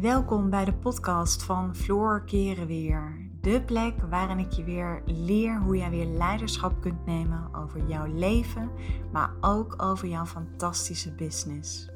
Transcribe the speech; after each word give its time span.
Welkom 0.00 0.50
bij 0.50 0.64
de 0.64 0.74
podcast 0.74 1.42
van 1.42 1.76
Floor 1.76 2.24
Keren 2.24 2.66
Weer. 2.66 3.30
De 3.40 3.62
plek 3.62 3.94
waarin 4.10 4.38
ik 4.38 4.52
je 4.52 4.64
weer 4.64 5.02
leer 5.04 5.60
hoe 5.60 5.76
jij 5.76 5.90
weer 5.90 6.06
leiderschap 6.06 6.80
kunt 6.80 7.06
nemen 7.06 7.54
over 7.54 7.88
jouw 7.88 8.06
leven, 8.06 8.70
maar 9.12 9.30
ook 9.40 9.82
over 9.82 10.08
jouw 10.08 10.26
fantastische 10.26 11.14
business. 11.14 11.88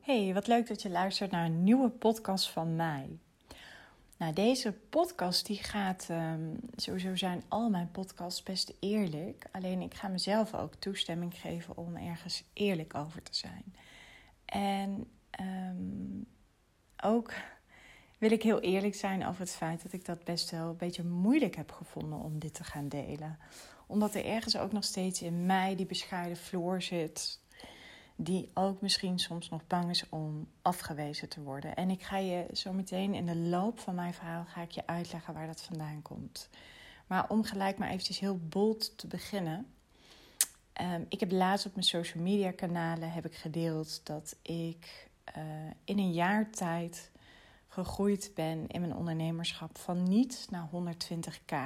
Hey, 0.00 0.34
wat 0.34 0.46
leuk 0.46 0.68
dat 0.68 0.82
je 0.82 0.90
luistert 0.90 1.30
naar 1.30 1.44
een 1.44 1.62
nieuwe 1.62 1.88
podcast 1.88 2.50
van 2.50 2.76
mij. 2.76 3.18
Nou, 4.22 4.34
deze 4.34 4.72
podcast 4.72 5.46
die 5.46 5.62
gaat, 5.62 6.08
um, 6.10 6.60
sowieso 6.76 7.16
zijn 7.16 7.42
al 7.48 7.70
mijn 7.70 7.90
podcasts 7.90 8.42
best 8.42 8.74
eerlijk. 8.80 9.44
Alleen 9.52 9.80
ik 9.80 9.94
ga 9.94 10.08
mezelf 10.08 10.54
ook 10.54 10.74
toestemming 10.74 11.34
geven 11.34 11.76
om 11.76 11.96
ergens 11.96 12.44
eerlijk 12.52 12.94
over 12.94 13.22
te 13.22 13.34
zijn. 13.34 13.74
En 14.44 15.06
um, 15.40 16.26
ook 17.04 17.32
wil 18.18 18.30
ik 18.30 18.42
heel 18.42 18.60
eerlijk 18.60 18.94
zijn 18.94 19.26
over 19.26 19.40
het 19.40 19.50
feit 19.50 19.82
dat 19.82 19.92
ik 19.92 20.04
dat 20.04 20.24
best 20.24 20.50
wel 20.50 20.68
een 20.68 20.76
beetje 20.76 21.04
moeilijk 21.04 21.56
heb 21.56 21.72
gevonden 21.72 22.18
om 22.18 22.38
dit 22.38 22.54
te 22.54 22.64
gaan 22.64 22.88
delen. 22.88 23.38
Omdat 23.86 24.14
er 24.14 24.24
ergens 24.24 24.56
ook 24.56 24.72
nog 24.72 24.84
steeds 24.84 25.22
in 25.22 25.46
mij 25.46 25.76
die 25.76 25.86
bescheiden 25.86 26.36
floor 26.36 26.82
zit 26.82 27.40
die 28.16 28.50
ook 28.54 28.80
misschien 28.80 29.18
soms 29.18 29.48
nog 29.48 29.66
bang 29.66 29.90
is 29.90 30.08
om 30.08 30.48
afgewezen 30.62 31.28
te 31.28 31.42
worden. 31.42 31.74
En 31.74 31.90
ik 31.90 32.02
ga 32.02 32.16
je 32.16 32.46
zo 32.52 32.72
meteen 32.72 33.14
in 33.14 33.26
de 33.26 33.36
loop 33.36 33.78
van 33.78 33.94
mijn 33.94 34.14
verhaal 34.14 34.44
ga 34.44 34.62
ik 34.62 34.70
je 34.70 34.86
uitleggen 34.86 35.34
waar 35.34 35.46
dat 35.46 35.62
vandaan 35.62 36.02
komt. 36.02 36.48
Maar 37.06 37.28
om 37.28 37.44
gelijk 37.44 37.78
maar 37.78 37.88
eventjes 37.88 38.18
heel 38.18 38.38
bold 38.38 38.98
te 38.98 39.06
beginnen. 39.06 39.66
Um, 40.80 41.06
ik 41.08 41.20
heb 41.20 41.32
laatst 41.32 41.66
op 41.66 41.74
mijn 41.74 41.86
social 41.86 42.22
media 42.22 42.50
kanalen 42.50 43.12
heb 43.12 43.26
ik 43.26 43.34
gedeeld 43.34 44.06
dat 44.06 44.36
ik 44.42 45.10
uh, 45.36 45.42
in 45.84 45.98
een 45.98 46.12
jaar 46.12 46.50
tijd 46.50 47.10
gegroeid 47.68 48.30
ben 48.34 48.66
in 48.66 48.80
mijn 48.80 48.94
ondernemerschap 48.94 49.78
van 49.78 50.02
niet 50.02 50.46
naar 50.50 50.68
120k. 50.72 51.56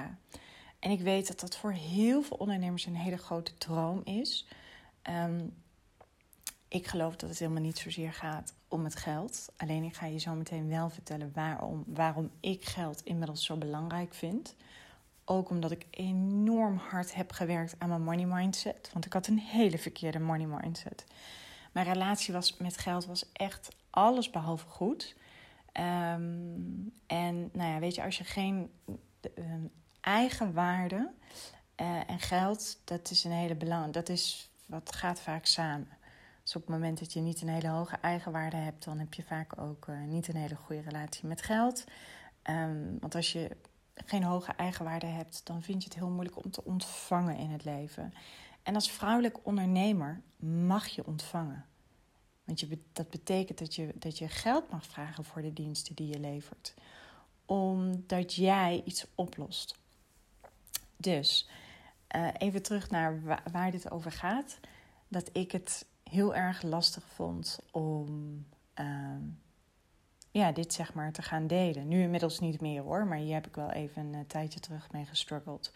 En 0.79 0.91
ik 0.91 1.01
weet 1.01 1.27
dat 1.27 1.41
dat 1.41 1.57
voor 1.57 1.73
heel 1.73 2.23
veel 2.23 2.37
ondernemers 2.37 2.87
een 2.87 2.97
hele 2.97 3.17
grote 3.17 3.55
droom 3.59 4.01
is. 4.05 4.47
Um, 5.11 5.55
ik 6.69 6.87
geloof 6.87 7.17
dat 7.17 7.29
het 7.29 7.39
helemaal 7.39 7.63
niet 7.63 7.79
zozeer 7.79 8.13
gaat 8.13 8.55
om 8.69 8.85
het 8.85 8.97
geld. 8.97 9.53
Alleen 9.57 9.83
ik 9.85 9.95
ga 9.95 10.07
je 10.07 10.19
zo 10.19 10.35
meteen 10.35 10.69
wel 10.69 10.91
vertellen 10.91 11.31
waarom, 11.35 11.85
waarom 11.87 12.31
ik 12.41 12.65
geld 12.65 13.05
inmiddels 13.05 13.45
zo 13.45 13.57
belangrijk 13.57 14.15
vind. 14.15 14.55
Ook 15.25 15.51
omdat 15.51 15.71
ik 15.71 15.87
enorm 15.91 16.77
hard 16.77 17.15
heb 17.15 17.33
gewerkt 17.33 17.75
aan 17.79 17.89
mijn 17.89 18.03
money 18.03 18.27
mindset. 18.27 18.91
Want 18.93 19.07
ik 19.07 19.13
had 19.13 19.27
een 19.27 19.39
hele 19.39 19.79
verkeerde 19.79 20.19
money 20.19 20.47
mindset. 20.47 21.05
Mijn 21.73 21.87
relatie 21.87 22.33
was, 22.33 22.57
met 22.57 22.79
geld 22.79 23.07
was 23.07 23.33
echt 23.33 23.69
alles 23.91 24.31
behalve 24.31 24.67
goed. 24.67 25.15
Um, 25.73 26.93
en 27.07 27.51
nou 27.53 27.71
ja, 27.73 27.79
weet 27.79 27.95
je, 27.95 28.03
als 28.03 28.19
je 28.19 28.25
geen 28.25 28.71
um, 29.39 29.71
eigen 30.01 30.53
waarde 30.53 31.11
uh, 31.81 32.11
en 32.11 32.21
geld, 32.21 32.79
dat 32.85 33.11
is 33.11 33.25
een 33.25 33.33
hele 33.33 33.55
belang. 33.55 33.93
Dat 33.93 34.09
is 34.09 34.51
wat 34.67 34.95
gaat 34.95 35.21
vaak 35.21 35.47
samen. 35.47 35.89
Dus 36.47 36.57
op 36.57 36.61
het 36.61 36.71
moment 36.71 36.99
dat 36.99 37.13
je 37.13 37.21
niet 37.21 37.43
een 37.43 37.49
hele 37.49 37.69
hoge 37.69 37.97
eigenwaarde 37.97 38.57
hebt, 38.57 38.85
dan 38.85 38.99
heb 38.99 39.15
je 39.15 39.23
vaak 39.23 39.61
ook 39.61 39.87
uh, 39.87 40.03
niet 40.03 40.29
een 40.29 40.37
hele 40.37 40.57
goede 40.57 40.83
relatie 40.83 41.27
met 41.27 41.43
geld. 41.43 41.85
Um, 42.51 42.99
want 43.01 43.15
als 43.15 43.33
je 43.33 43.57
geen 43.95 44.23
hoge 44.23 44.53
eigenwaarde 44.53 45.07
hebt, 45.07 45.47
dan 45.47 45.63
vind 45.63 45.83
je 45.83 45.89
het 45.89 45.99
heel 45.99 46.11
moeilijk 46.11 46.45
om 46.45 46.51
te 46.51 46.65
ontvangen 46.65 47.37
in 47.37 47.51
het 47.51 47.65
leven. 47.65 48.13
En 48.63 48.75
als 48.75 48.91
vrouwelijk 48.91 49.39
ondernemer 49.43 50.21
mag 50.37 50.87
je 50.87 51.07
ontvangen. 51.07 51.65
Want 52.45 52.61
je, 52.61 52.79
dat 52.93 53.11
betekent 53.11 53.59
dat 53.59 53.75
je, 53.75 53.93
dat 53.95 54.19
je 54.19 54.29
geld 54.29 54.71
mag 54.71 54.87
vragen 54.87 55.25
voor 55.25 55.43
de 55.43 55.53
diensten 55.53 55.95
die 55.95 56.09
je 56.09 56.21
levert. 56.21 56.75
Omdat 57.47 58.35
jij 58.35 58.83
iets 58.85 59.07
oplost. 59.15 59.77
Dus 60.97 61.49
uh, 62.17 62.29
even 62.39 62.63
terug 62.63 62.91
naar 62.91 63.41
waar 63.53 63.71
dit 63.71 63.91
over 63.91 64.13
gaat. 64.13 64.59
Dat 65.09 65.31
ik 65.33 65.53
het 65.53 65.87
heel 66.11 66.35
erg 66.35 66.63
lastig 66.63 67.05
vond 67.07 67.59
om 67.71 68.09
uh, 68.81 68.87
ja, 70.31 70.53
dit 70.53 70.73
zeg 70.73 70.95
maar 70.95 71.13
te 71.13 71.23
gaan 71.23 71.47
delen. 71.47 71.89
Nu 71.89 72.03
inmiddels 72.03 72.39
niet 72.39 72.61
meer 72.61 72.83
hoor, 72.83 73.07
maar 73.07 73.19
hier 73.19 73.35
heb 73.35 73.47
ik 73.47 73.55
wel 73.55 73.71
even 73.71 74.07
een 74.07 74.15
uh, 74.15 74.21
tijdje 74.27 74.61
terug 74.61 74.93
mee 74.93 75.05
gestruggeld. 75.05 75.73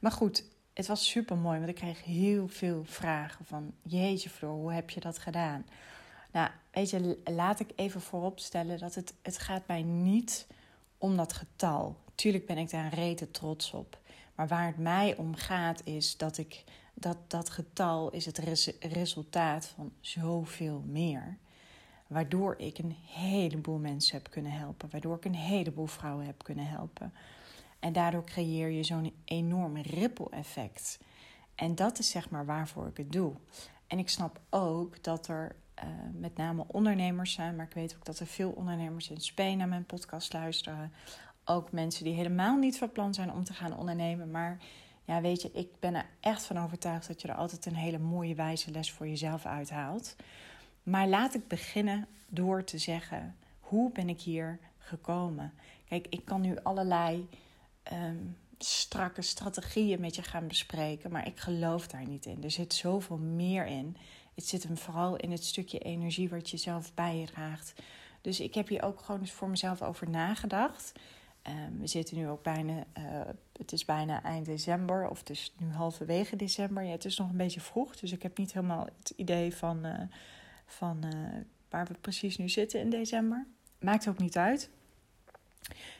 Maar 0.00 0.12
goed, 0.12 0.44
het 0.74 0.86
was 0.86 1.10
super 1.10 1.36
mooi, 1.36 1.58
want 1.58 1.70
ik 1.70 1.74
kreeg 1.74 2.04
heel 2.04 2.48
veel 2.48 2.84
vragen 2.84 3.44
van... 3.44 3.72
Jeetje 3.82 4.30
Floor, 4.30 4.54
hoe 4.54 4.72
heb 4.72 4.90
je 4.90 5.00
dat 5.00 5.18
gedaan? 5.18 5.66
Nou, 6.32 6.50
weet 6.70 6.90
je, 6.90 7.18
laat 7.24 7.60
ik 7.60 7.70
even 7.76 8.00
vooropstellen 8.00 8.78
dat 8.78 8.94
het, 8.94 9.14
het 9.22 9.38
gaat 9.38 9.66
mij 9.66 9.82
niet 9.82 10.46
om 10.98 11.16
dat 11.16 11.32
getal. 11.32 11.96
Tuurlijk 12.14 12.46
ben 12.46 12.58
ik 12.58 12.70
daar 12.70 12.94
rete 12.94 13.30
trots 13.30 13.72
op. 13.72 13.98
Maar 14.34 14.48
waar 14.48 14.66
het 14.66 14.78
mij 14.78 15.16
om 15.16 15.34
gaat 15.34 15.80
is 15.84 16.16
dat 16.16 16.38
ik 16.38 16.64
dat 16.98 17.16
dat 17.26 17.50
getal 17.50 18.10
is 18.10 18.26
het 18.26 18.38
res 18.38 18.70
resultaat 18.80 19.66
van 19.66 19.92
zoveel 20.00 20.84
meer. 20.86 21.38
Waardoor 22.06 22.54
ik 22.58 22.78
een 22.78 22.96
heleboel 23.06 23.78
mensen 23.78 24.16
heb 24.16 24.30
kunnen 24.30 24.52
helpen. 24.52 24.90
Waardoor 24.90 25.16
ik 25.16 25.24
een 25.24 25.34
heleboel 25.34 25.86
vrouwen 25.86 26.26
heb 26.26 26.44
kunnen 26.44 26.66
helpen. 26.66 27.12
En 27.78 27.92
daardoor 27.92 28.24
creëer 28.24 28.70
je 28.70 28.82
zo'n 28.82 29.12
enorm 29.24 29.76
ripple 29.76 30.30
effect. 30.30 30.98
En 31.54 31.74
dat 31.74 31.98
is 31.98 32.10
zeg 32.10 32.30
maar 32.30 32.46
waarvoor 32.46 32.86
ik 32.86 32.96
het 32.96 33.12
doe. 33.12 33.32
En 33.86 33.98
ik 33.98 34.08
snap 34.08 34.40
ook 34.50 35.02
dat 35.02 35.28
er 35.28 35.56
uh, 35.84 35.90
met 36.12 36.36
name 36.36 36.64
ondernemers 36.66 37.32
zijn, 37.32 37.56
maar 37.56 37.66
ik 37.66 37.74
weet 37.74 37.94
ook 37.96 38.04
dat 38.04 38.18
er 38.18 38.26
veel 38.26 38.50
ondernemers 38.50 39.10
in 39.10 39.20
Spanje 39.20 39.56
naar 39.56 39.68
mijn 39.68 39.86
podcast 39.86 40.32
luisteren. 40.32 40.92
Ook 41.44 41.72
mensen 41.72 42.04
die 42.04 42.14
helemaal 42.14 42.56
niet 42.56 42.78
van 42.78 42.92
plan 42.92 43.14
zijn 43.14 43.32
om 43.32 43.44
te 43.44 43.52
gaan 43.52 43.76
ondernemen, 43.76 44.30
maar 44.30 44.58
ja, 45.06 45.20
weet 45.20 45.42
je, 45.42 45.50
ik 45.52 45.68
ben 45.80 45.94
er 45.94 46.06
echt 46.20 46.46
van 46.46 46.58
overtuigd 46.58 47.08
dat 47.08 47.22
je 47.22 47.28
er 47.28 47.34
altijd 47.34 47.66
een 47.66 47.76
hele 47.76 47.98
mooie 47.98 48.34
wijze 48.34 48.70
les 48.70 48.92
voor 48.92 49.08
jezelf 49.08 49.46
uithaalt. 49.46 50.16
Maar 50.82 51.08
laat 51.08 51.34
ik 51.34 51.48
beginnen 51.48 52.06
door 52.28 52.64
te 52.64 52.78
zeggen: 52.78 53.36
hoe 53.60 53.92
ben 53.92 54.08
ik 54.08 54.20
hier 54.20 54.58
gekomen? 54.78 55.52
Kijk, 55.88 56.06
ik 56.10 56.24
kan 56.24 56.40
nu 56.40 56.56
allerlei 56.62 57.28
um, 57.92 58.36
strakke 58.58 59.22
strategieën 59.22 60.00
met 60.00 60.14
je 60.16 60.22
gaan 60.22 60.46
bespreken, 60.46 61.10
maar 61.10 61.26
ik 61.26 61.38
geloof 61.38 61.86
daar 61.86 62.06
niet 62.06 62.26
in. 62.26 62.44
Er 62.44 62.50
zit 62.50 62.74
zoveel 62.74 63.18
meer 63.18 63.66
in. 63.66 63.96
Het 64.34 64.46
zit 64.46 64.62
hem 64.62 64.76
vooral 64.76 65.16
in 65.16 65.30
het 65.30 65.44
stukje 65.44 65.78
energie 65.78 66.28
wat 66.28 66.50
je 66.50 66.56
zelf 66.56 66.94
bijdraagt. 66.94 67.74
Dus 68.20 68.40
ik 68.40 68.54
heb 68.54 68.68
hier 68.68 68.82
ook 68.82 69.00
gewoon 69.00 69.20
eens 69.20 69.32
voor 69.32 69.48
mezelf 69.48 69.82
over 69.82 70.10
nagedacht. 70.10 70.92
Um, 71.48 71.80
we 71.80 71.86
zitten 71.86 72.16
nu 72.16 72.28
ook 72.28 72.42
bijna, 72.42 72.72
uh, 72.72 73.20
het 73.52 73.72
is 73.72 73.84
bijna 73.84 74.22
eind 74.22 74.46
december, 74.46 75.08
of 75.08 75.18
het 75.18 75.30
is 75.30 75.54
nu 75.58 75.72
halverwege 75.72 76.36
december. 76.36 76.82
Ja, 76.82 76.90
het 76.90 77.04
is 77.04 77.18
nog 77.18 77.30
een 77.30 77.36
beetje 77.36 77.60
vroeg, 77.60 77.96
dus 77.96 78.12
ik 78.12 78.22
heb 78.22 78.38
niet 78.38 78.52
helemaal 78.52 78.86
het 78.98 79.12
idee 79.16 79.54
van, 79.56 79.86
uh, 79.86 80.00
van 80.66 81.04
uh, 81.04 81.40
waar 81.70 81.86
we 81.86 81.94
precies 82.00 82.36
nu 82.36 82.48
zitten 82.48 82.80
in 82.80 82.90
december. 82.90 83.46
Maakt 83.80 84.08
ook 84.08 84.18
niet 84.18 84.36
uit. 84.36 84.70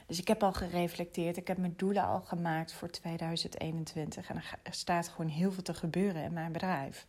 Dus 0.07 0.19
ik 0.19 0.27
heb 0.27 0.43
al 0.43 0.53
gereflecteerd, 0.53 1.37
ik 1.37 1.47
heb 1.47 1.57
mijn 1.57 1.73
doelen 1.77 2.03
al 2.03 2.21
gemaakt 2.21 2.73
voor 2.73 2.89
2021. 2.89 4.29
En 4.29 4.35
er 4.63 4.73
staat 4.73 5.07
gewoon 5.07 5.31
heel 5.31 5.51
veel 5.51 5.63
te 5.63 5.73
gebeuren 5.73 6.23
in 6.23 6.33
mijn 6.33 6.51
bedrijf. 6.51 7.07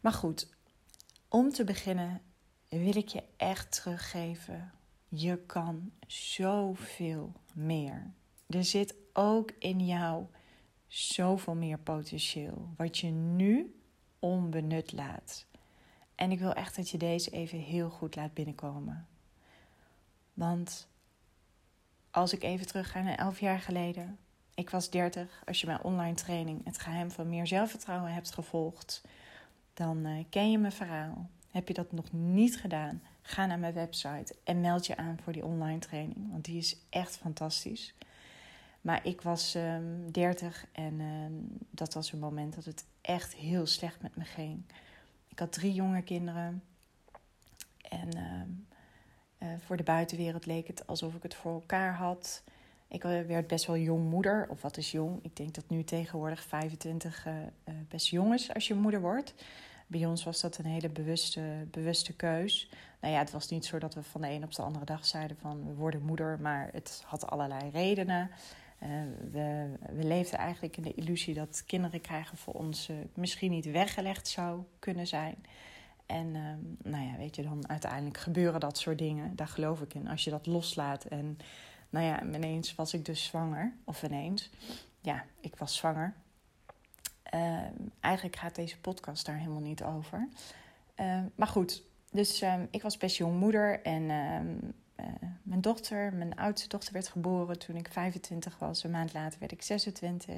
Maar 0.00 0.12
goed, 0.12 0.48
om 1.28 1.50
te 1.50 1.64
beginnen 1.64 2.20
wil 2.68 2.96
ik 2.96 3.08
je 3.08 3.22
echt 3.36 3.72
teruggeven 3.72 4.72
je 5.10 5.38
kan 5.46 5.90
zoveel 6.06 7.32
meer. 7.54 8.10
Er 8.46 8.64
zit 8.64 8.94
ook 9.12 9.52
in 9.58 9.86
jou 9.86 10.26
zoveel 10.86 11.54
meer 11.54 11.78
potentieel, 11.78 12.68
wat 12.76 12.98
je 12.98 13.10
nu 13.10 13.80
onbenut 14.18 14.92
laat. 14.92 15.46
En 16.14 16.30
ik 16.30 16.38
wil 16.38 16.52
echt 16.52 16.76
dat 16.76 16.90
je 16.90 16.98
deze 16.98 17.30
even 17.30 17.58
heel 17.58 17.90
goed 17.90 18.16
laat 18.16 18.34
binnenkomen. 18.34 19.06
Want 20.34 20.88
als 22.10 22.32
ik 22.32 22.42
even 22.42 22.66
terug 22.66 22.90
ga 22.90 23.00
naar 23.00 23.18
elf 23.18 23.40
jaar 23.40 23.60
geleden. 23.60 24.18
Ik 24.54 24.70
was 24.70 24.90
30. 24.90 25.42
Als 25.46 25.60
je 25.60 25.66
mijn 25.66 25.82
online 25.82 26.14
training 26.14 26.64
Het 26.64 26.78
geheim 26.78 27.10
van 27.10 27.28
meer 27.28 27.46
zelfvertrouwen 27.46 28.12
hebt 28.12 28.34
gevolgd, 28.34 29.02
dan 29.74 30.06
uh, 30.06 30.24
ken 30.30 30.50
je 30.50 30.58
mijn 30.58 30.72
verhaal. 30.72 31.30
Heb 31.50 31.68
je 31.68 31.74
dat 31.74 31.92
nog 31.92 32.12
niet 32.12 32.56
gedaan? 32.56 33.02
Ga 33.22 33.46
naar 33.46 33.58
mijn 33.58 33.74
website 33.74 34.34
en 34.44 34.60
meld 34.60 34.86
je 34.86 34.96
aan 34.96 35.18
voor 35.22 35.32
die 35.32 35.44
online 35.44 35.78
training. 35.78 36.30
Want 36.30 36.44
die 36.44 36.58
is 36.58 36.76
echt 36.88 37.16
fantastisch. 37.16 37.94
Maar 38.80 39.06
ik 39.06 39.20
was 39.20 39.54
um, 39.54 39.62
ehm, 39.62 40.10
30 40.10 40.66
en 40.72 41.00
uh, 41.00 41.08
dat 41.70 41.94
was 41.94 42.12
een 42.12 42.18
moment 42.18 42.54
dat 42.54 42.64
het 42.64 42.84
echt 43.00 43.34
heel 43.34 43.66
slecht 43.66 44.02
met 44.02 44.16
me 44.16 44.24
ging. 44.24 44.62
Ik 45.28 45.38
had 45.38 45.52
drie 45.52 45.72
jonge 45.72 46.02
kinderen. 46.02 46.62
En 47.88 48.08
uh, 48.16 49.48
uh, 49.48 49.54
voor 49.58 49.76
de 49.76 49.82
buitenwereld 49.82 50.46
leek 50.46 50.66
het 50.66 50.86
alsof 50.86 51.14
ik 51.14 51.22
het 51.22 51.34
voor 51.34 51.52
elkaar 51.52 51.94
had. 51.94 52.42
Ik 52.88 53.02
werd 53.02 53.46
best 53.46 53.66
wel 53.66 53.76
jong 53.76 54.10
moeder, 54.10 54.46
of 54.48 54.62
wat 54.62 54.76
is 54.76 54.90
jong? 54.90 55.18
Ik 55.22 55.36
denk 55.36 55.54
dat 55.54 55.68
nu 55.68 55.84
tegenwoordig 55.84 56.42
25 56.42 57.26
uh, 57.26 57.34
best 57.88 58.06
jong 58.06 58.34
is 58.34 58.54
als 58.54 58.68
je 58.68 58.74
moeder 58.74 59.00
wordt. 59.00 59.34
Bij 59.90 60.06
ons 60.06 60.24
was 60.24 60.40
dat 60.40 60.58
een 60.58 60.66
hele 60.66 60.88
bewuste, 60.88 61.66
bewuste 61.70 62.12
keus. 62.12 62.70
Nou 63.00 63.14
ja, 63.14 63.18
het 63.18 63.30
was 63.30 63.48
niet 63.48 63.64
zo 63.64 63.78
dat 63.78 63.94
we 63.94 64.02
van 64.02 64.20
de 64.20 64.28
een 64.28 64.44
op 64.44 64.54
de 64.54 64.62
andere 64.62 64.84
dag 64.84 65.06
zeiden 65.06 65.36
van 65.40 65.66
we 65.66 65.74
worden 65.74 66.02
moeder, 66.02 66.40
maar 66.40 66.68
het 66.72 67.02
had 67.06 67.30
allerlei 67.30 67.70
redenen. 67.70 68.30
Uh, 68.82 68.88
we, 69.30 69.68
we 69.92 70.04
leefden 70.04 70.38
eigenlijk 70.38 70.76
in 70.76 70.82
de 70.82 70.94
illusie 70.94 71.34
dat 71.34 71.62
kinderen 71.66 72.00
krijgen 72.00 72.36
voor 72.36 72.54
ons 72.54 72.88
uh, 72.88 72.96
misschien 73.14 73.50
niet 73.50 73.70
weggelegd 73.70 74.28
zou 74.28 74.62
kunnen 74.78 75.06
zijn. 75.06 75.44
En 76.06 76.26
uh, 76.26 76.42
nou 76.92 77.04
ja, 77.04 77.16
weet 77.16 77.36
je, 77.36 77.42
dan 77.42 77.68
uiteindelijk 77.68 78.18
gebeuren 78.18 78.60
dat 78.60 78.78
soort 78.78 78.98
dingen. 78.98 79.36
Daar 79.36 79.48
geloof 79.48 79.80
ik 79.80 79.94
in. 79.94 80.08
Als 80.08 80.24
je 80.24 80.30
dat 80.30 80.46
loslaat. 80.46 81.04
En 81.04 81.38
nou 81.90 82.06
ja, 82.06 82.22
ineens 82.22 82.74
was 82.74 82.94
ik 82.94 83.04
dus 83.04 83.24
zwanger. 83.24 83.72
Of 83.84 84.02
ineens. 84.02 84.50
Ja, 85.00 85.24
ik 85.40 85.56
was 85.56 85.76
zwanger. 85.76 86.14
Ehm, 87.30 87.72
eigenlijk 88.00 88.36
gaat 88.36 88.54
deze 88.54 88.80
podcast 88.80 89.26
daar 89.26 89.38
helemaal 89.38 89.60
niet 89.60 89.82
over. 89.82 90.28
Ehm, 90.94 91.24
maar 91.34 91.46
goed, 91.46 91.82
dus 92.10 92.40
ehm, 92.40 92.66
ik 92.70 92.82
was 92.82 92.96
best 92.96 93.16
jong 93.16 93.38
moeder. 93.38 93.82
En 93.82 94.02
uh, 94.02 95.06
mijn 95.42 95.60
dochter, 95.60 96.14
mijn 96.14 96.36
oudste 96.36 96.68
dochter, 96.68 96.92
werd 96.92 97.08
geboren 97.08 97.58
toen 97.58 97.76
ik 97.76 97.88
25 97.90 98.58
was. 98.58 98.84
Een 98.84 98.90
maand 98.90 99.12
later 99.12 99.38
werd 99.38 99.52
ik 99.52 99.62
26. 99.62 100.34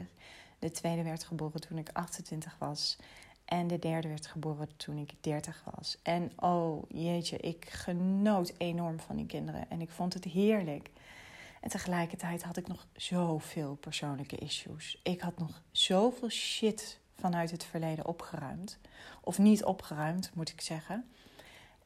De 0.59 0.71
tweede 0.71 1.03
werd 1.03 1.25
geboren 1.25 1.61
toen 1.61 1.79
ik 1.79 1.89
28 1.93 2.57
was. 2.59 2.97
En 3.45 3.67
de 3.67 3.79
derde 3.79 4.09
werd 4.09 4.27
geboren 4.27 4.77
toen 4.77 4.99
ik 4.99 5.13
30 5.21 5.63
was. 5.75 5.99
En 6.03 6.33
oh 6.37 6.83
jeetje, 6.89 7.37
ik 7.37 7.71
genoot 7.71 8.53
enorm 8.57 9.01
van 9.01 9.17
die 9.17 9.27
kinderen. 9.27 9.71
En 9.71 9.81
ik 9.81 9.91
vond 9.91 10.15
het 10.15 10.25
heerlijk. 10.25 10.91
En 11.63 11.71
tegelijkertijd 11.71 12.43
had 12.43 12.57
ik 12.57 12.69
nog 12.69 12.87
zoveel 12.97 13.75
persoonlijke 13.75 14.37
issues. 14.37 15.01
Ik 15.03 15.21
had 15.21 15.39
nog 15.39 15.63
zoveel 15.71 16.29
shit 16.29 16.99
vanuit 17.15 17.51
het 17.51 17.65
verleden 17.65 18.07
opgeruimd. 18.07 18.79
Of 19.21 19.39
niet 19.39 19.65
opgeruimd, 19.65 20.31
moet 20.35 20.49
ik 20.49 20.61
zeggen. 20.61 21.05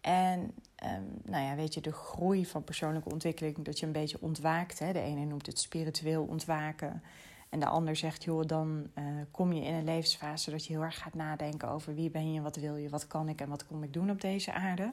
En 0.01 0.41
um, 0.85 1.21
nou 1.25 1.45
ja, 1.45 1.55
weet 1.55 1.75
je, 1.75 1.81
de 1.81 1.93
groei 1.93 2.47
van 2.47 2.65
persoonlijke 2.65 3.11
ontwikkeling, 3.11 3.57
dat 3.65 3.79
je 3.79 3.87
een 3.87 3.93
beetje 3.93 4.21
ontwaakt. 4.21 4.79
Hè? 4.79 4.93
De 4.93 5.01
ene 5.01 5.25
noemt 5.25 5.47
het 5.47 5.59
spiritueel 5.59 6.25
ontwaken. 6.25 7.03
En 7.49 7.61
de 7.61 7.67
ander 7.67 7.97
zegt, 7.97 8.25
joh, 8.25 8.47
dan 8.47 8.91
uh, 8.99 9.05
kom 9.31 9.53
je 9.53 9.65
in 9.65 9.75
een 9.75 9.85
levensfase 9.85 10.51
dat 10.51 10.67
je 10.67 10.73
heel 10.73 10.83
erg 10.83 10.99
gaat 10.99 11.15
nadenken 11.15 11.69
over 11.69 11.95
wie 11.95 12.11
ben 12.11 12.33
je, 12.33 12.41
wat 12.41 12.57
wil 12.57 12.77
je, 12.77 12.89
wat 12.89 13.07
kan 13.07 13.29
ik 13.29 13.41
en 13.41 13.49
wat 13.49 13.67
kom 13.67 13.83
ik 13.83 13.93
doen 13.93 14.11
op 14.11 14.21
deze 14.21 14.53
aarde. 14.53 14.93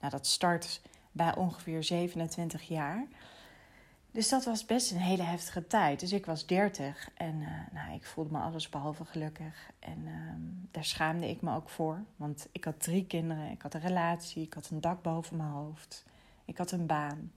Nou, 0.00 0.10
dat 0.10 0.26
start 0.26 0.80
bij 1.12 1.36
ongeveer 1.36 1.84
27 1.84 2.62
jaar. 2.62 3.06
Dus 4.14 4.28
dat 4.28 4.44
was 4.44 4.64
best 4.64 4.90
een 4.90 4.98
hele 4.98 5.22
heftige 5.22 5.66
tijd. 5.66 6.00
Dus 6.00 6.12
ik 6.12 6.26
was 6.26 6.46
30 6.46 7.10
en 7.14 7.34
uh, 7.40 7.48
nou, 7.72 7.94
ik 7.94 8.04
voelde 8.04 8.30
me 8.30 8.38
alles 8.38 8.68
behalve 8.68 9.04
gelukkig. 9.04 9.70
En 9.78 9.98
uh, 10.06 10.12
daar 10.70 10.84
schaamde 10.84 11.28
ik 11.28 11.42
me 11.42 11.54
ook 11.54 11.68
voor. 11.68 12.02
Want 12.16 12.48
ik 12.52 12.64
had 12.64 12.80
drie 12.80 13.06
kinderen, 13.06 13.50
ik 13.50 13.62
had 13.62 13.74
een 13.74 13.80
relatie, 13.80 14.42
ik 14.42 14.54
had 14.54 14.70
een 14.70 14.80
dak 14.80 15.02
boven 15.02 15.36
mijn 15.36 15.48
hoofd, 15.48 16.04
ik 16.44 16.58
had 16.58 16.70
een 16.70 16.86
baan. 16.86 17.32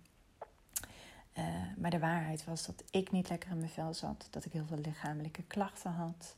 Uh, 1.38 1.44
maar 1.78 1.90
de 1.90 2.00
waarheid 2.00 2.46
was 2.46 2.66
dat 2.66 2.84
ik 2.92 3.12
niet 3.12 3.30
lekker 3.30 3.52
in 3.52 3.58
mijn 3.58 3.70
vel 3.70 3.94
zat. 3.94 4.28
Dat 4.30 4.46
ik 4.46 4.52
heel 4.52 4.66
veel 4.68 4.78
lichamelijke 4.78 5.44
klachten 5.44 5.92
had. 5.92 6.36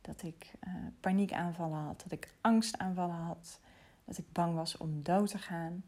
Dat 0.00 0.22
ik 0.22 0.52
uh, 0.66 0.74
paniekaanvallen 1.00 1.78
had. 1.78 2.00
Dat 2.02 2.12
ik 2.12 2.34
angstaanvallen 2.40 3.16
had. 3.16 3.60
Dat 4.04 4.18
ik 4.18 4.32
bang 4.32 4.54
was 4.54 4.76
om 4.76 5.02
dood 5.02 5.28
te 5.28 5.38
gaan. 5.38 5.84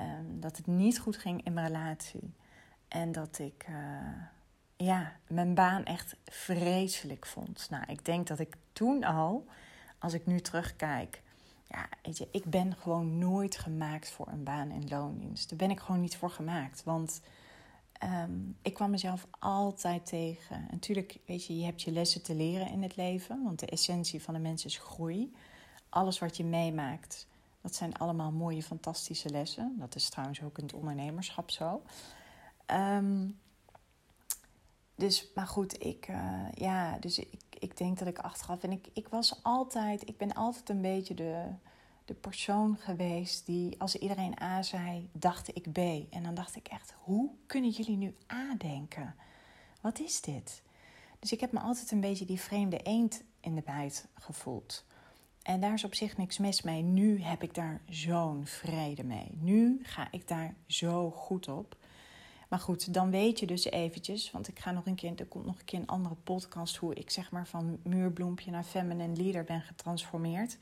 Um, 0.00 0.40
dat 0.40 0.56
het 0.56 0.66
niet 0.66 0.98
goed 0.98 1.16
ging 1.16 1.44
in 1.44 1.52
mijn 1.52 1.66
relatie. 1.66 2.32
En 2.88 3.12
dat 3.12 3.38
ik 3.38 3.66
uh, 3.68 3.76
ja, 4.76 5.16
mijn 5.28 5.54
baan 5.54 5.84
echt 5.84 6.16
vreselijk 6.24 7.26
vond. 7.26 7.66
Nou, 7.70 7.84
ik 7.86 8.04
denk 8.04 8.26
dat 8.26 8.38
ik 8.38 8.56
toen 8.72 9.04
al, 9.04 9.46
als 9.98 10.12
ik 10.12 10.26
nu 10.26 10.40
terugkijk, 10.40 11.22
ja, 11.66 11.88
weet 12.02 12.18
je, 12.18 12.28
ik 12.30 12.44
ben 12.44 12.76
gewoon 12.76 13.18
nooit 13.18 13.58
gemaakt 13.58 14.10
voor 14.10 14.28
een 14.28 14.44
baan 14.44 14.70
in 14.70 14.88
loondienst. 14.88 15.48
Daar 15.48 15.58
ben 15.58 15.70
ik 15.70 15.80
gewoon 15.80 16.00
niet 16.00 16.16
voor 16.16 16.30
gemaakt. 16.30 16.82
Want 16.84 17.20
um, 18.04 18.56
ik 18.62 18.74
kwam 18.74 18.90
mezelf 18.90 19.26
altijd 19.38 20.06
tegen. 20.06 20.56
En 20.56 20.68
natuurlijk, 20.70 21.18
weet 21.26 21.46
je, 21.46 21.58
je 21.58 21.64
hebt 21.64 21.82
je 21.82 21.90
lessen 21.90 22.22
te 22.22 22.34
leren 22.34 22.70
in 22.70 22.82
het 22.82 22.96
leven. 22.96 23.42
Want 23.44 23.58
de 23.58 23.66
essentie 23.66 24.22
van 24.22 24.34
de 24.34 24.40
mens 24.40 24.64
is 24.64 24.78
groei. 24.78 25.34
Alles 25.88 26.18
wat 26.18 26.36
je 26.36 26.44
meemaakt, 26.44 27.26
dat 27.60 27.74
zijn 27.74 27.96
allemaal 27.96 28.32
mooie, 28.32 28.62
fantastische 28.62 29.28
lessen. 29.28 29.74
Dat 29.78 29.94
is 29.94 30.08
trouwens 30.08 30.42
ook 30.42 30.58
in 30.58 30.64
het 30.64 30.74
ondernemerschap 30.74 31.50
zo. 31.50 31.82
Um, 32.72 33.38
dus, 34.94 35.28
maar 35.34 35.46
goed, 35.46 35.84
ik, 35.84 36.08
uh, 36.08 36.52
ja, 36.54 36.98
dus 36.98 37.18
ik, 37.18 37.40
ik 37.58 37.76
denk 37.76 37.98
dat 37.98 38.08
ik 38.08 38.18
achteraf. 38.18 38.62
En 38.62 38.72
ik, 38.72 38.88
ik 38.92 39.08
was 39.08 39.40
altijd, 39.42 40.08
ik 40.08 40.16
ben 40.16 40.34
altijd 40.34 40.68
een 40.68 40.80
beetje 40.80 41.14
de, 41.14 41.44
de 42.04 42.14
persoon 42.14 42.76
geweest 42.76 43.46
die, 43.46 43.80
als 43.80 43.96
iedereen 43.96 44.42
A 44.42 44.62
zei, 44.62 45.08
dacht 45.12 45.56
ik 45.56 45.72
B. 45.72 45.78
En 46.14 46.22
dan 46.22 46.34
dacht 46.34 46.56
ik 46.56 46.68
echt, 46.68 46.94
hoe 46.98 47.30
kunnen 47.46 47.70
jullie 47.70 47.96
nu 47.96 48.14
A 48.32 48.54
denken? 48.54 49.14
Wat 49.80 49.98
is 49.98 50.20
dit? 50.20 50.62
Dus 51.18 51.32
ik 51.32 51.40
heb 51.40 51.52
me 51.52 51.60
altijd 51.60 51.90
een 51.90 52.00
beetje 52.00 52.24
die 52.24 52.40
vreemde 52.40 52.78
eend 52.78 53.22
in 53.40 53.54
de 53.54 53.62
bijt 53.62 54.06
gevoeld. 54.14 54.84
En 55.42 55.60
daar 55.60 55.72
is 55.72 55.84
op 55.84 55.94
zich 55.94 56.16
niks 56.16 56.38
mis 56.38 56.62
mee. 56.62 56.82
Nu 56.82 57.22
heb 57.22 57.42
ik 57.42 57.54
daar 57.54 57.80
zo'n 57.88 58.46
vrede 58.46 59.04
mee. 59.04 59.30
Nu 59.40 59.80
ga 59.82 60.08
ik 60.10 60.28
daar 60.28 60.54
zo 60.66 61.10
goed 61.10 61.48
op. 61.48 61.76
Maar 62.48 62.58
goed, 62.58 62.94
dan 62.94 63.10
weet 63.10 63.38
je 63.38 63.46
dus 63.46 63.64
eventjes, 63.64 64.30
want 64.30 64.48
ik 64.48 64.58
ga 64.58 64.70
nog 64.70 64.86
een 64.86 64.94
keer, 64.94 65.12
er 65.16 65.26
komt 65.26 65.46
nog 65.46 65.58
een 65.58 65.64
keer 65.64 65.78
een 65.78 65.86
andere 65.86 66.14
podcast 66.14 66.76
hoe 66.76 66.94
ik 66.94 67.10
zeg 67.10 67.30
maar 67.30 67.46
van 67.46 67.78
muurbloempje 67.82 68.50
naar 68.50 68.64
feminine 68.64 69.16
leader 69.16 69.44
ben 69.44 69.60
getransformeerd. 69.60 70.58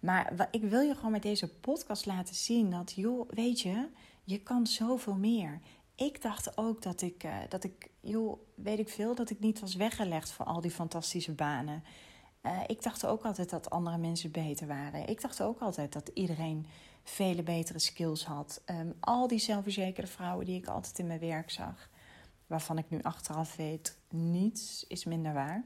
Maar 0.00 0.48
ik 0.50 0.62
wil 0.62 0.80
je 0.80 0.94
gewoon 0.94 1.10
met 1.10 1.22
deze 1.22 1.48
podcast 1.48 2.06
laten 2.06 2.34
zien 2.34 2.70
dat, 2.70 2.92
joh, 2.92 3.28
weet 3.30 3.60
je, 3.60 3.88
je 4.24 4.38
kan 4.38 4.66
zoveel 4.66 5.14
meer. 5.14 5.60
Ik 5.94 6.22
dacht 6.22 6.58
ook 6.58 6.82
dat 6.82 7.02
ik, 7.02 7.24
uh, 7.24 7.36
dat 7.48 7.64
ik, 7.64 7.90
joh, 8.00 8.38
weet 8.54 8.78
ik 8.78 8.88
veel, 8.88 9.14
dat 9.14 9.30
ik 9.30 9.40
niet 9.40 9.60
was 9.60 9.74
weggelegd 9.74 10.30
voor 10.32 10.46
al 10.46 10.60
die 10.60 10.70
fantastische 10.70 11.32
banen. 11.32 11.84
Uh, 12.42 12.60
ik 12.66 12.82
dacht 12.82 13.06
ook 13.06 13.24
altijd 13.24 13.50
dat 13.50 13.70
andere 13.70 13.98
mensen 13.98 14.30
beter 14.30 14.66
waren. 14.66 15.08
Ik 15.08 15.20
dacht 15.20 15.42
ook 15.42 15.60
altijd 15.60 15.92
dat 15.92 16.10
iedereen 16.14 16.66
vele 17.04 17.42
betere 17.42 17.78
skills 17.78 18.24
had. 18.24 18.62
Um, 18.66 18.94
al 19.00 19.28
die 19.28 19.38
zelfverzekerde 19.38 20.10
vrouwen 20.10 20.46
die 20.46 20.56
ik 20.56 20.66
altijd 20.66 20.98
in 20.98 21.06
mijn 21.06 21.20
werk 21.20 21.50
zag, 21.50 21.88
waarvan 22.46 22.78
ik 22.78 22.90
nu 22.90 23.02
achteraf 23.02 23.56
weet, 23.56 23.98
niets 24.08 24.84
is 24.88 25.04
minder 25.04 25.32
waar. 25.32 25.64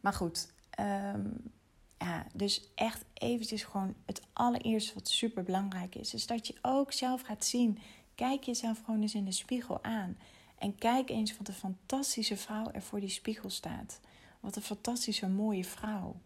Maar 0.00 0.12
goed, 0.12 0.52
um, 0.80 1.52
ja, 1.98 2.26
dus 2.34 2.72
echt 2.74 3.04
eventjes 3.14 3.62
gewoon 3.62 3.94
het 4.06 4.22
allereerste 4.32 4.94
wat 4.94 5.08
super 5.08 5.42
belangrijk 5.42 5.94
is, 5.94 6.14
is 6.14 6.26
dat 6.26 6.46
je 6.46 6.58
ook 6.62 6.92
zelf 6.92 7.20
gaat 7.20 7.44
zien. 7.44 7.78
Kijk 8.14 8.44
jezelf 8.44 8.82
gewoon 8.84 9.02
eens 9.02 9.14
in 9.14 9.24
de 9.24 9.32
spiegel 9.32 9.84
aan. 9.84 10.18
En 10.58 10.74
kijk 10.74 11.10
eens 11.10 11.36
wat 11.36 11.48
een 11.48 11.54
fantastische 11.54 12.36
vrouw 12.36 12.70
er 12.70 12.82
voor 12.82 13.00
die 13.00 13.08
spiegel 13.08 13.50
staat. 13.50 14.00
Wat 14.40 14.56
een 14.56 14.62
fantastische 14.62 15.28
mooie 15.28 15.64
vrouw. 15.64 16.20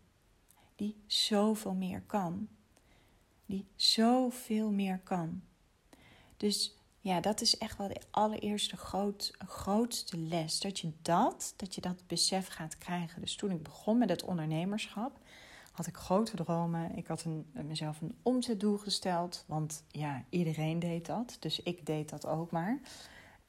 Die 0.76 0.96
zoveel 1.06 1.75
meer 1.75 2.02
kan 2.02 2.49
die 3.46 3.66
zoveel 3.74 4.70
meer 4.70 5.00
kan. 5.04 5.42
Dus 6.36 6.76
ja, 7.00 7.20
dat 7.20 7.40
is 7.40 7.58
echt 7.58 7.78
wel 7.78 7.88
de 7.88 8.00
allereerste 8.10 8.76
groot, 8.76 9.34
grootste 9.38 10.18
les. 10.18 10.60
Dat 10.60 10.78
je 10.78 10.92
dat, 11.02 11.54
dat 11.56 11.74
je 11.74 11.80
dat 11.80 12.06
besef 12.06 12.48
gaat 12.48 12.78
krijgen. 12.78 13.20
Dus 13.20 13.36
toen 13.36 13.50
ik 13.50 13.62
begon 13.62 13.98
met 13.98 14.10
het 14.10 14.24
ondernemerschap, 14.24 15.18
had 15.72 15.86
ik 15.86 15.96
grote 15.96 16.36
dromen. 16.36 16.96
Ik 16.96 17.06
had 17.06 17.24
een, 17.24 17.46
mezelf 17.52 18.00
een 18.00 18.16
omzetdoel 18.22 18.76
gesteld. 18.76 19.44
Want 19.46 19.84
ja, 19.90 20.24
iedereen 20.28 20.78
deed 20.78 21.06
dat. 21.06 21.36
Dus 21.40 21.62
ik 21.62 21.86
deed 21.86 22.08
dat 22.08 22.26
ook 22.26 22.50
maar. 22.50 22.80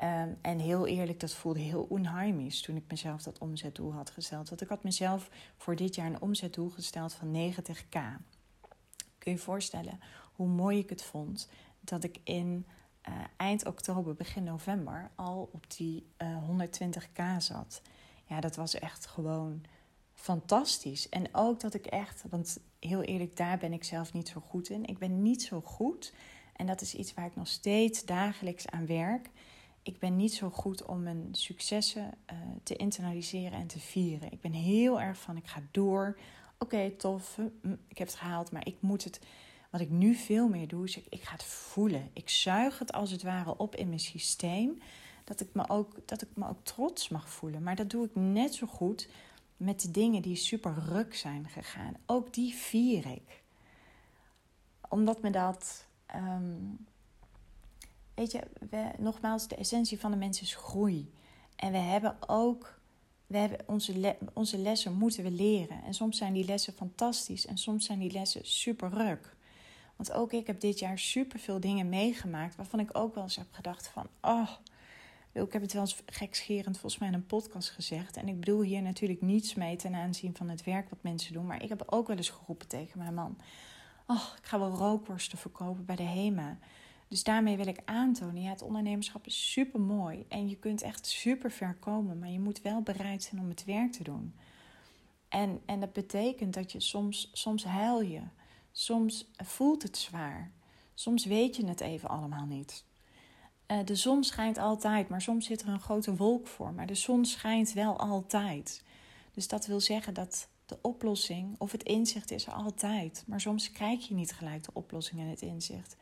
Um, 0.03 0.37
en 0.41 0.59
heel 0.59 0.87
eerlijk, 0.87 1.19
dat 1.19 1.33
voelde 1.33 1.59
heel 1.59 1.85
onheimisch 1.89 2.61
toen 2.61 2.75
ik 2.75 2.83
mezelf 2.87 3.23
dat 3.23 3.37
omzetdoel 3.37 3.93
had 3.93 4.09
gesteld. 4.09 4.49
Want 4.49 4.61
ik 4.61 4.69
had 4.69 4.83
mezelf 4.83 5.29
voor 5.57 5.75
dit 5.75 5.95
jaar 5.95 6.05
een 6.05 6.21
omzetdoel 6.21 6.69
gesteld 6.69 7.13
van 7.13 7.51
90k. 7.51 7.99
Kun 9.27 9.35
je 9.35 9.41
voorstellen 9.41 9.99
hoe 10.33 10.47
mooi 10.47 10.79
ik 10.79 10.89
het 10.89 11.03
vond 11.03 11.49
dat 11.79 12.03
ik 12.03 12.19
in 12.23 12.65
uh, 13.09 13.15
eind 13.37 13.65
oktober, 13.65 14.15
begin 14.15 14.43
november 14.43 15.11
al 15.15 15.49
op 15.51 15.71
die 15.77 16.07
uh, 16.17 16.31
eh, 16.31 16.69
120k 16.69 17.37
zat. 17.37 17.81
Ja, 18.25 18.39
dat 18.39 18.55
was 18.55 18.73
echt 18.73 19.05
gewoon 19.05 19.63
fantastisch. 20.13 21.09
En 21.09 21.35
ook 21.35 21.59
dat 21.59 21.73
ik 21.73 21.85
echt, 21.85 22.23
want 22.29 22.59
heel 22.79 23.01
eerlijk, 23.01 23.37
daar 23.37 23.57
ben 23.57 23.73
ik 23.73 23.83
zelf 23.83 24.13
niet 24.13 24.27
zo 24.27 24.39
goed 24.39 24.69
in. 24.69 24.85
Ik 24.85 24.97
ben 24.97 25.21
niet 25.21 25.43
zo 25.43 25.61
goed, 25.61 26.13
en 26.55 26.65
dat 26.65 26.81
is 26.81 26.93
iets 26.93 27.13
waar 27.13 27.25
ik 27.25 27.35
nog 27.35 27.47
steeds 27.47 28.05
dagelijks 28.05 28.67
aan 28.67 28.85
werk. 28.85 29.29
Ik 29.83 29.99
ben 29.99 30.15
niet 30.15 30.33
zo 30.33 30.49
goed 30.49 30.85
om 30.85 31.03
mijn 31.03 31.27
successen 31.31 32.03
uh, 32.03 32.37
te 32.63 32.75
internaliseren 32.75 33.59
en 33.59 33.67
te 33.67 33.79
vieren. 33.79 34.31
Ik 34.31 34.41
ben 34.41 34.53
heel 34.53 35.01
erg 35.01 35.17
van, 35.17 35.37
ik 35.37 35.47
ga 35.47 35.61
door 35.71 36.17
oké, 36.59 36.91
tof, 36.91 37.37
ik 37.87 37.97
heb 37.97 38.07
het 38.07 38.15
gehaald, 38.15 38.51
maar 38.51 38.67
ik 38.67 38.75
moet 38.79 39.03
het. 39.03 39.19
Wat 39.69 39.81
ik 39.81 39.89
nu 39.89 40.13
veel 40.13 40.47
meer 40.47 40.67
doe, 40.67 40.83
is 40.83 40.97
ik, 40.97 41.05
ik 41.09 41.23
ga 41.23 41.31
het 41.31 41.43
voelen. 41.43 42.09
Ik 42.13 42.29
zuig 42.29 42.79
het 42.79 42.91
als 42.91 43.11
het 43.11 43.23
ware 43.23 43.57
op 43.57 43.75
in 43.75 43.87
mijn 43.87 43.99
systeem. 43.99 44.81
dat 45.23 45.39
ik, 45.39 45.49
me 45.53 45.69
ook, 45.69 45.95
dat 46.05 46.21
ik 46.21 46.27
me 46.33 46.47
ook 46.47 46.63
trots 46.63 47.09
mag 47.09 47.29
voelen. 47.29 47.63
Maar 47.63 47.75
dat 47.75 47.89
doe 47.89 48.05
ik 48.05 48.15
net 48.15 48.55
zo 48.55 48.67
goed 48.67 49.09
met 49.57 49.81
de 49.81 49.91
dingen 49.91 50.21
die 50.21 50.35
super 50.35 50.73
ruk 50.73 51.15
zijn 51.15 51.49
gegaan. 51.49 51.93
Ook 52.05 52.33
die 52.33 52.53
vier 52.53 53.05
ik. 53.05 53.43
Omdat 54.89 55.21
me 55.21 55.29
dat. 55.29 55.85
Ehm, 56.05 56.55
weet 58.13 58.31
je, 58.31 58.41
we, 58.69 58.91
nogmaals, 58.97 59.47
de 59.47 59.55
essentie 59.55 59.99
van 59.99 60.11
de 60.11 60.17
mens 60.17 60.41
is 60.41 60.55
groei. 60.55 61.13
En 61.55 61.71
we 61.71 61.77
hebben 61.77 62.17
ook. 62.27 62.76
We 63.27 63.37
hebben 63.37 63.59
onze, 63.65 64.15
onze 64.33 64.57
lessen 64.57 64.93
moeten 64.93 65.23
we 65.23 65.31
leren. 65.31 65.83
En 65.83 65.93
soms 65.93 66.17
zijn 66.17 66.33
die 66.33 66.45
lessen 66.45 66.73
fantastisch 66.73 67.45
en 67.45 67.57
soms 67.57 67.85
zijn 67.85 67.99
die 67.99 68.11
lessen 68.11 68.41
super 68.43 68.89
ruk. 68.89 69.35
Want 69.95 70.11
ook 70.11 70.33
ik 70.33 70.47
heb 70.47 70.59
dit 70.59 70.79
jaar 70.79 70.99
super 70.99 71.39
veel 71.39 71.59
dingen 71.59 71.89
meegemaakt 71.89 72.55
waarvan 72.55 72.79
ik 72.79 72.97
ook 72.97 73.15
wel 73.15 73.23
eens 73.23 73.35
heb 73.35 73.47
gedacht 73.51 73.87
van, 73.87 74.07
oh, 74.21 74.49
ik 75.31 75.53
heb 75.53 75.61
het 75.61 75.73
wel 75.73 75.81
eens 75.81 76.01
gekscherend 76.05 76.77
volgens 76.77 77.01
mij 77.01 77.09
in 77.09 77.15
een 77.15 77.25
podcast 77.25 77.69
gezegd. 77.69 78.17
En 78.17 78.27
ik 78.27 78.39
bedoel 78.39 78.61
hier 78.61 78.81
natuurlijk 78.81 79.21
niets 79.21 79.53
mee 79.53 79.75
ten 79.75 79.95
aanzien 79.95 80.35
van 80.35 80.49
het 80.49 80.63
werk 80.63 80.89
wat 80.89 80.99
mensen 81.01 81.33
doen. 81.33 81.45
Maar 81.45 81.63
ik 81.63 81.69
heb 81.69 81.83
ook 81.85 82.07
wel 82.07 82.17
eens 82.17 82.29
geroepen 82.29 82.67
tegen 82.67 82.99
mijn 82.99 83.13
man. 83.13 83.37
Oh, 84.07 84.23
ik 84.37 84.45
ga 84.45 84.59
wel 84.59 84.71
rookworsten 84.71 85.37
verkopen 85.37 85.85
bij 85.85 85.95
de 85.95 86.03
HEMA. 86.03 86.57
Dus 87.07 87.23
daarmee 87.23 87.57
wil 87.57 87.67
ik 87.67 87.81
aantonen, 87.85 88.41
ja, 88.41 88.49
het 88.49 88.61
ondernemerschap 88.61 89.25
is 89.25 89.51
super 89.51 89.79
mooi. 89.79 90.25
En 90.27 90.49
je 90.49 90.55
kunt 90.55 90.81
echt 90.81 91.05
super 91.05 91.51
ver 91.51 91.75
komen. 91.79 92.19
Maar 92.19 92.29
je 92.29 92.39
moet 92.39 92.61
wel 92.61 92.81
bereid 92.81 93.23
zijn 93.23 93.41
om 93.41 93.49
het 93.49 93.65
werk 93.65 93.91
te 93.91 94.03
doen. 94.03 94.33
En, 95.29 95.61
en 95.65 95.79
dat 95.79 95.93
betekent 95.93 96.53
dat 96.53 96.71
je 96.71 96.79
soms, 96.79 97.29
soms 97.33 97.63
huil 97.63 98.01
je. 98.01 98.21
Soms 98.71 99.31
voelt 99.43 99.83
het 99.83 99.97
zwaar. 99.97 100.51
Soms 100.93 101.25
weet 101.25 101.55
je 101.55 101.65
het 101.65 101.81
even 101.81 102.09
allemaal 102.09 102.45
niet. 102.45 102.85
Uh, 103.67 103.77
de 103.85 103.95
zon 103.95 104.23
schijnt 104.23 104.57
altijd, 104.57 105.09
maar 105.09 105.21
soms 105.21 105.45
zit 105.45 105.61
er 105.61 105.67
een 105.67 105.79
grote 105.79 106.15
wolk 106.15 106.47
voor. 106.47 106.73
Maar 106.73 106.87
de 106.87 106.95
zon 106.95 107.25
schijnt 107.25 107.73
wel 107.73 107.99
altijd. 107.99 108.83
Dus 109.33 109.47
dat 109.47 109.65
wil 109.65 109.79
zeggen 109.79 110.13
dat 110.13 110.47
de 110.65 110.77
oplossing 110.81 111.55
of 111.57 111.71
het 111.71 111.83
inzicht 111.83 112.31
is 112.31 112.45
er 112.45 112.53
altijd. 112.53 113.23
Maar 113.27 113.41
soms 113.41 113.71
krijg 113.71 114.07
je 114.07 114.13
niet 114.13 114.33
gelijk 114.33 114.63
de 114.63 114.73
oplossing 114.73 115.21
en 115.21 115.27
het 115.27 115.41
inzicht. 115.41 115.95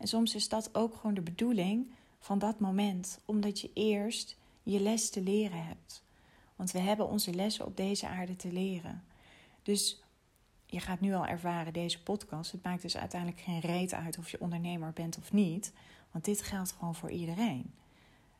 En 0.00 0.08
soms 0.08 0.34
is 0.34 0.48
dat 0.48 0.74
ook 0.74 0.94
gewoon 0.94 1.14
de 1.14 1.20
bedoeling 1.20 1.92
van 2.18 2.38
dat 2.38 2.60
moment, 2.60 3.20
omdat 3.24 3.60
je 3.60 3.70
eerst 3.74 4.36
je 4.62 4.80
les 4.80 5.10
te 5.10 5.22
leren 5.22 5.66
hebt. 5.66 6.04
Want 6.56 6.70
we 6.70 6.78
hebben 6.78 7.08
onze 7.08 7.34
lessen 7.34 7.66
op 7.66 7.76
deze 7.76 8.08
aarde 8.08 8.36
te 8.36 8.52
leren. 8.52 9.04
Dus 9.62 10.02
je 10.66 10.80
gaat 10.80 11.00
nu 11.00 11.14
al 11.14 11.26
ervaren, 11.26 11.72
deze 11.72 12.02
podcast, 12.02 12.52
het 12.52 12.62
maakt 12.62 12.82
dus 12.82 12.96
uiteindelijk 12.96 13.40
geen 13.40 13.60
reet 13.60 13.94
uit 13.94 14.18
of 14.18 14.30
je 14.30 14.40
ondernemer 14.40 14.92
bent 14.92 15.18
of 15.18 15.32
niet. 15.32 15.72
Want 16.10 16.24
dit 16.24 16.42
geldt 16.42 16.72
gewoon 16.72 16.94
voor 16.94 17.10
iedereen. 17.10 17.74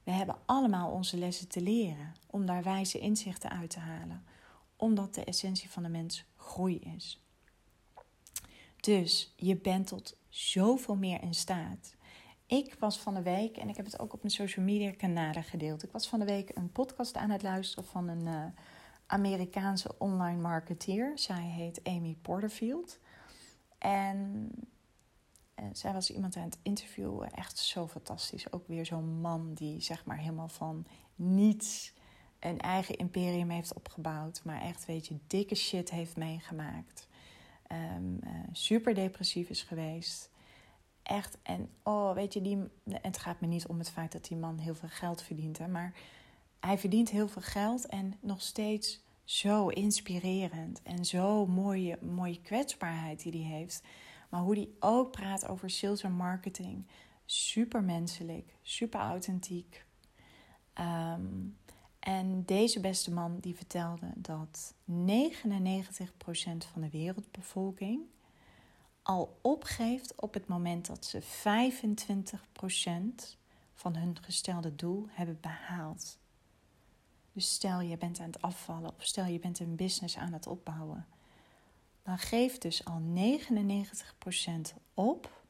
We 0.03 0.11
hebben 0.11 0.37
allemaal 0.47 0.91
onze 0.91 1.17
lessen 1.17 1.49
te 1.49 1.61
leren 1.61 2.15
om 2.27 2.47
daar 2.47 2.63
wijze 2.63 2.99
inzichten 2.99 3.51
uit 3.51 3.71
te 3.71 3.79
halen, 3.79 4.25
omdat 4.77 5.15
de 5.15 5.25
essentie 5.25 5.71
van 5.71 5.83
de 5.83 5.89
mens 5.89 6.25
groei 6.37 6.79
is. 6.79 7.21
Dus 8.81 9.35
je 9.37 9.57
bent 9.57 9.87
tot 9.87 10.17
zoveel 10.29 10.97
meer 10.97 11.23
in 11.23 11.35
staat. 11.35 11.95
Ik 12.47 12.77
was 12.79 12.99
van 12.99 13.15
de 13.15 13.23
week, 13.23 13.57
en 13.57 13.69
ik 13.69 13.77
heb 13.77 13.87
het 13.87 14.01
ook 14.01 14.13
op 14.13 14.23
mijn 14.23 14.35
social 14.35 14.65
media 14.65 14.93
kanalen 14.93 15.45
gedeeld. 15.45 15.83
Ik 15.83 15.93
was 15.93 16.09
van 16.09 16.19
de 16.19 16.25
week 16.25 16.51
een 16.55 16.73
podcast 16.73 17.17
aan 17.17 17.31
het 17.31 17.43
luisteren 17.43 17.85
van 17.85 18.09
een 18.09 18.27
uh, 18.27 18.45
Amerikaanse 19.07 19.95
online 19.99 20.41
marketeer. 20.41 21.13
Zij 21.15 21.43
heet 21.43 21.81
Amy 21.85 22.17
Porterfield. 22.23 22.99
En 23.79 24.51
zij 25.73 25.93
was 25.93 26.11
iemand 26.11 26.37
aan 26.37 26.45
het 26.45 26.59
interviewen, 26.63 27.33
echt 27.33 27.59
zo 27.59 27.89
fantastisch. 27.89 28.53
Ook 28.53 28.67
weer 28.67 28.87
zo'n 28.87 29.21
man 29.21 29.55
die 29.55 29.81
zeg 29.81 30.05
maar 30.05 30.19
helemaal 30.19 30.49
van 30.49 30.87
niets 31.15 31.93
een 32.39 32.61
eigen 32.61 32.97
imperium 32.97 33.51
heeft 33.51 33.75
opgebouwd. 33.75 34.41
Maar 34.45 34.61
echt, 34.61 34.87
weet 34.87 35.07
je, 35.07 35.19
dikke 35.27 35.55
shit 35.55 35.91
heeft 35.91 36.17
meegemaakt. 36.17 37.09
Um, 37.73 38.19
uh, 38.25 38.31
super 38.53 38.95
depressief 38.95 39.49
is 39.49 39.63
geweest. 39.63 40.31
Echt, 41.03 41.39
en 41.43 41.69
oh, 41.83 42.15
weet 42.15 42.33
je, 42.33 42.43
die, 42.43 42.59
het 42.91 43.19
gaat 43.19 43.41
me 43.41 43.47
niet 43.47 43.67
om 43.67 43.79
het 43.79 43.91
feit 43.91 44.13
dat 44.13 44.25
die 44.25 44.37
man 44.37 44.59
heel 44.59 44.75
veel 44.75 44.89
geld 44.89 45.23
verdient. 45.23 45.59
Hè, 45.59 45.69
maar 45.69 45.95
hij 46.61 46.79
verdient 46.79 47.11
heel 47.11 47.29
veel 47.29 47.43
geld 47.43 47.87
en 47.87 48.15
nog 48.21 48.43
steeds 48.43 49.01
zo 49.25 49.69
inspirerend. 49.69 50.83
En 50.83 51.05
zo 51.05 51.47
mooie, 51.47 51.99
mooie 52.03 52.41
kwetsbaarheid 52.41 53.23
die 53.23 53.33
hij 53.33 53.57
heeft. 53.57 53.83
Maar 54.29 54.41
hoe 54.41 54.55
die 54.55 54.77
ook 54.81 55.11
praat 55.11 55.49
over 55.49 55.71
sales 55.71 56.03
en 56.03 56.13
marketing. 56.13 56.87
Super 57.25 57.83
menselijk, 57.83 58.55
super 58.63 59.01
authentiek. 59.01 59.85
Ehm, 60.73 61.49
en 62.01 62.45
deze 62.45 62.81
beste 62.81 63.11
man 63.11 63.39
die 63.41 63.55
vertelde 63.55 64.11
dat 64.15 64.75
99% 64.91 64.93
van 66.73 66.81
de 66.81 66.91
wereldbevolking 66.91 68.01
al 69.03 69.39
opgeeft 69.41 70.15
op 70.15 70.35
het 70.35 70.47
moment 70.47 70.87
dat 70.87 71.05
ze 71.05 71.23
25% 71.23 71.25
van 73.75 73.97
hun 73.97 74.17
gestelde 74.21 74.75
doel 74.75 75.07
hebben 75.11 75.39
behaald. 75.41 76.19
Dus 77.33 77.51
stel 77.53 77.81
je 77.81 77.97
bent 77.97 78.21
aan 78.21 78.27
het 78.27 78.43
afvallen 78.43 78.91
of 78.97 79.05
stel 79.05 79.25
je 79.25 79.39
bent 79.39 79.59
een 79.59 79.77
business 79.77 80.17
aan 80.17 80.33
het 80.33 80.47
opbouwen 80.47 81.07
dan 82.03 82.19
geeft 82.19 82.63
dus 82.63 82.85
al 82.85 83.01
99% 83.01 84.75
op 84.95 85.43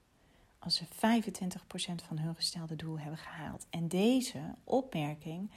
als 0.59 0.77
ze 0.77 0.85
25% 0.85 0.89
van 2.07 2.19
hun 2.19 2.35
gestelde 2.35 2.77
doel 2.77 2.99
hebben 2.99 3.19
gehaald. 3.19 3.67
En 3.71 3.89
deze 3.89 4.41
opmerking 4.65 5.51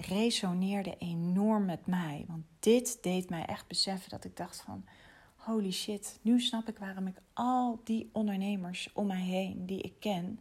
resoneerde 0.00 0.96
enorm 0.98 1.64
met 1.64 1.86
mij. 1.86 2.24
Want 2.28 2.44
dit 2.58 2.98
deed 3.02 3.30
mij 3.30 3.44
echt 3.44 3.66
beseffen 3.66 4.10
dat 4.10 4.24
ik 4.24 4.36
dacht 4.36 4.60
van... 4.60 4.84
holy 5.36 5.70
shit, 5.72 6.18
nu 6.22 6.40
snap 6.40 6.68
ik 6.68 6.78
waarom 6.78 7.06
ik 7.06 7.16
al 7.32 7.80
die 7.84 8.10
ondernemers 8.12 8.90
om 8.92 9.06
mij 9.06 9.20
heen 9.20 9.66
die 9.66 9.80
ik 9.80 9.94
ken... 10.00 10.40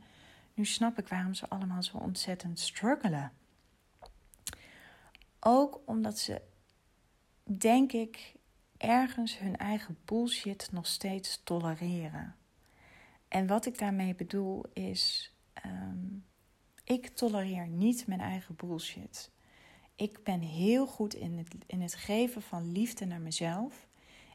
nu 0.53 0.65
snap 0.65 0.99
ik 0.99 1.07
waarom 1.07 1.33
ze 1.33 1.49
allemaal 1.49 1.83
zo 1.83 1.97
ontzettend 1.97 2.59
struggelen. 2.59 3.31
Ook 5.39 5.81
omdat 5.85 6.17
ze, 6.17 6.41
denk 7.43 7.91
ik, 7.91 8.33
ergens 8.77 9.39
hun 9.39 9.57
eigen 9.57 9.97
bullshit 10.05 10.69
nog 10.71 10.87
steeds 10.87 11.41
tolereren. 11.43 12.35
En 13.27 13.47
wat 13.47 13.65
ik 13.65 13.77
daarmee 13.77 14.15
bedoel 14.15 14.65
is, 14.73 15.33
ehm, 15.53 16.07
ik 16.83 17.07
tolereer 17.07 17.67
niet 17.67 18.07
mijn 18.07 18.19
eigen 18.19 18.55
bullshit. 18.55 19.31
Ik 19.99 20.23
ben 20.23 20.39
heel 20.39 20.87
goed 20.87 21.13
in 21.13 21.37
het, 21.37 21.55
in 21.65 21.81
het 21.81 21.95
geven 21.95 22.41
van 22.41 22.71
liefde 22.71 23.05
naar 23.05 23.21
mezelf. 23.21 23.87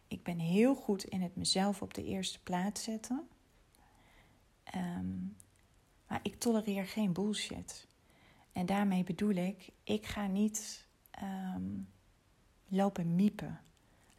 Ik 0.09 0.23
ben 0.23 0.38
heel 0.38 0.75
goed 0.75 1.04
in 1.04 1.23
het 1.23 1.37
mezelf 1.37 1.83
op 1.83 1.94
de 1.94 2.04
eerste 2.04 2.38
plaats 2.42 2.83
zetten. 2.83 3.28
Ehm, 4.64 5.16
maar 6.06 6.21
ik 6.23 6.38
tolereer 6.38 6.87
geen 6.87 7.12
bullshit. 7.12 7.87
En 8.52 8.66
daarmee 8.66 9.04
bedoel 9.04 9.35
ik, 9.35 9.68
ik 9.85 10.06
ga 10.06 10.26
niet 10.26 10.87
ehm, 11.11 11.62
lopen 12.68 13.14
miepen 13.14 13.61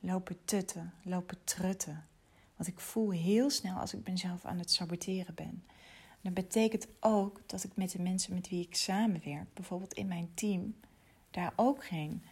lopen 0.06 0.38
tutten, 0.46 0.94
lopen 1.04 1.38
trutten. 1.44 2.08
Want 2.56 2.70
ik 2.70 2.80
voel 2.80 3.12
heel 3.12 3.50
snel 3.50 3.78
als 3.78 3.94
ik 3.94 4.08
mezelf 4.08 4.46
aan 4.46 4.58
het 4.58 4.72
saboteren 4.72 5.36
ben. 5.36 5.64
dat 6.22 6.34
betekent 6.34 6.88
ook 7.00 7.42
dat 7.46 7.64
ik 7.64 7.75
met 7.75 7.92
de 7.92 8.02
mensen 8.02 8.34
met 8.34 8.50
wie 8.50 8.62
ik 8.62 8.75
samenwerk, 8.75 9.54
bijvoorbeeld 9.54 9.94
in 9.94 10.08
mijn 10.08 10.32
team, 10.34 10.75
daar 11.36 11.54
ook 11.56 11.86
geen 11.86 12.24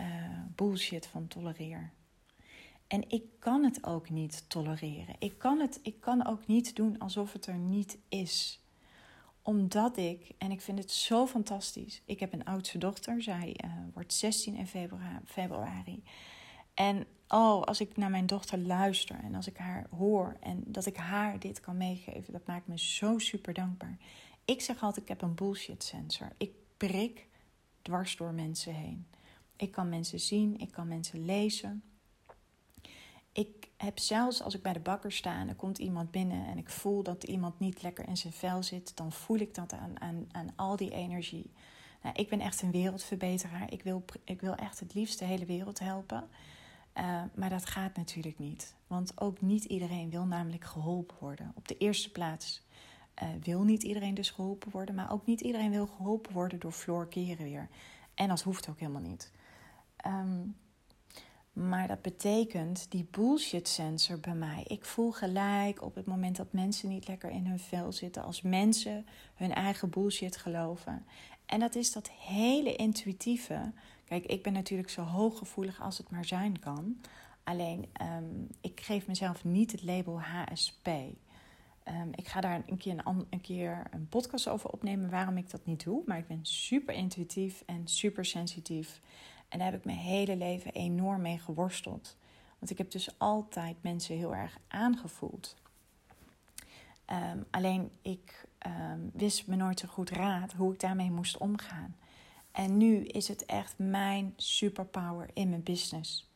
uh, 0.00 0.06
bullshit 0.54 1.06
van 1.06 1.28
tolereer. 1.28 1.90
En 2.86 3.10
ik 3.10 3.24
kan 3.38 3.64
het 3.64 3.86
ook 3.86 4.10
niet 4.10 4.44
tolereren. 4.48 5.14
Ik 5.18 5.38
kan, 5.38 5.60
het, 5.60 5.80
ik 5.82 6.00
kan 6.00 6.26
ook 6.26 6.46
niet 6.46 6.76
doen 6.76 6.98
alsof 6.98 7.32
het 7.32 7.46
er 7.46 7.58
niet 7.58 7.98
is. 8.08 8.62
Omdat 9.42 9.96
ik, 9.96 10.30
en 10.38 10.50
ik 10.50 10.60
vind 10.60 10.78
het 10.78 10.90
zo 10.90 11.26
fantastisch. 11.26 12.02
Ik 12.04 12.20
heb 12.20 12.32
een 12.32 12.44
oudste 12.44 12.78
dochter, 12.78 13.22
zij 13.22 13.56
uh, 13.64 13.70
wordt 13.94 14.12
16 14.12 14.54
in 14.54 14.66
februari. 14.66 15.24
februari. 15.24 16.02
En 16.74 17.06
oh, 17.28 17.62
als 17.62 17.80
ik 17.80 17.96
naar 17.96 18.10
mijn 18.10 18.26
dochter 18.26 18.58
luister 18.58 19.20
en 19.22 19.34
als 19.34 19.46
ik 19.46 19.56
haar 19.56 19.86
hoor 19.96 20.36
en 20.40 20.62
dat 20.66 20.86
ik 20.86 20.96
haar 20.96 21.38
dit 21.38 21.60
kan 21.60 21.76
meegeven, 21.76 22.32
dat 22.32 22.46
maakt 22.46 22.66
me 22.66 22.78
zo 22.78 23.18
super 23.18 23.54
dankbaar. 23.54 23.98
Ik 24.44 24.60
zeg 24.60 24.82
altijd, 24.82 25.02
ik 25.02 25.08
heb 25.08 25.22
een 25.22 25.34
bullshit 25.34 25.82
sensor. 25.82 26.28
Ik 26.36 26.52
prik 26.76 27.27
dwars 27.88 28.16
door 28.16 28.32
mensen 28.32 28.74
heen. 28.74 29.06
Ik 29.56 29.70
kan 29.70 29.88
mensen 29.88 30.20
zien, 30.20 30.58
ik 30.58 30.70
kan 30.70 30.88
mensen 30.88 31.24
lezen. 31.24 31.82
Ik 33.32 33.68
heb 33.76 33.98
zelfs 33.98 34.42
als 34.42 34.54
ik 34.54 34.62
bij 34.62 34.72
de 34.72 34.80
bakker 34.80 35.12
sta 35.12 35.40
en 35.40 35.48
er 35.48 35.54
komt 35.54 35.78
iemand 35.78 36.10
binnen 36.10 36.46
en 36.46 36.58
ik 36.58 36.70
voel 36.70 37.02
dat 37.02 37.24
iemand 37.24 37.58
niet 37.58 37.82
lekker 37.82 38.08
in 38.08 38.16
zijn 38.16 38.32
vel 38.32 38.62
zit, 38.62 38.96
dan 38.96 39.12
voel 39.12 39.38
ik 39.38 39.54
dat 39.54 39.72
aan, 39.72 40.00
aan, 40.00 40.26
aan 40.32 40.52
al 40.56 40.76
die 40.76 40.90
energie. 40.90 41.50
Nou, 42.02 42.14
ik 42.14 42.28
ben 42.28 42.40
echt 42.40 42.62
een 42.62 42.70
wereldverbeteraar. 42.70 43.72
Ik 43.72 43.82
wil, 43.82 44.04
ik 44.24 44.40
wil 44.40 44.54
echt 44.54 44.80
het 44.80 44.94
liefst 44.94 45.18
de 45.18 45.24
hele 45.24 45.46
wereld 45.46 45.78
helpen. 45.78 46.28
Eh, 46.92 47.22
maar 47.34 47.50
dat 47.50 47.66
gaat 47.66 47.96
natuurlijk 47.96 48.38
niet. 48.38 48.74
Want 48.86 49.20
ook 49.20 49.40
niet 49.40 49.64
iedereen 49.64 50.10
wil 50.10 50.24
namelijk 50.24 50.64
geholpen 50.64 51.16
worden. 51.20 51.52
Op 51.54 51.68
de 51.68 51.76
eerste 51.76 52.10
plaats 52.10 52.62
uh, 53.22 53.28
wil 53.42 53.62
niet 53.62 53.82
iedereen 53.82 54.14
dus 54.14 54.30
geholpen 54.30 54.70
worden, 54.70 54.94
maar 54.94 55.12
ook 55.12 55.26
niet 55.26 55.40
iedereen 55.40 55.70
wil 55.70 55.86
geholpen 55.86 56.32
worden 56.32 56.58
door 56.58 56.72
Floor 56.72 57.08
Keren 57.08 57.44
weer. 57.44 57.68
En 58.14 58.28
dat 58.28 58.42
hoeft 58.42 58.68
ook 58.68 58.78
helemaal 58.78 59.02
niet. 59.02 59.32
Ehm, 59.96 60.40
maar 61.52 61.88
dat 61.88 62.02
betekent 62.02 62.90
die 62.90 63.08
bullshit 63.10 63.68
sensor 63.68 64.20
bij 64.20 64.34
mij. 64.34 64.64
Ik 64.66 64.84
voel 64.84 65.12
gelijk 65.12 65.82
op 65.82 65.94
het 65.94 66.06
moment 66.06 66.36
dat 66.36 66.52
mensen 66.52 66.88
niet 66.88 67.08
lekker 67.08 67.30
in 67.30 67.46
hun 67.46 67.58
vel 67.58 67.92
zitten, 67.92 68.22
als 68.22 68.42
mensen 68.42 69.06
hun 69.34 69.54
eigen 69.54 69.90
bullshit 69.90 70.36
geloven. 70.36 71.06
En 71.46 71.60
dat 71.60 71.74
is 71.74 71.92
dat 71.92 72.10
hele 72.10 72.76
intuïtieve. 72.76 73.72
Kijk, 74.04 74.26
ik 74.26 74.42
ben 74.42 74.52
natuurlijk 74.52 74.90
zo 74.90 75.02
hooggevoelig 75.02 75.80
als 75.80 75.98
het 75.98 76.10
maar 76.10 76.24
zijn 76.24 76.58
kan. 76.58 77.00
Alleen, 77.44 77.86
um, 78.02 78.48
ik 78.60 78.80
geef 78.80 79.06
mezelf 79.06 79.44
niet 79.44 79.72
het 79.72 79.82
label 79.82 80.20
HSP. 80.20 80.88
Um, 81.88 82.10
ik 82.14 82.28
ga 82.28 82.40
daar 82.40 82.62
een 82.66 82.76
keer 82.76 83.00
een, 83.04 83.26
een 83.30 83.40
keer 83.40 83.82
een 83.90 84.08
podcast 84.08 84.48
over 84.48 84.70
opnemen 84.70 85.10
waarom 85.10 85.36
ik 85.36 85.50
dat 85.50 85.64
niet 85.64 85.84
doe. 85.84 86.02
Maar 86.06 86.18
ik 86.18 86.26
ben 86.26 86.40
super 86.42 86.94
intuïtief 86.94 87.62
en 87.66 87.86
super 87.88 88.24
sensitief. 88.24 89.00
En 89.48 89.58
daar 89.58 89.70
heb 89.70 89.78
ik 89.78 89.84
mijn 89.84 89.98
hele 89.98 90.36
leven 90.36 90.72
enorm 90.72 91.20
mee 91.20 91.38
geworsteld. 91.38 92.16
Want 92.58 92.70
ik 92.70 92.78
heb 92.78 92.90
dus 92.90 93.18
altijd 93.18 93.76
mensen 93.80 94.16
heel 94.16 94.34
erg 94.34 94.58
aangevoeld. 94.68 95.56
Um, 97.10 97.46
alleen 97.50 97.90
ik 98.02 98.46
um, 98.66 99.10
wist 99.12 99.46
me 99.46 99.56
nooit 99.56 99.80
zo 99.80 99.88
goed 99.88 100.10
raad 100.10 100.52
hoe 100.52 100.72
ik 100.72 100.80
daarmee 100.80 101.10
moest 101.10 101.36
omgaan. 101.36 101.96
En 102.52 102.76
nu 102.76 103.04
is 103.04 103.28
het 103.28 103.46
echt 103.46 103.74
mijn 103.76 104.32
superpower 104.36 105.30
in 105.34 105.48
mijn 105.48 105.62
business. 105.62 106.30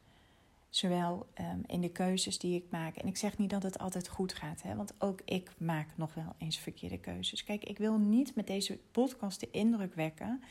Zowel 0.73 1.27
um, 1.41 1.63
in 1.67 1.81
de 1.81 1.89
keuzes 1.89 2.39
die 2.39 2.57
ik 2.57 2.71
maak. 2.71 2.97
En 2.97 3.07
ik 3.07 3.17
zeg 3.17 3.39
niet 3.39 3.51
dat 3.51 3.63
het 3.63 3.79
altijd 3.79 4.09
goed 4.09 4.35
gaat, 4.35 4.63
hè, 4.63 4.77
want 4.77 4.95
ook 4.99 5.21
ik 5.25 5.53
maak 5.59 5.89
nog 5.97 6.15
wel 6.15 6.35
eens 6.39 6.59
verkeerde 6.59 6.99
keuzes. 6.99 7.45
Kijk, 7.45 7.65
ik 7.65 7.79
wil 7.79 7.99
niet 7.99 8.35
met 8.35 8.47
deze 8.47 8.79
podcast 8.91 9.41
de 9.41 9.51
indruk 9.51 9.95
wekken 9.95 10.43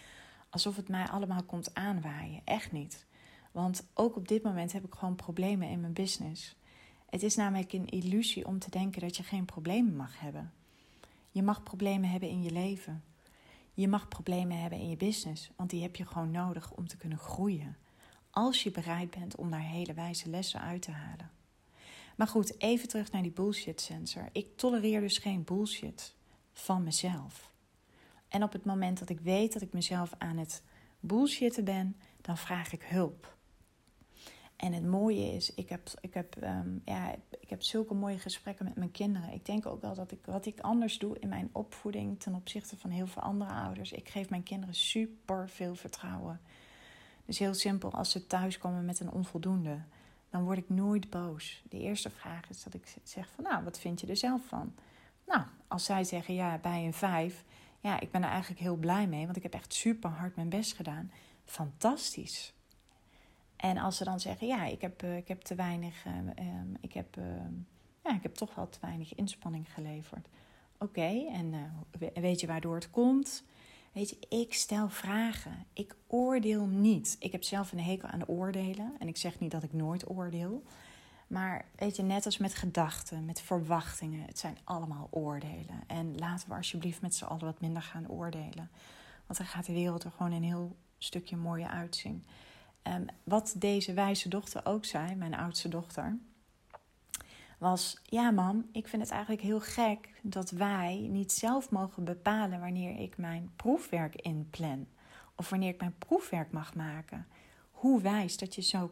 alsof 0.50 0.76
het 0.76 0.88
mij 0.88 1.08
allemaal 1.08 1.44
komt 1.44 1.74
aanwaaien. 1.74 2.42
Echt 2.46 2.72
niet. 2.72 3.06
Want 3.52 3.88
ook 3.94 4.16
op 4.16 4.28
dit 4.28 4.44
moment 4.44 4.72
heb 4.72 4.86
ik 4.86 4.94
gewoon 4.94 5.16
problemen 5.16 5.70
in 5.70 5.82
mijn 5.82 5.94
business. 5.94 6.56
Het 7.10 7.24
is 7.24 7.36
namelijk 7.36 7.74
een 7.74 7.90
illusie 7.90 8.46
om 8.46 8.60
te 8.60 8.70
denken 8.70 9.02
dat 9.02 9.18
je 9.18 9.24
geen 9.24 9.46
problemen 9.46 9.96
mag 9.96 10.20
hebben. 10.20 10.54
Je 11.32 11.44
mag 11.44 11.64
problemen 11.64 12.10
hebben 12.10 12.30
in 12.30 12.44
je 12.44 12.52
leven. 12.52 13.04
Je 13.74 13.88
mag 13.88 14.08
problemen 14.08 14.60
hebben 14.60 14.80
in 14.80 14.90
je 14.90 14.98
business, 14.98 15.52
want 15.56 15.70
die 15.70 15.82
heb 15.82 15.96
je 15.96 16.06
gewoon 16.06 16.32
nodig 16.32 16.72
om 16.72 16.88
te 16.88 16.98
kunnen 16.98 17.18
groeien. 17.18 17.78
Als 18.32 18.64
je 18.64 18.72
bereid 18.72 19.10
bent 19.10 19.36
om 19.36 19.52
daar 19.52 19.68
hele 19.68 19.94
wijze 19.94 20.30
lessen 20.30 20.62
uit 20.62 20.82
te 20.82 20.92
halen. 20.92 21.32
Maar 22.16 22.28
goed, 22.28 22.62
even 22.62 22.88
terug 22.88 23.12
naar 23.12 23.22
die 23.22 23.32
bullshit 23.32 23.82
sensor. 23.82 24.30
Ik 24.32 24.58
tolereer 24.58 25.02
dus 25.02 25.18
geen 25.18 25.44
bullshit 25.44 26.16
van 26.54 26.84
mezelf. 26.84 27.52
En 28.28 28.44
op 28.44 28.52
het 28.52 28.66
moment 28.66 29.00
dat 29.00 29.10
ik 29.10 29.20
weet 29.20 29.54
dat 29.54 29.62
ik 29.62 29.74
mezelf 29.74 30.14
aan 30.18 30.38
het 30.38 30.64
bullshitten 31.00 31.64
ben, 31.64 31.96
dan 32.22 32.38
vraag 32.38 32.72
ik 32.72 32.84
hulp. 32.84 33.36
En 34.56 34.74
het 34.74 34.86
mooie 34.86 35.34
is, 35.34 35.54
ik 35.54 35.70
heb, 35.70 35.90
ik, 36.02 36.14
heb, 36.14 36.36
um, 36.44 36.82
ja, 36.86 37.16
ik 37.40 37.50
heb 37.50 37.62
zulke 37.62 37.94
mooie 37.94 38.20
gesprekken 38.20 38.66
met 38.66 38.76
mijn 38.76 38.92
kinderen. 38.92 39.34
Ik 39.34 39.46
denk 39.46 39.66
ook 39.66 39.82
wel 39.82 39.96
dat 39.96 40.12
ik 40.12 40.26
wat 40.26 40.46
ik 40.46 40.60
anders 40.60 41.00
doe 41.00 41.20
in 41.20 41.28
mijn 41.30 41.50
opvoeding 41.52 42.20
ten 42.20 42.36
opzichte 42.36 42.78
van 42.78 42.90
heel 42.90 43.08
veel 43.08 43.22
andere 43.22 43.52
ouders. 43.52 43.92
Ik 43.92 44.10
geef 44.10 44.30
mijn 44.30 44.44
kinderen 44.44 44.76
super 44.76 45.50
veel 45.50 45.76
vertrouwen. 45.76 46.42
Dus 47.26 47.40
heel 47.40 47.54
simpel, 47.54 47.92
als 47.92 48.12
ze 48.12 48.28
thuiskomen 48.28 48.86
met 48.86 49.00
een 49.00 49.12
onvoldoende, 49.12 49.82
dan 50.30 50.44
word 50.44 50.58
ik 50.58 50.70
nooit 50.70 51.10
boos. 51.10 51.64
De 51.70 51.80
eerste 51.80 52.10
vraag 52.10 52.50
is 52.50 52.64
dat 52.64 52.74
ik 52.74 52.96
zeg 53.04 53.30
van, 53.36 53.44
nou, 53.44 53.64
wat 53.64 53.80
vind 53.80 54.02
je 54.02 54.08
er 54.08 54.18
zelf 54.18 54.42
van? 54.46 54.74
Nou, 55.26 55.44
als 55.68 55.86
zij 55.86 56.04
zeggen 56.04 56.34
ja, 56.34 56.58
bij 56.58 56.86
een 56.86 56.94
vijf, 56.94 57.44
ja, 57.80 58.00
ik 58.00 58.12
ben 58.12 58.24
er 58.24 58.30
eigenlijk 58.30 58.62
heel 58.62 58.76
blij 58.76 59.08
mee, 59.08 59.26
want 59.26 59.38
ik 59.38 59.44
heb 59.44 59.54
echt 59.54 59.74
super 59.74 60.10
hard 60.10 60.36
mijn 60.36 60.50
best 60.50 60.76
gedaan. 60.76 61.12
Fantastisch. 61.46 62.54
En 63.56 63.78
als 63.78 63.98
ze 63.98 64.04
dan 64.04 64.20
zeggen, 64.20 64.48
ja, 64.48 64.66
ik 64.66 64.82
heb, 64.82 65.04
uh, 65.04 65.18
ik 65.18 65.28
heb 65.28 65.42
te 65.42 65.56
weinig, 65.56 66.06
uh, 66.06 66.14
um, 66.16 66.78
ik, 66.80 66.94
heb, 66.94 67.18
uh, 67.18 67.26
ja, 68.04 68.16
ik 68.16 68.24
heb 68.24 68.36
toch 68.36 68.56
wel 68.56 68.70
te 68.70 68.78
weinig 68.82 69.16
inspanning 69.16 69.74
geleverd. 69.74 70.28
Oké, 70.78 71.26
en 71.32 71.74
weet 72.14 72.40
je 72.40 72.48
waardoor 72.48 72.76
het 72.76 72.90
komt? 72.90 73.44
Weet 73.92 74.10
je, 74.10 74.20
ik 74.30 74.54
stel 74.54 74.90
vragen. 74.90 75.66
Ik 75.74 75.96
oordeel 76.08 76.66
niet. 76.66 77.16
Ik 77.20 77.32
heb 77.32 77.44
zelf 77.44 77.72
een 77.72 77.80
hekel 77.80 78.10
aan 78.10 78.28
oordelen. 78.28 78.94
En 79.00 79.08
ik 79.08 79.18
zeg 79.18 79.40
niet 79.40 79.52
dat 79.52 79.64
ik 79.64 79.74
nooit 79.74 80.10
oordeel. 80.10 80.64
Maar 81.28 81.66
weet 81.76 81.96
je, 81.96 82.04
net 82.04 82.26
als 82.26 82.38
met 82.38 82.54
gedachten, 82.54 83.26
met 83.26 83.42
verwachtingen, 83.42 84.26
het 84.26 84.40
zijn 84.40 84.58
allemaal 84.64 85.08
oordelen. 85.12 85.84
En 85.88 86.18
laten 86.18 86.50
we 86.50 86.56
alsjeblieft 86.56 87.02
met 87.02 87.16
z'n 87.16 87.24
allen 87.24 87.46
wat 87.46 87.62
minder 87.62 87.82
gaan 87.82 88.10
oordelen. 88.10 88.70
Want 89.26 89.40
dan 89.40 89.48
gaat 89.48 89.66
de 89.66 89.74
wereld 89.74 90.04
er 90.04 90.12
gewoon 90.12 90.32
een 90.32 90.44
heel 90.44 90.76
stukje 90.98 91.38
mooier 91.38 91.70
uitzien. 91.70 92.26
Um, 92.84 93.06
wat 93.24 93.54
deze 93.58 93.94
wijze 93.94 94.30
dochter 94.30 94.66
ook 94.66 94.86
zei, 94.86 95.16
mijn 95.16 95.36
oudste 95.36 95.68
dochter, 95.68 96.18
was: 97.62 97.98
Ja, 98.04 98.32
mam, 98.32 98.70
ik 98.72 98.88
vind 98.88 99.02
het 99.02 99.12
eigenlijk 99.12 99.42
heel 99.42 99.60
gek 99.60 100.10
dat 100.22 100.50
wij 100.50 101.08
niet 101.10 101.32
zelf 101.32 101.70
mogen 101.70 102.04
bepalen 102.04 102.60
wanneer 102.60 103.00
ik 103.00 103.18
mijn 103.18 103.52
proefwerk 103.56 104.16
inplan 104.16 104.88
of 105.36 105.50
wanneer 105.50 105.70
ik 105.70 105.80
mijn 105.80 105.98
proefwerk 105.98 106.52
mag 106.52 106.76
maken. 106.76 107.28
Hoe 107.72 108.02
wijs 108.02 108.38
dat 108.38 108.56
je 108.56 108.62
zo, 108.62 108.92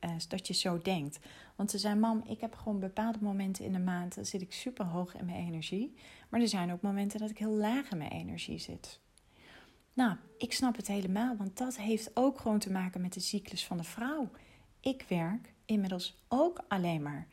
uh, 0.00 0.10
dat 0.28 0.46
je 0.46 0.54
zo 0.54 0.78
denkt. 0.78 1.18
Want 1.56 1.70
ze 1.70 1.78
zei: 1.78 1.94
Mam, 1.94 2.22
ik 2.26 2.40
heb 2.40 2.54
gewoon 2.54 2.80
bepaalde 2.80 3.18
momenten 3.20 3.64
in 3.64 3.72
de 3.72 3.78
maand, 3.78 4.14
dan 4.14 4.24
zit 4.24 4.42
ik 4.42 4.52
super 4.52 4.84
hoog 4.84 5.14
in 5.14 5.24
mijn 5.24 5.46
energie. 5.46 5.94
Maar 6.28 6.40
er 6.40 6.48
zijn 6.48 6.72
ook 6.72 6.82
momenten 6.82 7.20
dat 7.20 7.30
ik 7.30 7.38
heel 7.38 7.56
laag 7.56 7.90
in 7.90 7.98
mijn 7.98 8.10
energie 8.10 8.58
zit. 8.58 9.00
Nou, 9.92 10.16
ik 10.38 10.52
snap 10.52 10.76
het 10.76 10.86
helemaal, 10.86 11.36
want 11.36 11.58
dat 11.58 11.76
heeft 11.76 12.10
ook 12.16 12.40
gewoon 12.40 12.58
te 12.58 12.72
maken 12.72 13.00
met 13.00 13.12
de 13.12 13.20
cyclus 13.20 13.66
van 13.66 13.76
de 13.76 13.84
vrouw. 13.84 14.30
Ik 14.80 15.04
werk 15.08 15.52
inmiddels 15.64 16.22
ook 16.28 16.64
alleen 16.68 17.02
maar. 17.02 17.26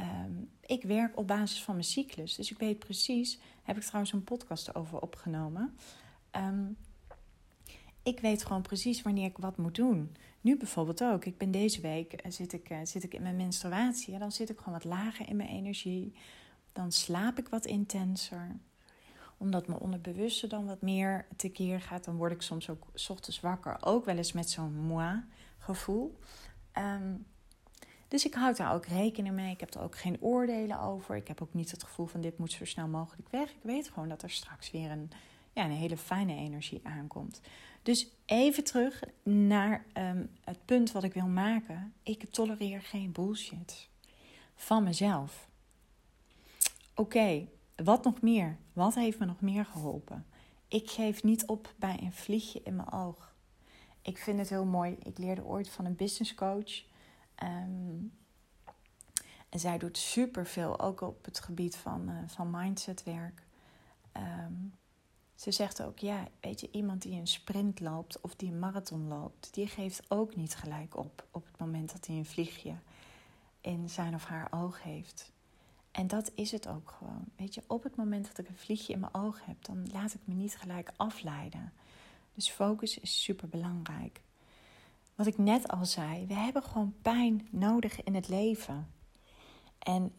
Um, 0.00 0.50
ik 0.60 0.82
werk 0.82 1.18
op 1.18 1.26
basis 1.26 1.62
van 1.62 1.74
mijn 1.74 1.86
cyclus. 1.86 2.34
Dus 2.34 2.50
ik 2.50 2.58
weet 2.58 2.78
precies, 2.78 3.38
heb 3.62 3.76
ik 3.76 3.82
trouwens 3.82 4.12
een 4.12 4.24
podcast 4.24 4.74
over 4.74 5.00
opgenomen. 5.00 5.76
Um, 6.36 6.76
ik 8.02 8.20
weet 8.20 8.44
gewoon 8.44 8.62
precies 8.62 9.02
wanneer 9.02 9.26
ik 9.26 9.38
wat 9.38 9.56
moet 9.56 9.74
doen. 9.74 10.16
Nu 10.40 10.56
bijvoorbeeld 10.56 11.02
ook. 11.02 11.24
Ik 11.24 11.38
ben 11.38 11.50
deze 11.50 11.80
week 11.80 12.12
eh, 12.12 12.30
zit 12.30 12.52
ik, 12.52 12.70
uh, 12.70 12.78
zit 12.82 13.02
ik 13.02 13.14
in 13.14 13.22
mijn 13.22 13.36
menstruatie. 13.36 14.14
En 14.14 14.20
dan 14.20 14.32
zit 14.32 14.50
ik 14.50 14.58
gewoon 14.58 14.74
wat 14.74 14.84
lager 14.84 15.28
in 15.28 15.36
mijn 15.36 15.48
energie. 15.48 16.12
Dan 16.72 16.92
slaap 16.92 17.38
ik 17.38 17.48
wat 17.48 17.66
intenser 17.66 18.56
omdat 19.38 19.66
mijn 19.66 19.80
onderbewuste 19.80 20.46
dan 20.46 20.66
wat 20.66 20.82
meer 20.82 21.26
tekeer 21.36 21.80
gaat. 21.80 22.04
Dan 22.04 22.16
word 22.16 22.32
ik 22.32 22.42
soms 22.42 22.70
ook 22.70 22.86
ochtends 23.08 23.40
wakker. 23.40 23.76
Ook 23.80 24.04
wel 24.04 24.16
eens 24.16 24.32
met 24.32 24.50
zo'n 24.50 24.74
moi 24.74 25.24
gevoel. 25.58 26.18
Um, 26.78 27.26
dus 28.08 28.26
ik 28.26 28.34
houd 28.34 28.56
daar 28.56 28.74
ook 28.74 28.86
rekening 28.86 29.34
mee. 29.34 29.52
Ik 29.52 29.60
heb 29.60 29.74
er 29.74 29.82
ook 29.82 29.96
geen 29.96 30.20
oordelen 30.20 30.80
over. 30.80 31.16
Ik 31.16 31.28
heb 31.28 31.42
ook 31.42 31.54
niet 31.54 31.70
het 31.70 31.82
gevoel 31.82 32.06
van 32.06 32.20
dit 32.20 32.38
moet 32.38 32.52
zo 32.52 32.64
snel 32.64 32.88
mogelijk 32.88 33.28
weg. 33.30 33.50
Ik 33.50 33.62
weet 33.62 33.88
gewoon 33.88 34.08
dat 34.08 34.22
er 34.22 34.30
straks 34.30 34.70
weer 34.70 34.90
een, 34.90 35.10
ja, 35.52 35.64
een 35.64 35.70
hele 35.70 35.96
fijne 35.96 36.34
energie 36.34 36.80
aankomt. 36.82 37.40
Dus 37.82 38.08
even 38.24 38.64
terug 38.64 39.02
naar 39.22 39.84
um, 39.94 40.30
het 40.44 40.64
punt 40.64 40.92
wat 40.92 41.04
ik 41.04 41.14
wil 41.14 41.26
maken. 41.26 41.94
Ik 42.02 42.30
tolereer 42.30 42.82
geen 42.82 43.12
bullshit 43.12 43.88
van 44.54 44.84
mezelf. 44.84 45.48
Oké, 46.94 47.46
wat 47.76 48.04
nog 48.04 48.20
meer? 48.20 48.56
Wat 48.72 48.94
heeft 48.94 49.18
me 49.18 49.26
nog 49.26 49.40
meer 49.40 49.64
geholpen? 49.64 50.26
Ik 50.68 50.90
geef 50.90 51.22
niet 51.22 51.46
op 51.46 51.74
bij 51.76 51.98
een 52.02 52.12
vliegje 52.12 52.60
in 52.64 52.76
mijn 52.76 52.92
oog. 52.92 53.34
Ik 54.02 54.18
vind 54.18 54.38
het 54.38 54.48
heel 54.48 54.64
mooi. 54.64 54.96
Ik 55.02 55.18
leerde 55.18 55.44
ooit 55.44 55.68
van 55.68 55.84
een 55.84 55.96
business 55.96 56.34
coach. 56.34 56.84
Um, 57.42 58.12
en 59.48 59.60
zij 59.60 59.78
doet 59.78 59.98
superveel, 59.98 60.80
ook 60.80 61.00
op 61.00 61.24
het 61.24 61.40
gebied 61.40 61.76
van, 61.76 62.08
uh, 62.08 62.18
van 62.26 62.50
mindsetwerk. 62.50 63.42
Um, 64.16 64.74
ze 65.34 65.50
zegt 65.50 65.82
ook, 65.82 65.98
ja, 65.98 66.28
weet 66.40 66.60
je, 66.60 66.70
iemand 66.70 67.02
die 67.02 67.18
een 67.20 67.26
sprint 67.26 67.80
loopt 67.80 68.20
of 68.20 68.34
die 68.34 68.50
een 68.50 68.58
marathon 68.58 69.08
loopt, 69.08 69.54
die 69.54 69.66
geeft 69.66 70.10
ook 70.10 70.36
niet 70.36 70.54
gelijk 70.54 70.96
op 70.96 71.26
op 71.30 71.46
het 71.46 71.58
moment 71.58 71.92
dat 71.92 72.06
hij 72.06 72.16
een 72.16 72.26
vliegje 72.26 72.74
in 73.60 73.90
zijn 73.90 74.14
of 74.14 74.24
haar 74.24 74.48
oog 74.50 74.82
heeft. 74.82 75.32
En 75.90 76.06
dat 76.06 76.30
is 76.34 76.52
het 76.52 76.68
ook 76.68 76.90
gewoon. 76.98 77.24
Weet 77.36 77.54
je, 77.54 77.62
op 77.66 77.82
het 77.82 77.96
moment 77.96 78.26
dat 78.26 78.38
ik 78.38 78.48
een 78.48 78.56
vliegje 78.56 78.92
in 78.92 79.00
mijn 79.00 79.14
oog 79.14 79.44
heb, 79.44 79.64
dan 79.64 79.90
laat 79.92 80.14
ik 80.14 80.20
me 80.24 80.34
niet 80.34 80.56
gelijk 80.56 80.92
afleiden. 80.96 81.72
Dus 82.34 82.50
focus 82.50 82.98
is 82.98 83.22
super 83.22 83.48
belangrijk. 83.48 84.20
Wat 85.16 85.26
ik 85.26 85.38
net 85.38 85.68
al 85.68 85.84
zei, 85.84 86.26
we 86.26 86.34
hebben 86.34 86.62
gewoon 86.62 86.94
pijn 87.02 87.48
nodig 87.50 88.02
in 88.02 88.14
het 88.14 88.28
leven. 88.28 88.94
En 89.78 90.12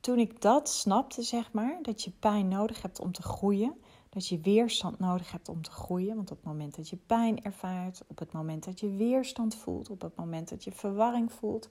toen 0.00 0.18
ik 0.18 0.40
dat 0.40 0.68
snapte, 0.68 1.22
zeg 1.22 1.52
maar, 1.52 1.78
dat 1.82 2.02
je 2.04 2.10
pijn 2.10 2.48
nodig 2.48 2.82
hebt 2.82 3.00
om 3.00 3.12
te 3.12 3.22
groeien, 3.22 3.80
dat 4.08 4.28
je 4.28 4.40
weerstand 4.40 4.98
nodig 4.98 5.32
hebt 5.32 5.48
om 5.48 5.62
te 5.62 5.70
groeien. 5.70 6.16
Want 6.16 6.30
op 6.30 6.36
het 6.36 6.46
moment 6.46 6.76
dat 6.76 6.88
je 6.88 6.96
pijn 6.96 7.44
ervaart, 7.44 8.02
op 8.06 8.18
het 8.18 8.32
moment 8.32 8.64
dat 8.64 8.80
je 8.80 8.90
weerstand 8.90 9.54
voelt, 9.54 9.90
op 9.90 10.00
het 10.00 10.16
moment 10.16 10.48
dat 10.48 10.64
je 10.64 10.72
verwarring 10.72 11.32
voelt, 11.32 11.68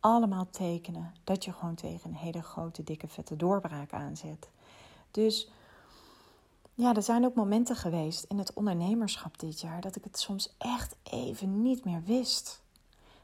allemaal 0.00 0.50
tekenen 0.50 1.12
dat 1.24 1.44
je 1.44 1.52
gewoon 1.52 1.74
tegen 1.74 2.10
een 2.10 2.16
hele 2.16 2.42
grote, 2.42 2.82
dikke, 2.82 3.08
vette 3.08 3.36
doorbraak 3.36 3.92
aanzet. 3.92 4.50
Dus 5.10 5.50
ja, 6.80 6.94
er 6.94 7.02
zijn 7.02 7.24
ook 7.24 7.34
momenten 7.34 7.76
geweest 7.76 8.24
in 8.24 8.38
het 8.38 8.52
ondernemerschap 8.52 9.38
dit 9.38 9.60
jaar 9.60 9.80
dat 9.80 9.96
ik 9.96 10.04
het 10.04 10.18
soms 10.18 10.54
echt 10.58 10.96
even 11.02 11.62
niet 11.62 11.84
meer 11.84 12.02
wist. 12.04 12.62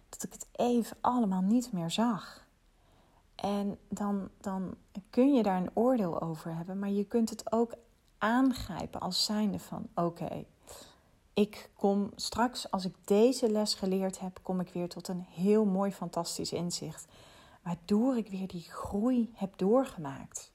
Dat 0.08 0.22
ik 0.22 0.32
het 0.32 0.46
even 0.52 0.96
allemaal 1.00 1.42
niet 1.42 1.72
meer 1.72 1.90
zag. 1.90 2.46
En 3.34 3.78
dan, 3.88 4.28
dan 4.40 4.74
kun 5.10 5.34
je 5.34 5.42
daar 5.42 5.60
een 5.60 5.70
oordeel 5.74 6.20
over 6.20 6.56
hebben, 6.56 6.78
maar 6.78 6.90
je 6.90 7.04
kunt 7.04 7.30
het 7.30 7.52
ook 7.52 7.74
aangrijpen 8.18 9.00
als 9.00 9.24
zijnde 9.24 9.58
van 9.58 9.86
oké, 9.94 10.44
ik 11.34 11.70
kom 11.74 12.10
straks 12.14 12.70
als 12.70 12.84
ik 12.84 12.94
deze 13.04 13.50
les 13.50 13.74
geleerd 13.74 14.18
heb, 14.18 14.38
kom 14.42 14.60
ik 14.60 14.68
weer 14.72 14.88
tot 14.88 15.08
een 15.08 15.26
heel 15.30 15.64
mooi 15.64 15.92
fantastisch 15.92 16.52
inzicht. 16.52 17.06
Waardoor 17.62 18.16
ik 18.16 18.28
weer 18.28 18.46
die 18.46 18.66
groei 18.68 19.30
heb 19.34 19.58
doorgemaakt. 19.58 20.52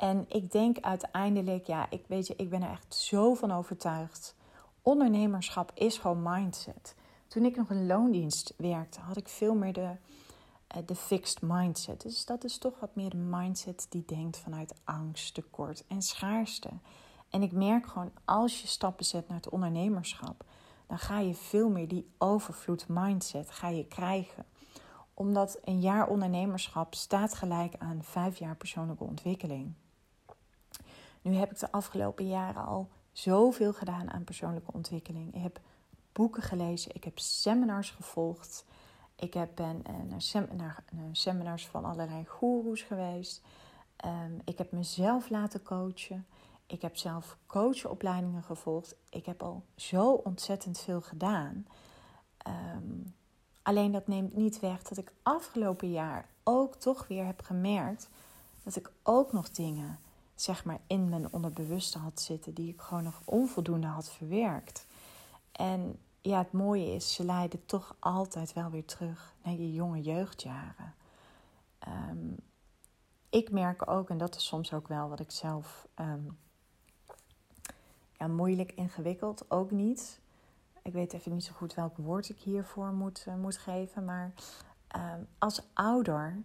En 0.00 0.24
ik 0.28 0.50
denk 0.50 0.78
uiteindelijk, 0.78 1.66
ja, 1.66 1.90
ik 1.90 2.04
weet 2.06 2.26
je, 2.26 2.34
ik 2.36 2.50
ben 2.50 2.62
er 2.62 2.70
echt 2.70 2.94
zo 2.94 3.34
van 3.34 3.52
overtuigd. 3.52 4.34
Ondernemerschap 4.82 5.70
is 5.74 5.98
gewoon 5.98 6.22
mindset. 6.22 6.94
Toen 7.28 7.44
ik 7.44 7.56
nog 7.56 7.70
in 7.70 7.86
loondienst 7.86 8.54
werkte, 8.56 9.00
had 9.00 9.16
ik 9.16 9.28
veel 9.28 9.54
meer 9.54 9.72
de, 9.72 9.96
eh, 10.66 10.82
de 10.86 10.94
fixed 10.94 11.42
mindset. 11.42 12.00
Dus 12.00 12.24
dat 12.24 12.44
is 12.44 12.58
toch 12.58 12.80
wat 12.80 12.94
meer 12.94 13.10
de 13.10 13.16
mindset 13.16 13.86
die 13.88 14.04
denkt 14.04 14.38
vanuit 14.38 14.74
angst, 14.84 15.34
tekort 15.34 15.84
en 15.86 16.02
schaarste. 16.02 16.70
En 17.30 17.42
ik 17.42 17.52
merk 17.52 17.86
gewoon, 17.86 18.12
als 18.24 18.60
je 18.60 18.66
stappen 18.66 19.04
zet 19.04 19.28
naar 19.28 19.36
het 19.36 19.48
ondernemerschap, 19.48 20.44
dan 20.86 20.98
ga 20.98 21.18
je 21.18 21.34
veel 21.34 21.68
meer 21.68 21.88
die 21.88 22.10
overvloed 22.18 22.88
mindset 22.88 23.50
ga 23.50 23.68
je 23.68 23.86
krijgen. 23.86 24.44
Omdat 25.14 25.58
een 25.64 25.80
jaar 25.80 26.08
ondernemerschap 26.08 26.94
staat 26.94 27.34
gelijk 27.34 27.74
aan 27.78 28.02
vijf 28.02 28.38
jaar 28.38 28.56
persoonlijke 28.56 29.04
ontwikkeling. 29.04 29.74
Nu 31.22 31.34
heb 31.34 31.50
ik 31.50 31.58
de 31.58 31.72
afgelopen 31.72 32.28
jaren 32.28 32.66
al 32.66 32.88
zoveel 33.12 33.72
gedaan 33.72 34.10
aan 34.10 34.24
persoonlijke 34.24 34.72
ontwikkeling. 34.72 35.34
Ik 35.34 35.42
heb 35.42 35.60
boeken 36.12 36.42
gelezen, 36.42 36.94
ik 36.94 37.04
heb 37.04 37.18
seminars 37.18 37.90
gevolgd. 37.90 38.64
Ik 39.16 39.34
heb 39.34 39.50
ben 39.54 39.82
eh, 39.84 40.48
naar, 40.56 40.84
seminars 41.12 41.66
van 41.66 41.84
allerlei 41.84 42.26
goeroes 42.26 42.82
geweest. 42.82 43.42
Ehm, 43.96 44.32
ik 44.44 44.58
heb 44.58 44.72
mezelf 44.72 45.30
laten 45.30 45.62
coachen. 45.62 46.26
Ik 46.66 46.82
heb 46.82 46.96
zelf 46.96 47.36
coachopleidingen 47.46 48.42
gevolgd. 48.42 48.94
Ik 49.10 49.26
heb 49.26 49.42
al 49.42 49.64
zo 49.76 50.10
ontzettend 50.10 50.78
veel 50.78 51.00
gedaan. 51.00 51.66
Ehm, 52.36 52.98
alleen 53.62 53.92
dat 53.92 54.06
neemt 54.06 54.36
niet 54.36 54.60
weg 54.60 54.82
dat 54.82 54.98
ik 54.98 55.12
afgelopen 55.22 55.90
jaar 55.90 56.28
ook 56.42 56.74
toch 56.74 57.08
weer 57.08 57.26
heb 57.26 57.42
gemerkt 57.42 58.08
dat 58.62 58.76
ik 58.76 58.92
ook 59.02 59.32
nog 59.32 59.50
dingen 59.50 59.98
zeg 60.40 60.64
maar 60.64 60.80
in 60.86 61.08
mijn 61.08 61.32
onderbewuste 61.32 61.98
had 61.98 62.20
zitten 62.20 62.54
die 62.54 62.68
ik 62.72 62.80
gewoon 62.80 63.02
nog 63.02 63.22
onvoldoende 63.24 63.86
had 63.86 64.10
verwerkt. 64.10 64.86
En 65.52 65.98
ja, 66.20 66.38
het 66.38 66.52
mooie 66.52 66.94
is, 66.94 67.14
ze 67.14 67.24
leiden 67.24 67.66
toch 67.66 67.96
altijd 67.98 68.52
wel 68.52 68.70
weer 68.70 68.84
terug 68.84 69.34
naar 69.42 69.54
je 69.54 69.72
jonge 69.72 70.00
jeugdjaren. 70.00 70.94
Ehm, 71.78 72.28
ik 73.28 73.50
merk 73.50 73.90
ook, 73.90 74.10
en 74.10 74.18
dat 74.18 74.36
is 74.36 74.46
soms 74.46 74.72
ook 74.72 74.88
wel 74.88 75.08
wat 75.08 75.20
ik 75.20 75.30
zelf 75.30 75.88
ehm, 75.94 76.24
ja, 78.12 78.26
moeilijk, 78.26 78.72
ingewikkeld, 78.72 79.50
ook 79.50 79.70
niet. 79.70 80.20
Ik 80.82 80.92
weet 80.92 81.12
even 81.12 81.32
niet 81.32 81.44
zo 81.44 81.52
goed 81.52 81.74
welk 81.74 81.96
woord 81.96 82.28
ik 82.28 82.38
hiervoor 82.38 82.92
moet, 82.92 83.24
uh, 83.28 83.34
moet 83.34 83.58
geven, 83.58 84.04
maar 84.04 84.32
ehm, 84.86 85.20
als 85.38 85.62
ouder 85.72 86.42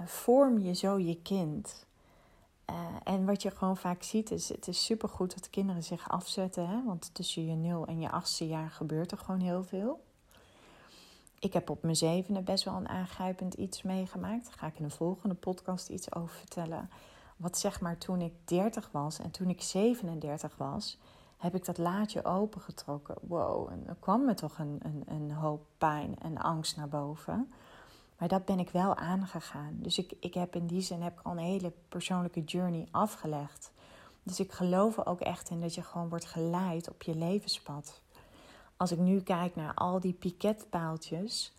uh, 0.00 0.06
vorm 0.06 0.58
je 0.58 0.74
zo 0.74 0.98
je 0.98 1.22
kind. 1.22 1.85
Uh, 2.70 2.76
en 3.04 3.24
wat 3.24 3.42
je 3.42 3.50
gewoon 3.50 3.76
vaak 3.76 4.02
ziet 4.02 4.30
is, 4.30 4.48
het 4.48 4.68
is 4.68 4.84
supergoed 4.84 5.34
dat 5.34 5.50
kinderen 5.50 5.82
zich 5.82 6.08
afzetten. 6.08 6.68
Hè? 6.68 6.84
Want 6.84 7.14
tussen 7.14 7.46
je 7.46 7.54
nul 7.54 7.86
en 7.86 8.00
je 8.00 8.10
achtste 8.10 8.46
jaar 8.46 8.70
gebeurt 8.70 9.10
er 9.10 9.18
gewoon 9.18 9.40
heel 9.40 9.64
veel. 9.64 10.04
Ik 11.38 11.52
heb 11.52 11.70
op 11.70 11.82
mijn 11.82 11.96
zevende 11.96 12.40
best 12.40 12.64
wel 12.64 12.74
een 12.74 12.88
aangrijpend 12.88 13.54
iets 13.54 13.82
meegemaakt. 13.82 14.44
Daar 14.44 14.58
ga 14.58 14.66
ik 14.66 14.78
in 14.78 14.84
een 14.84 14.90
volgende 14.90 15.34
podcast 15.34 15.88
iets 15.88 16.14
over 16.14 16.34
vertellen. 16.34 16.90
Wat 17.36 17.58
zeg 17.58 17.80
maar 17.80 17.98
toen 17.98 18.20
ik 18.20 18.32
30 18.44 18.88
was 18.92 19.18
en 19.18 19.30
toen 19.30 19.48
ik 19.48 19.62
37 19.62 20.56
was, 20.56 20.98
heb 21.36 21.54
ik 21.54 21.64
dat 21.64 21.78
laadje 21.78 22.24
opengetrokken. 22.24 23.16
Wow, 23.20 23.70
en 23.70 23.86
er 23.86 23.96
kwam 24.00 24.24
me 24.24 24.34
toch 24.34 24.58
een, 24.58 24.80
een, 24.82 25.02
een 25.06 25.30
hoop 25.30 25.66
pijn 25.78 26.18
en 26.18 26.38
angst 26.38 26.76
naar 26.76 26.88
boven. 26.88 27.52
Maar 28.18 28.28
dat 28.28 28.44
ben 28.44 28.58
ik 28.58 28.70
wel 28.70 28.96
aangegaan. 28.96 29.76
Dus 29.78 29.98
ik, 29.98 30.12
ik 30.20 30.34
heb 30.34 30.54
in 30.54 30.66
die 30.66 30.80
zin 30.80 31.02
heb 31.02 31.12
ik 31.12 31.26
al 31.26 31.32
een 31.32 31.38
hele 31.38 31.72
persoonlijke 31.88 32.44
journey 32.44 32.88
afgelegd. 32.90 33.72
Dus 34.22 34.40
ik 34.40 34.52
geloof 34.52 34.96
er 34.96 35.06
ook 35.06 35.20
echt 35.20 35.50
in 35.50 35.60
dat 35.60 35.74
je 35.74 35.82
gewoon 35.82 36.08
wordt 36.08 36.24
geleid 36.24 36.90
op 36.90 37.02
je 37.02 37.14
levenspad. 37.14 38.00
Als 38.76 38.92
ik 38.92 38.98
nu 38.98 39.20
kijk 39.20 39.56
naar 39.56 39.74
al 39.74 40.00
die 40.00 40.12
piketpaaltjes 40.12 41.52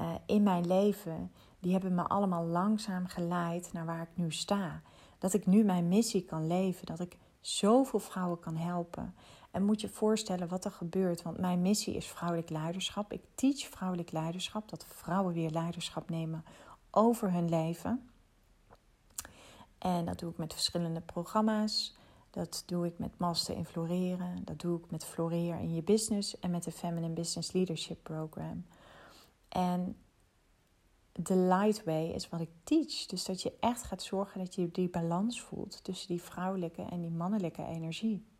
uh, 0.00 0.14
in 0.26 0.42
mijn 0.42 0.66
leven, 0.66 1.32
die 1.58 1.72
hebben 1.72 1.94
me 1.94 2.02
allemaal 2.02 2.44
langzaam 2.44 3.06
geleid 3.06 3.72
naar 3.72 3.86
waar 3.86 4.02
ik 4.02 4.08
nu 4.14 4.32
sta. 4.32 4.80
Dat 5.18 5.34
ik 5.34 5.46
nu 5.46 5.64
mijn 5.64 5.88
missie 5.88 6.24
kan 6.24 6.46
leven, 6.46 6.86
dat 6.86 7.00
ik 7.00 7.16
zoveel 7.40 7.98
vrouwen 7.98 8.40
kan 8.40 8.56
helpen. 8.56 9.14
En 9.54 9.64
moet 9.64 9.80
je 9.80 9.88
voorstellen 9.88 10.48
wat 10.48 10.64
er 10.64 10.70
gebeurt. 10.70 11.22
Want 11.22 11.38
mijn 11.38 11.62
missie 11.62 11.94
is 11.94 12.06
vrouwelijk 12.06 12.50
leiderschap. 12.50 13.12
Ik 13.12 13.22
teach 13.34 13.66
vrouwelijk 13.66 14.12
leiderschap. 14.12 14.68
Dat 14.68 14.86
vrouwen 14.88 15.34
weer 15.34 15.50
leiderschap 15.50 16.10
nemen 16.10 16.44
over 16.90 17.32
hun 17.32 17.48
leven. 17.48 18.10
En 19.78 20.04
dat 20.04 20.18
doe 20.18 20.30
ik 20.30 20.36
met 20.36 20.52
verschillende 20.52 21.00
programma's. 21.00 21.96
Dat 22.30 22.62
doe 22.66 22.86
ik 22.86 22.98
met 22.98 23.18
Master 23.18 23.56
in 23.56 23.64
Floreren. 23.64 24.44
Dat 24.44 24.60
doe 24.60 24.78
ik 24.78 24.90
met 24.90 25.04
Floreer 25.04 25.58
in 25.58 25.74
je 25.74 25.82
business. 25.82 26.38
En 26.38 26.50
met 26.50 26.64
de 26.64 26.72
Feminine 26.72 27.14
Business 27.14 27.52
Leadership 27.52 28.02
Program. 28.02 28.66
En 29.48 29.96
de 31.12 31.36
light 31.36 31.84
way 31.84 32.10
is 32.10 32.28
wat 32.28 32.40
ik 32.40 32.50
teach. 32.64 33.06
Dus 33.06 33.24
dat 33.24 33.42
je 33.42 33.52
echt 33.60 33.82
gaat 33.82 34.02
zorgen 34.02 34.38
dat 34.38 34.54
je 34.54 34.70
die 34.70 34.88
balans 34.88 35.40
voelt 35.40 35.84
tussen 35.84 36.08
die 36.08 36.22
vrouwelijke 36.22 36.82
en 36.82 37.00
die 37.00 37.10
mannelijke 37.10 37.64
energie. 37.64 38.32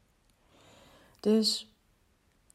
Dus 1.25 1.75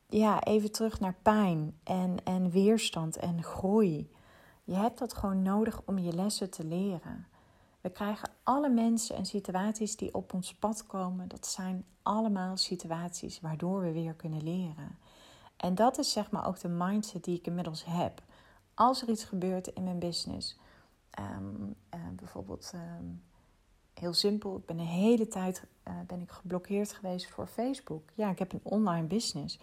ja, 0.10 0.43
even 0.43 0.71
terug 0.71 0.99
naar 0.99 1.15
pijn 1.21 1.79
en, 1.84 2.17
en 2.23 2.49
weerstand 2.49 3.17
en 3.17 3.43
groei. 3.43 4.12
Je 4.63 4.75
hebt 4.75 4.99
dat 4.99 5.13
gewoon 5.13 5.41
nodig 5.41 5.82
om 5.86 5.97
je 5.97 6.13
lessen 6.13 6.49
te 6.49 6.63
leren. 6.63 7.27
We 7.82 7.89
krijgen 7.89 8.29
alle 8.43 8.69
mensen 8.69 9.15
en 9.15 9.25
situaties 9.25 9.95
die 9.95 10.13
op 10.13 10.34
ons 10.34 10.55
pad 10.55 10.86
komen. 10.88 11.27
Dat 11.27 11.47
zijn 11.47 11.86
allemaal 12.03 12.58
situaties 12.58 13.41
waardoor 13.41 13.82
we 13.82 13.91
weer 13.91 14.13
kunnen 14.13 14.43
leren. 14.43 14.97
En 15.58 15.75
dat 15.75 15.97
is 15.97 16.12
zeg 16.12 16.32
maar 16.32 16.47
ook 16.47 16.60
de 16.60 16.67
mindset 16.67 17.23
die 17.23 17.38
ik 17.38 17.47
inmiddels 17.47 17.86
heb. 17.86 18.21
Als 18.73 19.01
er 19.01 19.10
iets 19.10 19.23
gebeurt 19.23 19.67
in 19.67 19.84
mijn 19.84 19.99
business, 19.99 20.58
um, 21.19 21.75
uh, 21.95 21.99
bijvoorbeeld 22.15 22.71
um, 22.75 23.21
heel 24.00 24.14
simpel, 24.14 24.56
ik 24.58 24.66
ben 24.66 24.80
een 24.80 24.86
hele 24.86 25.28
tijd 25.28 25.64
uh, 25.88 25.94
ben 26.08 26.22
ik 26.22 26.32
geblokkeerd 26.32 26.94
geweest 26.94 27.30
voor 27.30 27.48
Facebook. 27.48 28.04
Ja, 28.14 28.30
ik 28.30 28.40
heb 28.40 28.54
een 28.54 28.60
online 28.64 29.08
business. 29.08 29.60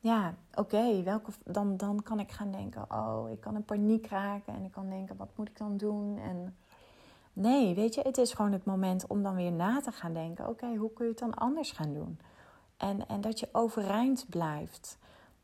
Ja, 0.00 0.34
oké, 0.54 1.02
dan, 1.44 1.76
dan 1.76 2.02
kan 2.02 2.20
ik 2.20 2.30
gaan 2.30 2.50
denken, 2.50 2.84
oh, 2.88 3.30
ik 3.30 3.40
kan 3.40 3.54
een 3.54 3.64
paniek 3.64 4.06
raken 4.06 4.54
en 4.54 4.64
ik 4.64 4.72
kan 4.72 4.88
denken, 4.88 5.16
wat 5.16 5.30
moet 5.36 5.48
ik 5.48 5.58
dan 5.58 5.76
doen? 5.76 6.18
En 6.18 6.56
nee, 7.32 7.74
weet 7.74 7.94
je, 7.94 8.00
het 8.00 8.18
is 8.18 8.32
gewoon 8.32 8.52
het 8.52 8.64
moment 8.64 9.06
om 9.06 9.22
dan 9.22 9.34
weer 9.34 9.52
na 9.52 9.80
te 9.80 9.92
gaan 9.92 10.12
denken, 10.12 10.48
oké, 10.48 10.76
hoe 10.76 10.92
kun 10.92 11.04
je 11.04 11.10
het 11.10 11.20
dan 11.20 11.34
anders 11.34 11.70
gaan 11.70 11.94
doen? 11.94 12.18
En, 12.76 13.08
en 13.08 13.20
dat 13.20 13.40
je 13.40 13.48
overeind 13.52 14.26
blijft. 14.28 14.98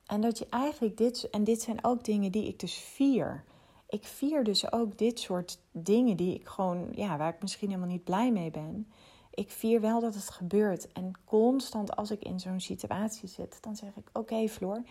En 0.06 0.20
dat 0.20 0.38
je 0.38 0.46
eigenlijk 0.50 0.96
dit, 0.96 1.30
en 1.30 1.44
dit 1.44 1.62
zijn 1.62 1.84
ook 1.84 2.04
dingen 2.04 2.32
die 2.32 2.46
ik 2.46 2.60
dus 2.60 2.74
vier 2.74 3.44
ik 3.88 4.04
vier 4.04 4.44
dus 4.44 4.72
ook 4.72 4.98
dit 4.98 5.20
soort 5.20 5.58
dingen 5.70 6.16
die 6.16 6.34
ik 6.34 6.46
gewoon, 6.46 6.88
ja, 6.94 7.16
waar 7.16 7.34
ik 7.34 7.40
misschien 7.40 7.68
helemaal 7.68 7.88
niet 7.88 8.04
blij 8.04 8.32
mee 8.32 8.50
ben. 8.50 8.92
Ik 9.30 9.50
vier 9.50 9.80
wel 9.80 10.00
dat 10.00 10.14
het 10.14 10.30
gebeurt. 10.30 10.92
En 10.92 11.12
constant 11.24 11.96
als 11.96 12.10
ik 12.10 12.22
in 12.22 12.40
zo'n 12.40 12.60
situatie 12.60 13.28
zit, 13.28 13.58
dan 13.62 13.76
zeg 13.76 13.96
ik: 13.96 14.10
Oké, 14.12 14.48
Floor, 14.48 14.82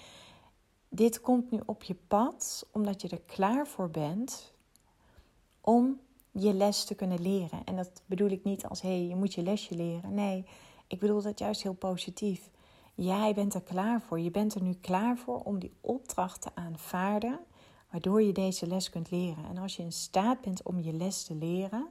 dit 0.90 1.22
komt 1.22 1.52
nu 1.52 1.60
op 1.66 1.84
je 1.84 1.96
pad 2.08 2.68
omdat 2.72 3.02
je 3.02 3.10
er 3.10 3.22
klaar 3.22 3.68
voor 3.68 3.90
bent 3.90 4.54
om 5.62 6.00
je 6.32 6.54
les 6.54 6.84
te 6.84 6.96
kunnen 6.96 7.22
leren. 7.22 7.64
En 7.66 7.76
dat 7.76 8.02
bedoel 8.06 8.30
ik 8.30 8.44
niet 8.44 8.66
als: 8.66 8.82
hé, 8.82 8.90
hey, 8.90 9.08
je 9.08 9.16
moet 9.16 9.34
je 9.34 9.44
lesje 9.44 9.76
leren. 9.76 10.14
Nee, 10.14 10.46
ik 10.88 11.00
bedoel 11.00 11.22
dat 11.22 11.40
juist 11.40 11.64
heel 11.64 11.74
positief. 11.74 12.50
Jij 12.96 13.34
bent 13.34 13.54
er 13.54 13.62
klaar 13.62 14.02
voor. 14.02 14.20
Je 14.20 14.32
bent 14.32 14.56
er 14.56 14.62
nu 14.62 14.74
klaar 14.74 15.18
voor 15.18 15.40
om 15.40 15.60
die 15.60 15.74
opdracht 15.82 16.42
te 16.42 16.50
aanvaarden 16.54 17.40
waardoor 17.96 18.22
je 18.22 18.32
deze 18.32 18.68
les 18.68 18.90
kunt 18.90 19.12
leren. 19.12 19.46
En 19.46 19.58
als 19.58 19.76
je 19.76 19.84
in 19.84 19.92
staat 19.92 20.42
bent 20.42 20.64
om 20.64 20.80
je 20.80 20.94
les 20.94 21.24
te 21.24 21.36
leren, 21.36 21.88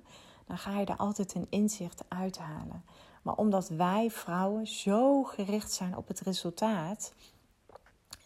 dan 0.47 0.59
ga 0.59 0.81
je 0.81 0.87
er 0.87 0.97
altijd 0.97 1.35
een 1.35 1.47
inzicht 1.51 2.05
uithalen. 2.09 2.85
Maar 3.23 3.35
omdat 3.35 3.69
wij 3.69 4.11
vrouwen 4.11 4.67
zo 4.67 5.23
gericht 5.23 5.73
zijn 5.73 5.97
op 5.97 6.09
het 6.09 6.21
resultaat 6.21 7.13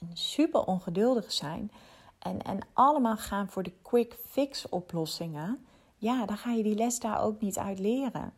en 0.01 0.11
super 0.13 0.65
ongeduldig 0.65 1.33
zijn 1.33 1.71
en, 2.19 2.43
en 2.43 2.59
allemaal 2.73 3.17
gaan 3.17 3.49
voor 3.49 3.63
de 3.63 3.73
quick 3.83 4.19
fix 4.27 4.69
oplossingen, 4.69 5.67
ja, 5.97 6.27
dan 6.27 6.37
ga 6.37 6.51
je 6.51 6.63
die 6.63 6.75
les 6.75 7.01
daar 7.01 7.21
ook 7.21 7.41
niet 7.41 7.59
uit 7.59 7.79
leren. 7.79 8.33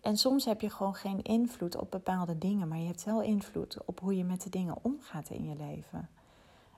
En 0.00 0.16
soms 0.16 0.44
heb 0.44 0.60
je 0.60 0.70
gewoon 0.70 0.94
geen 0.94 1.22
invloed 1.22 1.76
op 1.76 1.90
bepaalde 1.90 2.38
dingen, 2.38 2.68
maar 2.68 2.78
je 2.78 2.86
hebt 2.86 3.04
wel 3.04 3.22
invloed 3.22 3.76
op 3.84 4.00
hoe 4.00 4.16
je 4.16 4.24
met 4.24 4.42
de 4.42 4.50
dingen 4.50 4.76
omgaat 4.82 5.30
in 5.30 5.44
je 5.48 5.56
leven. 5.56 6.08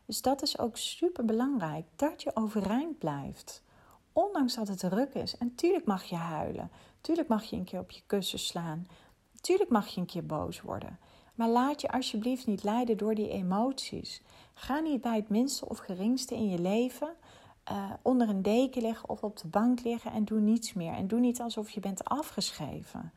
Dus 0.06 0.22
dat 0.22 0.42
is 0.42 0.58
ook 0.58 0.76
super 0.76 1.24
belangrijk, 1.24 1.86
dat 1.96 2.22
je 2.22 2.36
overeind 2.36 2.98
blijft. 2.98 3.62
Ondanks 4.12 4.54
dat 4.54 4.68
het 4.68 4.78
druk 4.78 5.14
is. 5.14 5.36
En 5.38 5.54
tuurlijk 5.54 5.84
mag 5.84 6.04
je 6.04 6.16
huilen. 6.16 6.70
Tuurlijk 7.00 7.28
mag 7.28 7.44
je 7.44 7.56
een 7.56 7.64
keer 7.64 7.80
op 7.80 7.90
je 7.90 8.02
kussen 8.06 8.38
slaan. 8.38 8.88
Tuurlijk 9.40 9.70
mag 9.70 9.86
je 9.88 10.00
een 10.00 10.06
keer 10.06 10.26
boos 10.26 10.60
worden. 10.60 10.98
Maar 11.34 11.48
laat 11.48 11.80
je 11.80 11.90
alsjeblieft 11.90 12.46
niet 12.46 12.62
leiden 12.62 12.96
door 12.96 13.14
die 13.14 13.28
emoties. 13.28 14.22
Ga 14.54 14.78
niet 14.78 15.00
bij 15.00 15.16
het 15.16 15.28
minste 15.28 15.68
of 15.68 15.78
geringste 15.78 16.34
in 16.34 16.48
je 16.48 16.58
leven 16.58 17.16
uh, 17.70 17.90
onder 18.02 18.28
een 18.28 18.42
deken 18.42 18.82
liggen 18.82 19.08
of 19.08 19.22
op 19.22 19.36
de 19.36 19.48
bank 19.48 19.82
liggen 19.82 20.12
en 20.12 20.24
doe 20.24 20.40
niets 20.40 20.72
meer. 20.72 20.92
En 20.92 21.08
doe 21.08 21.20
niet 21.20 21.40
alsof 21.40 21.70
je 21.70 21.80
bent 21.80 22.04
afgeschreven. 22.04 23.12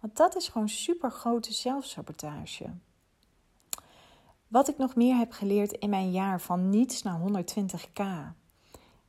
Want 0.00 0.16
dat 0.16 0.36
is 0.36 0.48
gewoon 0.48 0.68
super 0.68 1.10
grote 1.10 1.52
zelfsabotage. 1.52 2.64
Wat 4.50 4.68
ik 4.68 4.78
nog 4.78 4.94
meer 4.94 5.16
heb 5.16 5.32
geleerd 5.32 5.72
in 5.72 5.90
mijn 5.90 6.10
jaar 6.10 6.40
van 6.40 6.70
niets 6.70 7.02
naar 7.02 7.20
120k, 7.20 8.02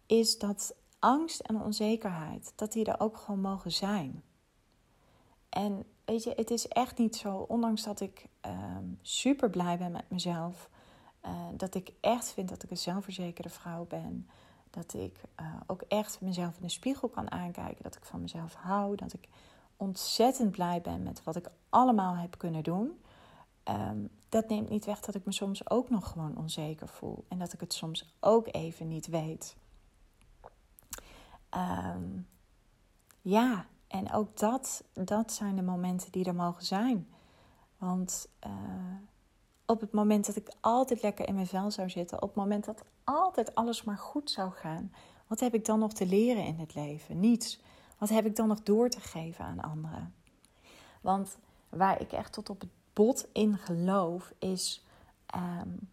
is 0.05 0.37
dat 0.37 0.75
angst 0.99 1.39
en 1.39 1.61
onzekerheid, 1.61 2.53
dat 2.55 2.71
die 2.71 2.85
er 2.85 2.99
ook 2.99 3.17
gewoon 3.17 3.41
mogen 3.41 3.71
zijn. 3.71 4.23
En 5.49 5.83
weet 6.05 6.23
je, 6.23 6.33
het 6.35 6.51
is 6.51 6.67
echt 6.67 6.97
niet 6.97 7.15
zo, 7.15 7.35
ondanks 7.35 7.83
dat 7.83 7.99
ik 7.99 8.25
ehm, 8.41 8.83
super 9.01 9.49
blij 9.49 9.77
ben 9.77 9.91
met 9.91 10.09
mezelf, 10.09 10.69
uh, 11.25 11.31
dat 11.53 11.75
ik 11.75 11.91
echt 11.99 12.31
vind 12.31 12.49
dat 12.49 12.63
ik 12.63 12.71
een 12.71 12.77
zelfverzekerde 12.77 13.49
vrouw 13.49 13.85
ben, 13.85 14.29
dat 14.69 14.93
ik 14.93 15.21
uh, 15.39 15.45
ook 15.67 15.81
echt 15.81 16.21
mezelf 16.21 16.55
in 16.55 16.61
de 16.61 16.69
spiegel 16.69 17.07
kan 17.07 17.31
aankijken, 17.31 17.83
dat 17.83 17.95
ik 17.95 18.05
van 18.05 18.21
mezelf 18.21 18.53
hou, 18.53 18.95
dat 18.95 19.13
ik 19.13 19.27
ontzettend 19.77 20.51
blij 20.51 20.81
ben 20.81 21.03
met 21.03 21.23
wat 21.23 21.35
ik 21.35 21.49
allemaal 21.69 22.15
heb 22.15 22.37
kunnen 22.37 22.63
doen. 22.63 23.01
Um, 23.63 24.09
dat 24.31 24.49
neemt 24.49 24.69
niet 24.69 24.85
weg 24.85 24.99
dat 24.99 25.15
ik 25.15 25.25
me 25.25 25.31
soms 25.31 25.69
ook 25.69 25.89
nog 25.89 26.09
gewoon 26.11 26.37
onzeker 26.37 26.87
voel 26.87 27.25
en 27.27 27.39
dat 27.39 27.53
ik 27.53 27.59
het 27.59 27.73
soms 27.73 28.15
ook 28.19 28.47
even 28.51 28.87
niet 28.87 29.07
weet. 29.07 29.55
Um, 31.55 32.27
ja, 33.21 33.65
en 33.87 34.11
ook 34.11 34.37
dat, 34.37 34.83
dat 34.93 35.31
zijn 35.31 35.55
de 35.55 35.61
momenten 35.61 36.11
die 36.11 36.25
er 36.25 36.35
mogen 36.35 36.65
zijn. 36.65 37.07
Want 37.77 38.29
uh, 38.47 38.51
op 39.65 39.81
het 39.81 39.91
moment 39.91 40.25
dat 40.25 40.35
ik 40.35 40.51
altijd 40.59 41.01
lekker 41.01 41.27
in 41.27 41.35
mijn 41.35 41.47
vel 41.47 41.71
zou 41.71 41.89
zitten, 41.89 42.21
op 42.21 42.27
het 42.27 42.37
moment 42.37 42.65
dat 42.65 42.83
altijd 43.03 43.55
alles 43.55 43.83
maar 43.83 43.97
goed 43.97 44.31
zou 44.31 44.51
gaan, 44.51 44.93
wat 45.27 45.39
heb 45.39 45.53
ik 45.53 45.65
dan 45.65 45.79
nog 45.79 45.93
te 45.93 46.05
leren 46.05 46.45
in 46.45 46.59
het 46.59 46.75
leven? 46.75 47.19
Niets. 47.19 47.61
Wat 47.97 48.09
heb 48.09 48.25
ik 48.25 48.35
dan 48.35 48.47
nog 48.47 48.63
door 48.63 48.89
te 48.89 48.99
geven 48.99 49.45
aan 49.45 49.61
anderen? 49.61 50.13
Want 51.01 51.37
waar 51.69 52.01
ik 52.01 52.11
echt 52.11 52.33
tot 52.33 52.49
op 52.49 52.61
het 52.61 52.69
bot 52.93 53.27
in 53.33 53.57
geloof 53.57 54.33
is, 54.39 54.85
um, 55.35 55.89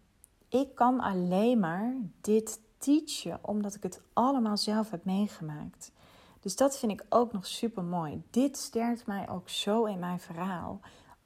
ik 0.49 0.75
kan 0.75 0.99
alleen 0.99 1.59
maar 1.59 1.95
dit 2.21 2.59
teachen 2.77 3.39
omdat 3.41 3.75
ik 3.75 3.83
het 3.83 4.01
allemaal 4.13 4.57
zelf 4.57 4.91
heb 4.91 5.05
meegemaakt. 5.05 5.91
Dus 6.39 6.55
dat 6.55 6.77
vind 6.77 6.91
ik 6.91 7.05
ook 7.09 7.31
nog 7.33 7.45
super 7.45 7.83
mooi. 7.83 8.23
Dit 8.29 8.57
sterkt 8.57 9.05
mij 9.05 9.29
ook 9.29 9.49
zo 9.49 9.85
in 9.85 9.99
mijn 9.99 10.19
verhaal. 10.19 10.79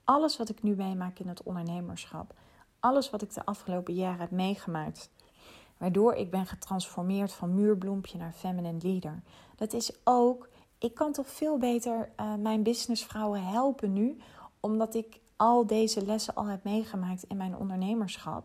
Alles 0.04 0.38
wat 0.38 0.50
ik 0.50 0.64
nu 0.64 0.76
meemaak 0.76 1.20
in 1.20 1.28
het 1.28 1.44
ondernemerschap, 1.44 2.34
alles 2.80 3.10
wat 3.10 3.22
ik 3.22 3.34
de 3.34 3.46
afgelopen 3.46 3.94
jaren 3.94 4.20
heb 4.20 4.32
meegemaakt, 4.32 5.10
waardoor 5.78 6.14
ik 6.14 6.32
ben 6.32 6.46
getransformeerd 6.46 7.34
van 7.34 7.56
muurbloempje 7.56 8.18
naar 8.18 8.34
feminine 8.34 8.82
leader. 8.82 9.22
Dat 9.56 9.74
is 9.74 9.92
ook, 10.04 10.50
ik 10.78 10.94
kan 10.94 11.12
toch 11.12 11.30
veel 11.30 11.58
beter 11.58 12.12
uh, 12.20 12.36
mijn 12.36 12.64
businessvrouwen 12.64 13.44
helpen 13.44 13.94
nu, 13.94 14.18
omdat 14.60 14.96
ik 14.96 15.20
al 15.44 15.68
deze 15.68 16.06
lessen 16.06 16.36
al 16.36 16.46
heb 16.46 16.64
meegemaakt 16.64 17.24
in 17.24 17.38
mijn 17.38 17.58
ondernemerschap. 17.58 18.44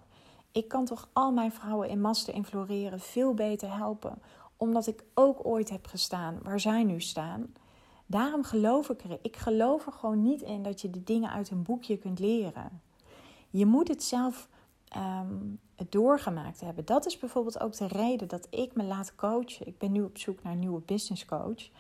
Ik 0.53 0.69
kan 0.69 0.85
toch 0.85 1.09
al 1.13 1.33
mijn 1.33 1.53
vrouwen 1.53 1.89
in 1.89 2.01
Master 2.01 2.35
in 2.35 2.45
Floreren 2.45 3.01
veel 3.01 3.35
beter 3.35 3.77
helpen, 3.77 4.23
omdat 4.57 4.87
ik 4.87 5.05
ook 5.15 5.47
ooit 5.47 5.71
heb 5.71 5.87
gestaan 5.87 6.39
waar 6.43 6.61
zij 6.61 6.85
nu 6.85 7.01
staan. 7.01 7.53
Daarom 8.07 8.43
geloof 8.45 8.91
ik 8.91 9.03
er. 9.03 9.19
Ik 9.23 9.37
geloof 9.37 9.87
er 9.87 9.93
gewoon 9.93 10.23
niet 10.23 10.43
in 10.43 10.63
dat 10.63 10.81
je 10.81 10.91
de 10.91 11.05
dingen 11.05 11.31
uit 11.31 11.51
een 11.51 11.63
boekje 11.63 11.97
kunt 11.97 12.19
leren. 12.19 12.81
Je 13.51 13.67
moet 13.67 13.89
het 13.89 14.03
zelf 14.03 14.49
um, 14.97 15.61
doorgemaakt 15.89 16.61
hebben. 16.61 16.85
Dat 16.85 17.07
is 17.07 17.19
bijvoorbeeld 17.19 17.61
ook 17.61 17.77
de 17.77 17.89
reden 17.89 18.29
dat 18.29 18.47
ik 18.51 18.75
me 18.75 18.85
laat 18.85 19.15
coachen. 19.15 19.67
Ik 19.67 19.79
ben 19.79 19.93
nu 19.93 20.03
op 20.03 20.19
zoek 20.19 20.43
naar 20.43 20.53
een 20.53 20.59
nieuwe 20.59 20.81
business 20.81 21.25
coach. 21.25 21.71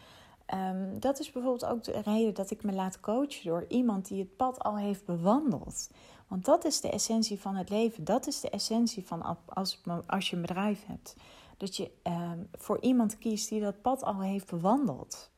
Um, 0.54 1.00
dat 1.00 1.18
is 1.18 1.32
bijvoorbeeld 1.32 1.70
ook 1.72 1.84
de 1.84 2.00
reden 2.04 2.34
dat 2.34 2.50
ik 2.50 2.62
me 2.62 2.72
laat 2.72 3.00
coachen 3.00 3.44
door 3.44 3.64
iemand 3.68 4.08
die 4.08 4.18
het 4.18 4.36
pad 4.36 4.58
al 4.58 4.76
heeft 4.76 5.04
bewandeld. 5.04 5.90
Want 6.28 6.44
dat 6.44 6.64
is 6.64 6.80
de 6.80 6.90
essentie 6.90 7.40
van 7.40 7.56
het 7.56 7.70
leven. 7.70 8.04
Dat 8.04 8.26
is 8.26 8.40
de 8.40 8.50
essentie 8.50 9.06
van 9.06 9.42
als, 9.46 9.82
als 10.06 10.30
je 10.30 10.36
een 10.36 10.42
bedrijf 10.42 10.86
hebt. 10.86 11.16
Dat 11.56 11.76
je 11.76 11.90
um, 12.02 12.48
voor 12.52 12.80
iemand 12.80 13.18
kiest 13.18 13.48
die 13.48 13.60
dat 13.60 13.82
pad 13.82 14.02
al 14.02 14.20
heeft 14.20 14.50
bewandeld. 14.50 15.30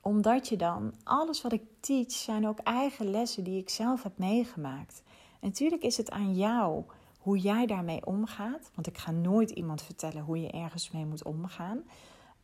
Omdat 0.00 0.48
je 0.48 0.56
dan, 0.56 0.94
alles 1.04 1.42
wat 1.42 1.52
ik 1.52 1.62
teach, 1.80 2.12
zijn 2.12 2.48
ook 2.48 2.58
eigen 2.58 3.10
lessen 3.10 3.44
die 3.44 3.60
ik 3.60 3.70
zelf 3.70 4.02
heb 4.02 4.18
meegemaakt. 4.18 5.02
En 5.40 5.48
natuurlijk 5.48 5.82
is 5.82 5.96
het 5.96 6.10
aan 6.10 6.34
jou 6.34 6.84
hoe 7.18 7.38
jij 7.38 7.66
daarmee 7.66 8.06
omgaat. 8.06 8.70
Want 8.74 8.86
ik 8.86 8.98
ga 8.98 9.10
nooit 9.10 9.50
iemand 9.50 9.82
vertellen 9.82 10.22
hoe 10.22 10.40
je 10.40 10.50
ergens 10.50 10.90
mee 10.90 11.06
moet 11.06 11.24
omgaan. 11.24 11.82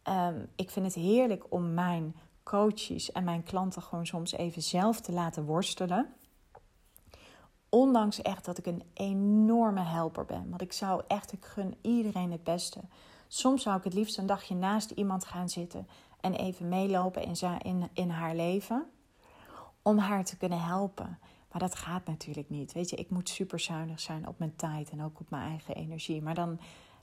Um, 0.08 0.48
ik 0.56 0.70
vind 0.70 0.86
het 0.86 0.94
heerlijk 0.94 1.44
om 1.48 1.74
mijn 1.74 2.16
coaches 2.42 3.12
en 3.12 3.24
mijn 3.24 3.42
klanten 3.42 3.82
gewoon 3.82 4.06
soms 4.06 4.32
even 4.32 4.62
zelf 4.62 5.00
te 5.00 5.12
laten 5.12 5.44
worstelen. 5.44 6.14
Ondanks 7.68 8.22
echt 8.22 8.44
dat 8.44 8.58
ik 8.58 8.66
een 8.66 8.82
enorme 8.94 9.80
helper 9.82 10.24
ben. 10.24 10.48
Want 10.48 10.62
ik 10.62 10.72
zou 10.72 11.02
echt, 11.06 11.32
ik 11.32 11.44
gun 11.44 11.74
iedereen 11.80 12.32
het 12.32 12.44
beste. 12.44 12.80
Soms 13.28 13.62
zou 13.62 13.76
ik 13.76 13.84
het 13.84 13.94
liefst 13.94 14.18
een 14.18 14.26
dagje 14.26 14.54
naast 14.54 14.90
iemand 14.90 15.24
gaan 15.24 15.48
zitten 15.48 15.88
en 16.20 16.34
even 16.34 16.68
meelopen 16.68 17.22
in, 17.22 17.36
in, 17.62 17.88
in 17.92 18.10
haar 18.10 18.34
leven. 18.34 18.86
Om 19.82 19.98
haar 19.98 20.24
te 20.24 20.36
kunnen 20.36 20.62
helpen. 20.62 21.18
Maar 21.50 21.60
dat 21.60 21.74
gaat 21.74 22.06
natuurlijk 22.06 22.50
niet. 22.50 22.72
Weet 22.72 22.90
je, 22.90 22.96
ik 22.96 23.10
moet 23.10 23.28
super 23.28 23.60
zuinig 23.60 24.00
zijn 24.00 24.28
op 24.28 24.38
mijn 24.38 24.56
tijd 24.56 24.90
en 24.90 25.02
ook 25.02 25.20
op 25.20 25.30
mijn 25.30 25.48
eigen 25.48 25.74
energie. 25.74 26.22
Maar 26.22 26.34
dan 26.34 26.60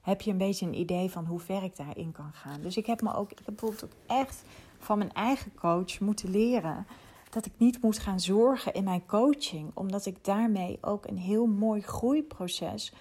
heb 0.10 0.22
je 0.22 0.32
een 0.32 0.38
beetje 0.38 0.66
een 0.66 0.80
idee 0.80 1.12
van 1.12 1.26
hoe 1.26 1.40
ver 1.40 1.64
ik 1.64 1.76
daarin 1.76 2.12
kan 2.12 2.34
gaan. 2.34 2.62
Dus 2.62 2.78
ik 2.78 2.86
heb 2.86 3.02
me 3.02 3.14
ook, 3.14 3.30
bijvoorbeeld 3.46 3.84
ook 3.84 3.92
echt 4.08 4.44
van 4.80 4.98
mijn 4.98 5.14
eigen 5.14 5.54
coach 5.56 6.00
moeten 6.00 6.30
leren 6.30 6.88
dat 7.30 7.46
ik 7.46 7.52
niet 7.58 7.82
moet 7.82 8.00
gaan 8.00 8.20
zorgen 8.20 8.74
in 8.74 8.84
mijn 8.84 9.06
coaching, 9.06 9.72
omdat 9.74 10.06
ik 10.06 10.26
daarmee 10.26 10.78
ook 10.82 11.08
een 11.08 11.18
heel 11.18 11.46
mooi 11.46 11.82
groeiproces 11.82 12.94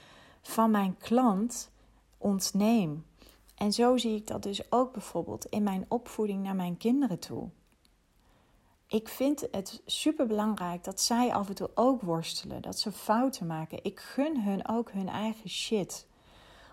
van 0.43 0.71
mijn 0.71 0.97
klant 0.99 1.71
ontneem. 2.19 3.05
En 3.55 3.73
zo 3.73 3.97
zie 3.97 4.17
ik 4.17 4.27
dat 4.27 4.43
dus 4.43 4.73
ook 4.73 4.93
bijvoorbeeld 4.93 5.45
in 5.45 5.63
mijn 5.63 5.85
opvoeding 5.89 6.43
naar 6.43 6.57
mijn 6.57 6.77
kinderen 6.77 7.19
toe 7.19 7.49
ik 8.89 9.09
vind 9.09 9.49
het 9.51 9.83
super 9.87 10.27
belangrijk 10.27 10.85
dat 10.85 11.01
zij 11.01 11.33
af 11.33 11.49
en 11.49 11.55
toe 11.55 11.71
ook 11.75 12.03
worstelen, 12.03 12.63
dat 12.63 12.79
ze 12.79 12.93
fouten 12.93 13.47
maken. 13.47 13.85
Ik 13.85 14.01
gun 14.01 14.43
hun 14.43 14.69
ook 14.69 14.91
hun 14.91 15.09
eigen 15.09 15.51
shit. 15.51 16.07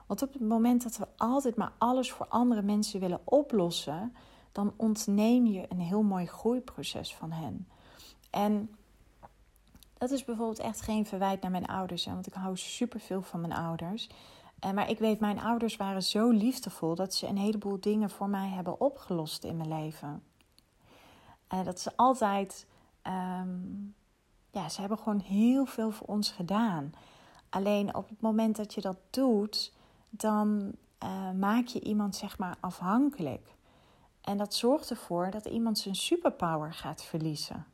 Want 0.07 0.21
op 0.21 0.33
het 0.33 0.41
moment 0.41 0.83
dat 0.83 0.97
we 0.97 1.07
altijd 1.17 1.55
maar 1.55 1.71
alles 1.77 2.11
voor 2.11 2.27
andere 2.27 2.61
mensen 2.61 2.99
willen 2.99 3.21
oplossen, 3.23 4.15
dan 4.51 4.73
ontneem 4.77 5.45
je 5.45 5.65
een 5.69 5.79
heel 5.79 6.03
mooi 6.03 6.25
groeiproces 6.25 7.15
van 7.15 7.31
hen. 7.31 7.67
En 8.29 8.75
dat 9.97 10.11
is 10.11 10.23
bijvoorbeeld 10.25 10.59
echt 10.59 10.81
geen 10.81 11.05
verwijt 11.05 11.41
naar 11.41 11.51
mijn 11.51 11.65
ouders, 11.65 12.05
want 12.05 12.27
ik 12.27 12.33
hou 12.33 12.57
super 12.57 12.99
veel 12.99 13.21
van 13.21 13.41
mijn 13.41 13.53
ouders. 13.53 14.09
Maar 14.73 14.89
ik 14.89 14.99
weet, 14.99 15.19
mijn 15.19 15.39
ouders 15.39 15.75
waren 15.75 16.03
zo 16.03 16.29
liefdevol 16.29 16.95
dat 16.95 17.13
ze 17.13 17.27
een 17.27 17.37
heleboel 17.37 17.79
dingen 17.79 18.09
voor 18.09 18.29
mij 18.29 18.49
hebben 18.49 18.79
opgelost 18.79 19.43
in 19.43 19.57
mijn 19.57 19.69
leven. 19.69 20.23
Uh, 21.53 21.63
dat 21.63 21.79
ze 21.79 21.91
altijd, 21.95 22.67
um, 23.07 23.95
ja, 24.51 24.69
ze 24.69 24.79
hebben 24.79 24.97
gewoon 24.97 25.19
heel 25.19 25.65
veel 25.65 25.91
voor 25.91 26.07
ons 26.07 26.31
gedaan. 26.31 26.93
Alleen 27.49 27.95
op 27.95 28.09
het 28.09 28.21
moment 28.21 28.55
dat 28.55 28.73
je 28.73 28.81
dat 28.81 28.97
doet, 29.09 29.73
dan 30.15 30.71
uh, 31.03 31.31
maak 31.31 31.67
je 31.67 31.79
iemand 31.79 32.15
zeg 32.15 32.37
maar 32.37 32.57
afhankelijk. 32.59 33.55
En 34.21 34.37
dat 34.37 34.53
zorgt 34.53 34.89
ervoor 34.89 35.31
dat 35.31 35.45
iemand 35.45 35.77
zijn 35.77 35.95
superpower 35.95 36.73
gaat 36.73 37.03
verliezen. 37.03 37.65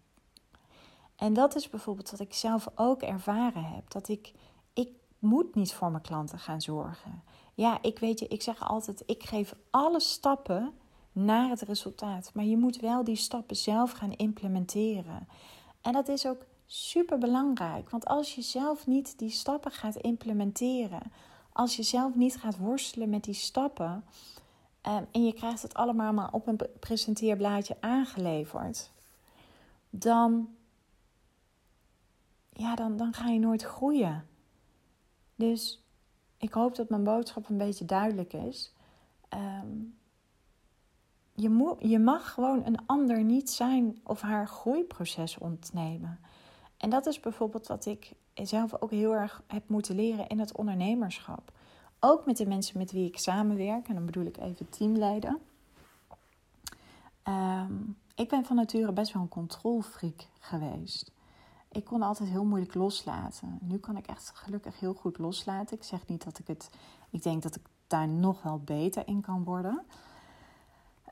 En 1.15 1.33
dat 1.33 1.55
is 1.55 1.69
bijvoorbeeld 1.69 2.11
wat 2.11 2.19
ik 2.19 2.33
zelf 2.33 2.67
ook 2.75 3.01
ervaren 3.01 3.63
heb. 3.63 3.91
Dat 3.91 4.07
ik, 4.07 4.33
ik 4.73 4.89
moet 5.19 5.55
niet 5.55 5.73
voor 5.73 5.91
mijn 5.91 6.03
klanten 6.03 6.39
gaan 6.39 6.61
zorgen. 6.61 7.23
Ja, 7.53 7.77
ik 7.81 7.99
weet 7.99 8.19
je, 8.19 8.27
ik 8.27 8.41
zeg 8.41 8.67
altijd, 8.67 9.03
ik 9.05 9.23
geef 9.23 9.55
alle 9.69 9.99
stappen 9.99 10.73
naar 11.11 11.49
het 11.49 11.61
resultaat. 11.61 12.31
Maar 12.33 12.45
je 12.45 12.57
moet 12.57 12.79
wel 12.79 13.03
die 13.03 13.15
stappen 13.15 13.55
zelf 13.55 13.91
gaan 13.91 14.11
implementeren. 14.11 15.27
En 15.81 15.93
dat 15.93 16.07
is 16.07 16.27
ook 16.27 16.45
super 16.65 17.17
belangrijk. 17.17 17.89
Want 17.89 18.05
als 18.05 18.35
je 18.35 18.41
zelf 18.41 18.87
niet 18.87 19.17
die 19.17 19.29
stappen 19.29 19.71
gaat 19.71 19.95
implementeren, 19.95 21.11
als 21.59 21.75
je 21.75 21.83
zelf 21.83 22.15
niet 22.15 22.37
gaat 22.37 22.57
worstelen 22.57 23.09
met 23.09 23.23
die 23.23 23.33
stappen. 23.33 24.03
Ehm, 24.81 25.03
en 25.11 25.25
je 25.25 25.33
krijgt 25.33 25.61
het 25.61 25.73
allemaal 25.73 26.13
maar 26.13 26.33
op 26.33 26.47
een 26.47 26.59
presenteerblaadje 26.79 27.77
aangeleverd. 27.79 28.91
dan, 29.89 30.49
ja, 32.53 32.75
dan, 32.75 32.97
dan 32.97 33.13
ga 33.13 33.27
je 33.27 33.39
nooit 33.39 33.63
groeien. 33.63 34.27
Dus 35.35 35.83
ik 36.37 36.53
hoop 36.53 36.75
dat 36.75 36.89
mijn 36.89 37.03
boodschap 37.03 37.49
een 37.49 37.57
beetje 37.57 37.85
duidelijk 37.85 38.33
is. 38.33 38.73
Ehm, 39.29 39.67
je, 41.33 41.49
moet, 41.49 41.75
je 41.79 41.99
mag 41.99 42.33
gewoon 42.33 42.65
een 42.65 42.85
ander 42.85 43.23
niet 43.23 43.49
zijn 43.49 43.99
of 44.03 44.21
haar 44.21 44.47
groeiproces 44.47 45.37
ontnemen. 45.37 46.19
En 46.79 46.89
dat 46.89 47.05
is 47.05 47.19
bijvoorbeeld 47.19 47.67
wat 47.67 47.85
ik 47.85 48.13
zelf 48.33 48.81
ook 48.81 48.91
heel 48.91 49.13
erg 49.13 49.43
heb 49.47 49.69
moeten 49.69 49.95
leren 49.95 50.27
in 50.27 50.39
het 50.39 50.57
ondernemerschap. 50.57 51.51
Ook 51.99 52.25
met 52.25 52.37
de 52.37 52.47
mensen 52.47 52.77
met 52.77 52.91
wie 52.91 53.07
ik 53.07 53.17
samenwerk, 53.17 53.87
en 53.87 53.93
dan 53.93 54.05
bedoel 54.05 54.25
ik 54.25 54.37
even 54.37 54.69
teamleden. 54.69 55.39
Ehm, 57.23 57.73
ik 58.15 58.29
ben 58.29 58.45
van 58.45 58.55
nature 58.55 58.91
best 58.91 59.13
wel 59.13 59.21
een 59.21 59.29
controlfreak 59.29 60.27
geweest. 60.39 61.11
Ik 61.71 61.85
kon 61.85 62.01
altijd 62.01 62.29
heel 62.29 62.45
moeilijk 62.45 62.73
loslaten. 62.73 63.57
Nu 63.61 63.77
kan 63.77 63.97
ik 63.97 64.07
echt 64.07 64.31
gelukkig 64.35 64.79
heel 64.79 64.93
goed 64.93 65.17
loslaten. 65.17 65.77
Ik 65.77 65.83
zeg 65.83 66.07
niet 66.07 66.23
dat 66.23 66.39
ik 66.39 66.47
het. 66.47 66.69
Ik 67.09 67.23
denk 67.23 67.43
dat 67.43 67.55
ik 67.55 67.61
daar 67.87 68.07
nog 68.07 68.41
wel 68.41 68.59
beter 68.59 69.07
in 69.07 69.21
kan 69.21 69.43
worden. 69.43 69.85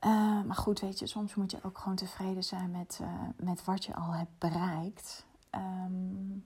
Uh, 0.06 0.42
maar 0.44 0.56
goed, 0.56 0.80
weet 0.80 1.00
je, 1.00 1.08
soms 1.08 1.36
moet 1.36 1.52
je 1.52 1.64
ook 1.64 1.78
gewoon 1.78 1.96
tevreden 1.96 2.44
zijn 2.44 2.72
met, 2.72 3.00
uh, 3.02 3.08
met 3.36 3.66
wat 3.66 3.86
je 3.86 3.96
al 3.96 4.12
hebt 4.12 4.38
bereikt. 4.38 5.26
Um, 5.52 6.46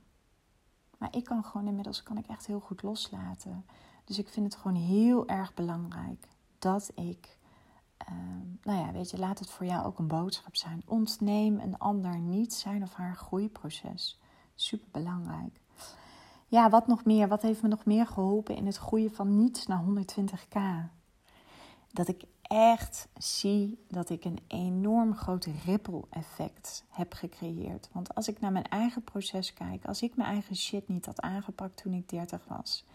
maar 0.98 1.16
ik 1.16 1.24
kan 1.24 1.44
gewoon 1.44 1.68
inmiddels 1.68 2.04
kan 2.04 2.18
ik 2.18 2.28
echt 2.28 2.46
heel 2.46 2.60
goed 2.60 2.84
loslaten. 2.84 3.66
Dus 4.06 4.20
ik 4.20 4.30
vind 4.30 4.54
het 4.54 4.62
gewoon 4.62 4.78
heel 4.78 5.28
erg 5.28 5.54
belangrijk 5.54 6.28
dat 6.60 6.92
ik. 6.96 7.40
Uh, 8.10 8.16
nou 8.64 8.80
ja, 8.80 8.92
weet 8.92 9.10
je, 9.10 9.18
laat 9.18 9.40
het 9.40 9.50
voor 9.50 9.66
jou 9.66 9.86
ook 9.86 10.00
een 10.00 10.08
boodschap 10.08 10.56
zijn. 10.56 10.82
Ontneem 10.86 11.60
een 11.60 11.78
ander 11.78 12.20
niet 12.20 12.54
zijn 12.54 12.84
of 12.84 12.94
haar 12.94 13.16
groeiproces. 13.16 14.20
Super 14.56 14.88
belangrijk. 14.92 15.60
Ja, 16.48 16.70
wat 16.70 16.88
nog 16.88 17.06
meer? 17.06 17.28
Wat 17.28 17.42
heeft 17.42 17.62
me 17.62 17.68
nog 17.68 17.86
meer 17.86 18.08
geholpen 18.08 18.56
in 18.56 18.66
het 18.66 18.78
groeien 18.78 19.12
van 19.12 19.38
niets 19.38 19.68
naar 19.68 19.84
120k? 19.84 20.60
Dat 21.92 22.08
ik 22.08 22.24
echt 22.54 23.08
zie 23.18 23.86
dat 23.88 24.10
ik 24.10 24.26
een 24.26 24.40
enorm 24.48 25.16
groot 25.16 25.48
ripple 25.66 26.04
effect 26.10 26.84
heb 26.90 27.14
gecreëerd. 27.14 27.90
Want 27.92 28.16
als 28.16 28.28
ik 28.28 28.40
naar 28.40 28.52
mijn 28.52 28.68
eigen 28.68 29.04
proces 29.04 29.54
kijk, 29.54 29.86
als 29.86 30.02
ik 30.02 30.16
mijn 30.16 30.30
eigen 30.30 30.56
shit 30.56 30.88
niet 30.88 31.06
had 31.06 31.22
aangepakt 31.22 31.78
toen 31.78 31.94
ik 31.94 32.10
30 32.10 32.46
was, 32.48 32.86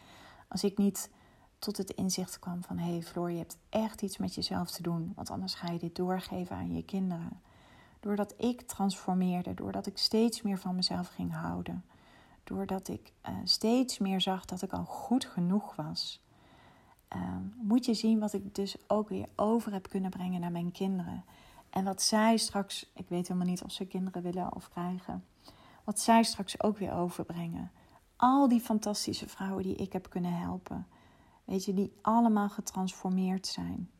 als 0.49 0.65
ik 0.65 0.79
niet 0.79 1.11
tot 1.59 1.77
het 1.77 1.91
inzicht 1.91 2.39
kwam 2.39 2.63
van 2.63 2.79
hé 2.79 2.91
hey 2.91 3.03
Floor, 3.03 3.31
je 3.31 3.39
hebt 3.39 3.59
echt 3.69 4.03
iets 4.03 4.17
met 4.17 4.35
jezelf 4.35 4.71
te 4.71 4.83
doen, 4.83 5.13
want 5.15 5.31
anders 5.31 5.55
ga 5.55 5.71
je 5.71 5.79
dit 5.79 5.97
doorgeven 5.97 6.57
aan 6.57 6.75
je 6.75 6.85
kinderen. 6.85 7.41
Doordat 8.01 8.35
ik 8.37 8.63
transformeerde, 8.63 9.55
doordat 9.55 9.87
ik 9.87 9.99
steeds 9.99 10.43
meer 10.43 10.59
van 10.59 10.75
mezelf 10.75 11.09
ging 11.09 11.33
houden, 11.33 11.85
doordat 12.45 12.89
ik 12.89 13.13
uh, 13.29 13.35
steeds 13.45 13.99
meer 13.99 14.21
zag 14.21 14.45
dat 14.45 14.63
ik 14.63 14.73
al 14.73 14.85
goed 14.85 15.25
genoeg 15.25 15.77
was 15.77 16.21
Ehm, 17.09 17.43
moet 17.57 17.85
je 17.85 17.95
zien 17.95 18.19
wat 18.19 18.33
ik 18.33 18.55
dus 18.55 18.77
ook 18.87 19.09
weer 19.09 19.29
over 19.37 19.73
heb 19.73 19.89
kunnen 19.89 20.11
brengen 20.11 20.41
naar 20.41 20.53
mijn 20.53 20.73
kinderen. 20.73 21.25
En 21.71 21.85
wat 21.85 22.03
zij 22.03 22.37
straks, 22.37 22.91
ik 22.95 23.09
weet 23.09 23.29
helemaal 23.29 23.49
niet 23.49 23.63
of 23.63 23.73
ze 23.73 23.85
kinderen 23.85 24.23
willen 24.23 24.55
of 24.55 24.69
krijgen, 24.69 25.25
wat 25.85 26.01
zij 26.01 26.23
straks 26.23 26.63
ook 26.63 26.79
weer 26.79 26.93
overbrengen. 26.93 27.71
Al 28.17 28.49
die 28.49 28.61
fantastische 28.61 29.29
vrouwen 29.29 29.63
die 29.63 29.77
ik 29.77 29.93
heb 29.93 30.11
kunnen 30.11 30.39
helpen, 30.39 30.87
weet 31.45 31.65
je, 31.65 31.75
die 31.75 31.93
allemaal 32.03 32.49
getransformeerd 32.49 33.47
zijn. 33.47 33.91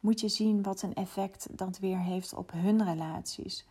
Moet 0.00 0.20
je 0.20 0.28
zien 0.28 0.62
wat 0.62 0.82
een 0.82 0.94
effect 0.94 1.58
dat 1.58 1.78
weer 1.78 1.98
heeft 1.98 2.34
op 2.34 2.52
hun 2.52 2.84
relaties. 2.84 3.66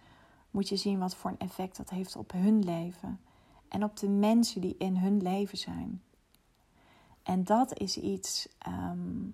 Moet 0.51 0.69
je 0.69 0.75
zien 0.75 0.99
wat 0.99 1.15
voor 1.15 1.29
een 1.29 1.39
effect 1.47 1.77
dat 1.77 1.89
heeft 1.89 2.15
op 2.15 2.31
hun 2.31 2.63
leven. 2.63 3.19
En 3.67 3.83
op 3.83 3.97
de 3.97 4.09
mensen 4.09 4.61
die 4.61 4.75
in 4.77 4.97
hun 4.97 5.21
leven 5.21 5.57
zijn. 5.57 6.01
En 7.29 7.43
dat 7.43 7.79
is 7.79 7.97
iets, 7.97 8.47
ehm, 8.57 9.27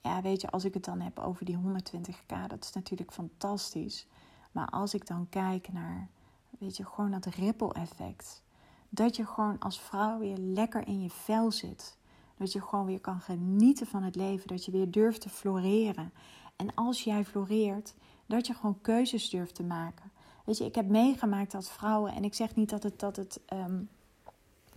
ja, 0.00 0.22
weet 0.22 0.40
je, 0.40 0.50
als 0.50 0.64
ik 0.64 0.74
het 0.74 0.84
dan 0.84 1.00
heb 1.00 1.18
over 1.18 1.44
die 1.44 1.56
120k, 1.56 2.48
dat 2.48 2.64
is 2.64 2.72
natuurlijk 2.72 3.12
fantastisch. 3.12 4.06
Maar 4.52 4.68
als 4.68 4.94
ik 4.94 5.06
dan 5.06 5.28
kijk 5.28 5.72
naar, 5.72 6.08
weet 6.58 6.76
je, 6.76 6.84
gewoon 6.84 7.10
dat 7.10 7.24
ripple 7.24 7.72
effect. 7.72 8.42
Dat 8.88 9.16
je 9.16 9.26
gewoon 9.26 9.58
als 9.58 9.80
vrouw 9.80 10.18
weer 10.18 10.36
lekker 10.36 10.86
in 10.86 11.02
je 11.02 11.10
vel 11.10 11.50
zit. 11.50 11.96
Dat 12.36 12.52
je 12.52 12.62
gewoon 12.62 12.86
weer 12.86 13.00
kan 13.00 13.20
genieten 13.20 13.86
van 13.86 14.02
het 14.02 14.16
leven. 14.16 14.48
Dat 14.48 14.64
je 14.64 14.70
weer 14.70 14.90
durft 14.90 15.20
te 15.20 15.28
floreren. 15.28 16.12
En 16.56 16.74
als 16.74 17.04
jij 17.04 17.24
floreert, 17.24 17.94
dat 18.26 18.46
je 18.46 18.54
gewoon 18.54 18.80
keuzes 18.80 19.30
durft 19.30 19.54
te 19.54 19.62
maken. 19.64 20.10
Weet 20.44 20.58
je, 20.58 20.64
ik 20.64 20.74
heb 20.74 20.88
meegemaakt 20.88 21.52
dat 21.52 21.70
vrouwen, 21.70 22.12
en 22.12 22.24
ik 22.24 22.34
zeg 22.34 22.54
niet 22.54 22.70
dat 22.70 22.82
het, 22.82 23.00
dat 23.00 23.16
het 23.16 23.40
ehm, 23.46 23.80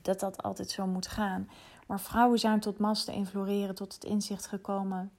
dat 0.06 0.20
dat 0.20 0.44
altijd 0.44 0.72
zo 0.72 0.88
moet 0.88 1.08
gaan. 1.08 1.50
Maar 1.86 2.00
vrouwen 2.00 2.40
zijn 2.40 2.60
tot 2.60 2.78
masten 2.78 3.14
en 3.14 3.26
floreren 3.26 3.76
tot 3.76 3.94
het 3.94 4.04
inzicht 4.04 4.48
gekomen 4.48 5.12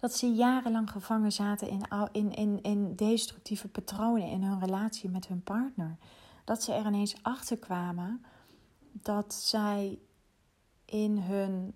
dat 0.00 0.14
ze 0.16 0.26
jarenlang 0.26 0.90
gevangen 0.90 1.32
zaten 1.32 1.68
in, 1.68 1.82
in, 2.12 2.34
in, 2.34 2.62
in 2.62 2.94
destructieve 2.94 3.68
patronen 3.68 4.28
in 4.28 4.42
hun 4.42 4.60
relatie 4.60 5.10
met 5.10 5.26
hun 5.26 5.42
partner. 5.42 5.96
Dat 6.44 6.62
ze 6.62 6.72
er 6.72 6.86
ineens 6.86 7.22
achter 7.22 7.58
kwamen 7.58 8.24
dat 8.92 9.34
zij 9.34 9.98
in 10.84 11.18
hun 11.18 11.74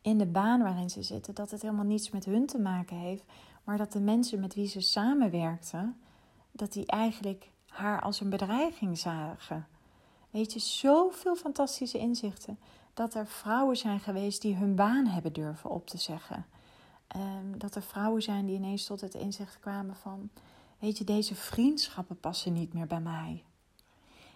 in 0.00 0.18
de 0.18 0.26
baan 0.26 0.62
waarin 0.62 0.90
ze 0.90 1.02
zitten, 1.02 1.34
dat 1.34 1.50
het 1.50 1.62
helemaal 1.62 1.84
niets 1.84 2.10
met 2.10 2.24
hun 2.24 2.46
te 2.46 2.58
maken 2.58 2.96
heeft, 2.96 3.24
maar 3.64 3.76
dat 3.76 3.92
de 3.92 4.00
mensen 4.00 4.40
met 4.40 4.54
wie 4.54 4.68
ze 4.68 4.80
samenwerkten, 4.80 6.00
dat 6.50 6.72
die 6.72 6.86
eigenlijk 6.86 7.50
haar 7.66 8.00
als 8.00 8.20
een 8.20 8.30
bedreiging 8.30 8.98
zagen. 8.98 9.66
Weet 10.30 10.52
je, 10.52 10.58
zoveel 10.58 11.34
fantastische 11.34 11.98
inzichten. 11.98 12.58
Dat 12.94 13.14
er 13.14 13.26
vrouwen 13.26 13.76
zijn 13.76 14.00
geweest 14.00 14.42
die 14.42 14.56
hun 14.56 14.74
baan 14.74 15.06
hebben 15.06 15.32
durven 15.32 15.70
op 15.70 15.86
te 15.86 15.98
zeggen. 15.98 16.46
Um, 17.16 17.58
dat 17.58 17.74
er 17.74 17.82
vrouwen 17.82 18.22
zijn 18.22 18.46
die 18.46 18.56
ineens 18.56 18.84
tot 18.84 19.00
het 19.00 19.14
inzicht 19.14 19.58
kwamen 19.60 19.96
van... 19.96 20.30
Weet 20.78 20.98
je, 20.98 21.04
deze 21.04 21.34
vriendschappen 21.34 22.20
passen 22.20 22.52
niet 22.52 22.72
meer 22.72 22.86
bij 22.86 23.00
mij. 23.00 23.44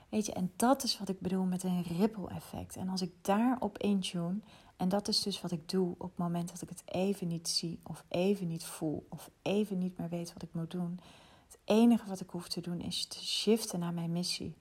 Weet 0.08 0.26
je, 0.26 0.32
en 0.32 0.52
dat 0.56 0.82
is 0.82 0.98
wat 0.98 1.08
ik 1.08 1.20
bedoel 1.20 1.44
met 1.44 1.62
een 1.62 1.82
ripple 1.82 2.28
effect. 2.28 2.76
En 2.76 2.88
als 2.88 3.02
ik 3.02 3.12
daarop 3.22 3.78
intune, 3.78 4.38
en 4.76 4.88
dat 4.88 5.08
is 5.08 5.22
dus 5.22 5.40
wat 5.40 5.50
ik 5.50 5.68
doe 5.68 5.94
op 5.98 6.08
het 6.08 6.18
moment 6.18 6.50
dat 6.50 6.62
ik 6.62 6.68
het 6.68 6.82
even 6.84 7.28
niet 7.28 7.48
zie, 7.48 7.78
of 7.82 8.04
even 8.08 8.46
niet 8.46 8.64
voel, 8.64 9.06
of 9.08 9.30
even 9.42 9.78
niet 9.78 9.98
meer 9.98 10.08
weet 10.08 10.32
wat 10.32 10.42
ik 10.42 10.54
moet 10.54 10.70
doen. 10.70 11.00
Het 11.46 11.58
enige 11.64 12.08
wat 12.08 12.20
ik 12.20 12.30
hoef 12.30 12.48
te 12.48 12.60
doen 12.60 12.80
is 12.80 13.06
te 13.06 13.24
shiften 13.24 13.78
naar 13.78 13.94
mijn 13.94 14.12
missie 14.12 14.54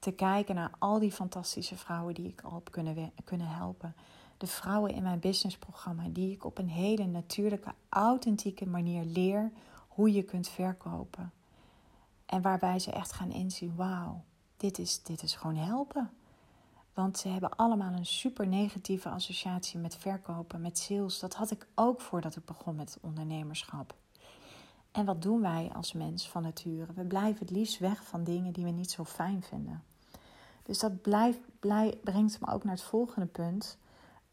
te 0.00 0.12
kijken 0.12 0.54
naar 0.54 0.70
al 0.78 0.98
die 0.98 1.12
fantastische 1.12 1.76
vrouwen 1.76 2.14
die 2.14 2.28
ik 2.28 2.40
al 2.40 2.54
heb 2.54 2.70
kunnen, 2.70 3.12
kunnen 3.24 3.48
helpen. 3.48 3.94
De 4.36 4.46
vrouwen 4.46 4.94
in 4.94 5.02
mijn 5.02 5.18
businessprogramma 5.18 6.02
die 6.08 6.32
ik 6.32 6.44
op 6.44 6.58
een 6.58 6.68
hele 6.68 7.06
natuurlijke, 7.06 7.74
authentieke 7.88 8.66
manier 8.66 9.04
leer 9.04 9.50
hoe 9.88 10.12
je 10.12 10.22
kunt 10.22 10.48
verkopen. 10.48 11.32
En 12.26 12.42
waarbij 12.42 12.78
ze 12.78 12.90
echt 12.90 13.12
gaan 13.12 13.30
inzien: 13.30 13.76
wauw, 13.76 14.24
dit 14.56 14.78
is, 14.78 15.02
dit 15.02 15.22
is 15.22 15.34
gewoon 15.34 15.56
helpen. 15.56 16.10
Want 16.94 17.18
ze 17.18 17.28
hebben 17.28 17.56
allemaal 17.56 17.92
een 17.92 18.06
super 18.06 18.46
negatieve 18.46 19.08
associatie 19.08 19.78
met 19.78 19.96
verkopen, 19.96 20.60
met 20.60 20.78
sales. 20.78 21.18
Dat 21.18 21.34
had 21.34 21.50
ik 21.50 21.66
ook 21.74 22.00
voordat 22.00 22.36
ik 22.36 22.44
begon 22.44 22.76
met 22.76 22.98
ondernemerschap. 23.00 23.94
En 24.92 25.04
wat 25.04 25.22
doen 25.22 25.40
wij 25.40 25.70
als 25.74 25.92
mens 25.92 26.28
van 26.28 26.42
nature? 26.42 26.92
We 26.92 27.04
blijven 27.04 27.38
het 27.38 27.50
liefst 27.50 27.78
weg 27.78 28.04
van 28.04 28.24
dingen 28.24 28.52
die 28.52 28.64
we 28.64 28.70
niet 28.70 28.90
zo 28.90 29.04
fijn 29.04 29.42
vinden. 29.42 29.82
Dus 30.70 30.78
dat 30.78 31.02
blijft, 31.02 31.40
blij, 31.58 31.98
brengt 32.04 32.40
me 32.40 32.52
ook 32.52 32.64
naar 32.64 32.74
het 32.74 32.82
volgende 32.82 33.26
punt. 33.26 33.78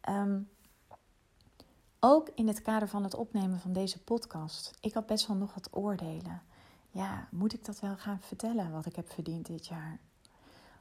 Ehm, 0.01 0.39
ook 1.99 2.29
in 2.35 2.47
het 2.47 2.61
kader 2.61 2.87
van 2.87 3.03
het 3.03 3.15
opnemen 3.15 3.59
van 3.59 3.73
deze 3.73 4.03
podcast. 4.03 4.77
Ik 4.81 4.93
had 4.93 5.05
best 5.05 5.27
wel 5.27 5.37
nog 5.37 5.53
wat 5.53 5.67
oordelen. 5.71 6.41
Ja, 6.89 7.27
moet 7.31 7.53
ik 7.53 7.65
dat 7.65 7.79
wel 7.79 7.97
gaan 7.97 8.21
vertellen 8.21 8.71
wat 8.71 8.85
ik 8.85 8.95
heb 8.95 9.11
verdiend 9.11 9.45
dit 9.45 9.67
jaar? 9.67 9.99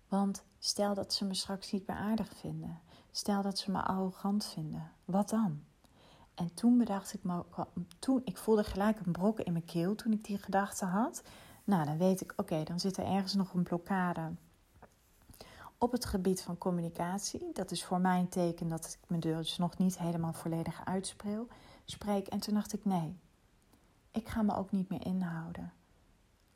Want 0.08 0.44
stel 0.58 0.94
dat 0.94 1.12
ze 1.12 1.24
me 1.24 1.34
straks 1.34 1.72
niet 1.72 1.86
meer 1.86 1.96
aardig 1.96 2.32
vinden. 2.36 2.80
Stel 3.10 3.42
dat 3.42 3.58
ze 3.58 3.70
me 3.70 3.82
arrogant 3.82 4.44
vinden. 4.44 4.92
Wat 5.04 5.28
dan? 5.28 5.62
En 6.34 6.54
toen 6.54 6.78
bedacht 6.78 7.14
ik 7.14 7.22
me, 7.22 7.44
toen, 7.98 8.20
ik 8.24 8.36
voelde 8.36 8.64
gelijk 8.64 8.98
een 9.00 9.12
brok 9.12 9.40
in 9.40 9.52
mijn 9.52 9.64
keel 9.64 9.94
toen 9.94 10.12
ik 10.12 10.24
die 10.24 10.38
gedachte 10.38 10.84
had. 10.84 11.22
Nou, 11.64 11.84
dan 11.84 11.98
weet 11.98 12.20
ik, 12.20 12.32
oké, 12.36 12.62
dan 12.62 12.80
zit 12.80 12.96
er 12.96 13.06
ergens 13.06 13.34
nog 13.34 13.54
een 13.54 13.62
blokkade 13.62 14.30
op 15.78 15.92
het 15.92 16.04
gebied 16.04 16.42
van 16.42 16.58
communicatie. 16.58 17.52
Dat 17.52 17.70
is 17.70 17.84
voor 17.84 18.00
mij 18.00 18.18
een 18.18 18.28
teken 18.28 18.68
dat 18.68 18.98
ik 19.02 19.08
mijn 19.08 19.20
dus 19.20 19.58
nog 19.58 19.78
niet 19.78 19.98
helemaal 19.98 20.32
volledig 20.32 20.84
uitspreek. 20.84 22.26
En 22.26 22.40
toen 22.40 22.54
dacht 22.54 22.72
ik, 22.72 22.84
nee, 22.84 23.16
ik 24.10 24.28
ga 24.28 24.42
me 24.42 24.56
ook 24.56 24.72
niet 24.72 24.88
meer 24.88 25.06
inhouden. 25.06 25.72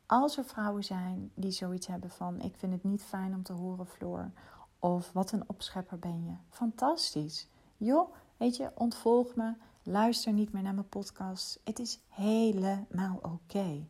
Als 0.05 0.37
er 0.37 0.45
vrouwen 0.45 0.83
zijn 0.83 1.31
die 1.33 1.51
zoiets 1.51 1.87
hebben 1.87 2.09
van, 2.09 2.41
ik 2.41 2.55
vind 2.57 2.71
het 2.73 2.83
niet 2.83 3.03
fijn 3.03 3.33
om 3.33 3.43
te 3.43 3.53
horen, 3.53 3.87
Floor. 3.87 4.31
Of 4.79 5.11
wat 5.11 5.31
een 5.31 5.49
opschepper 5.49 5.99
ben 5.99 6.25
je. 6.25 6.33
Fantastisch. 6.49 7.47
Joh, 7.77 8.13
weet 8.37 8.57
je, 8.57 8.71
ontvolg 8.75 9.35
me. 9.35 9.53
Luister 9.83 10.33
niet 10.33 10.51
meer 10.51 10.61
naar 10.61 10.73
mijn 10.73 10.89
podcast. 10.89 11.59
Het 11.63 11.79
is 11.79 11.99
helemaal 12.09 13.19
oké. 13.21 13.85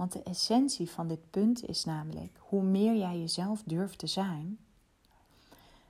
Want 0.00 0.12
de 0.12 0.22
essentie 0.22 0.90
van 0.90 1.08
dit 1.08 1.30
punt 1.30 1.68
is 1.68 1.84
namelijk: 1.84 2.38
hoe 2.38 2.62
meer 2.62 2.96
jij 2.96 3.18
jezelf 3.18 3.62
durft 3.62 3.98
te 3.98 4.06
zijn, 4.06 4.58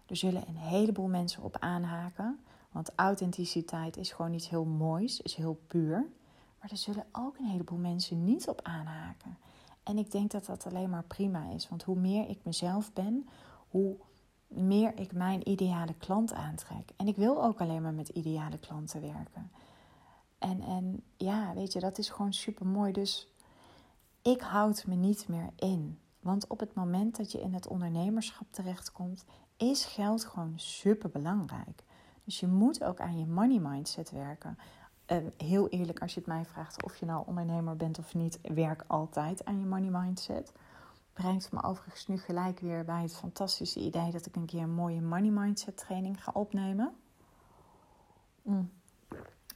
er 0.07 0.17
zullen 0.17 0.49
een 0.49 0.57
heleboel 0.57 1.09
mensen 1.09 1.43
op 1.43 1.57
aanhaken. 1.59 2.41
Want 2.71 2.93
authenticiteit 2.95 3.97
is 3.97 4.13
gewoon 4.13 4.33
iets 4.33 4.49
heel 4.49 4.65
moois, 4.65 5.21
is 5.21 5.35
heel 5.35 5.61
puur. 5.67 6.07
Maar 6.61 6.71
er 6.71 6.77
zullen 6.77 7.05
ook 7.13 7.39
een 7.39 7.45
heleboel 7.45 7.79
mensen 7.79 8.25
niet 8.25 8.49
op 8.49 8.61
aanhaken. 8.63 9.39
En 9.83 9.99
ik 9.99 10.11
denk 10.11 10.31
dat 10.31 10.47
dat 10.47 10.67
alleen 10.67 10.91
maar 10.91 11.05
prima 11.05 11.51
is. 11.51 11.69
Want 11.69 11.83
hoe 11.83 11.97
meer 11.97 12.29
ik 12.29 12.39
mezelf 12.43 12.93
ben, 12.93 13.29
hoe 13.69 13.97
meer 14.49 14.99
ik 14.99 15.13
mijn 15.13 15.49
ideale 15.49 15.95
klant 15.95 16.33
aantrek. 16.33 16.91
En 16.97 17.09
ik 17.09 17.17
wil 17.17 17.45
ook 17.45 17.61
alleen 17.61 17.83
maar 17.83 17.95
met 17.95 18.09
ideale 18.09 18.59
klanten 18.59 19.01
werken. 19.01 19.51
En, 20.39 20.61
en 20.61 21.03
ja, 21.17 21.55
weet 21.55 21.73
je, 21.73 21.81
dat 21.81 21.99
is 21.99 22.09
gewoon 22.09 22.33
super 22.33 22.67
mooi. 22.67 22.93
Dus 22.93 23.30
ik 24.23 24.41
houd 24.41 24.87
me 24.87 24.95
niet 24.95 25.29
meer 25.29 25.51
in. 25.57 25.99
Want 26.21 26.47
op 26.47 26.61
het 26.61 26.75
moment 26.75 27.17
dat 27.17 27.33
je 27.33 27.41
in 27.41 27.55
het 27.55 27.67
ondernemerschap 27.67 28.47
terechtkomt, 28.51 29.25
is 29.57 29.85
geld 29.85 30.25
gewoon 30.25 30.53
super 30.57 31.11
belangrijk. 31.11 31.85
Dus 32.25 32.41
je 32.41 32.47
moet 32.47 32.85
ook 32.85 33.01
aan 33.01 33.19
je 33.19 33.27
money 33.27 33.59
mindset 33.59 34.11
werken. 34.11 34.59
Uh, 35.07 35.17
heel 35.37 35.69
eerlijk, 35.69 36.01
als 36.01 36.15
je 36.15 36.21
het 36.21 36.29
mij 36.29 36.45
vraagt 36.45 36.83
of 36.83 36.97
je 36.97 37.07
nou 37.07 37.27
ondernemer 37.27 37.77
bent 37.77 37.99
of 37.99 38.15
niet, 38.15 38.39
werk 38.43 38.85
altijd 38.87 39.45
aan 39.45 39.59
je 39.59 39.67
money 39.67 39.91
mindset. 39.91 40.53
Brengt 41.13 41.53
me 41.53 41.63
overigens 41.63 42.07
nu 42.07 42.19
gelijk 42.19 42.61
weer 42.61 42.85
bij 42.85 43.03
het 43.03 43.17
fantastische 43.17 43.81
idee 43.81 44.11
dat 44.11 44.27
ik 44.27 44.37
een 44.37 44.47
keer 44.47 44.63
een 44.63 44.75
mooie 44.75 45.01
money 45.01 45.31
mindset 45.31 45.77
training 45.77 46.25
ga 46.25 46.31
opnemen. 46.35 46.95
Mm. 48.43 48.71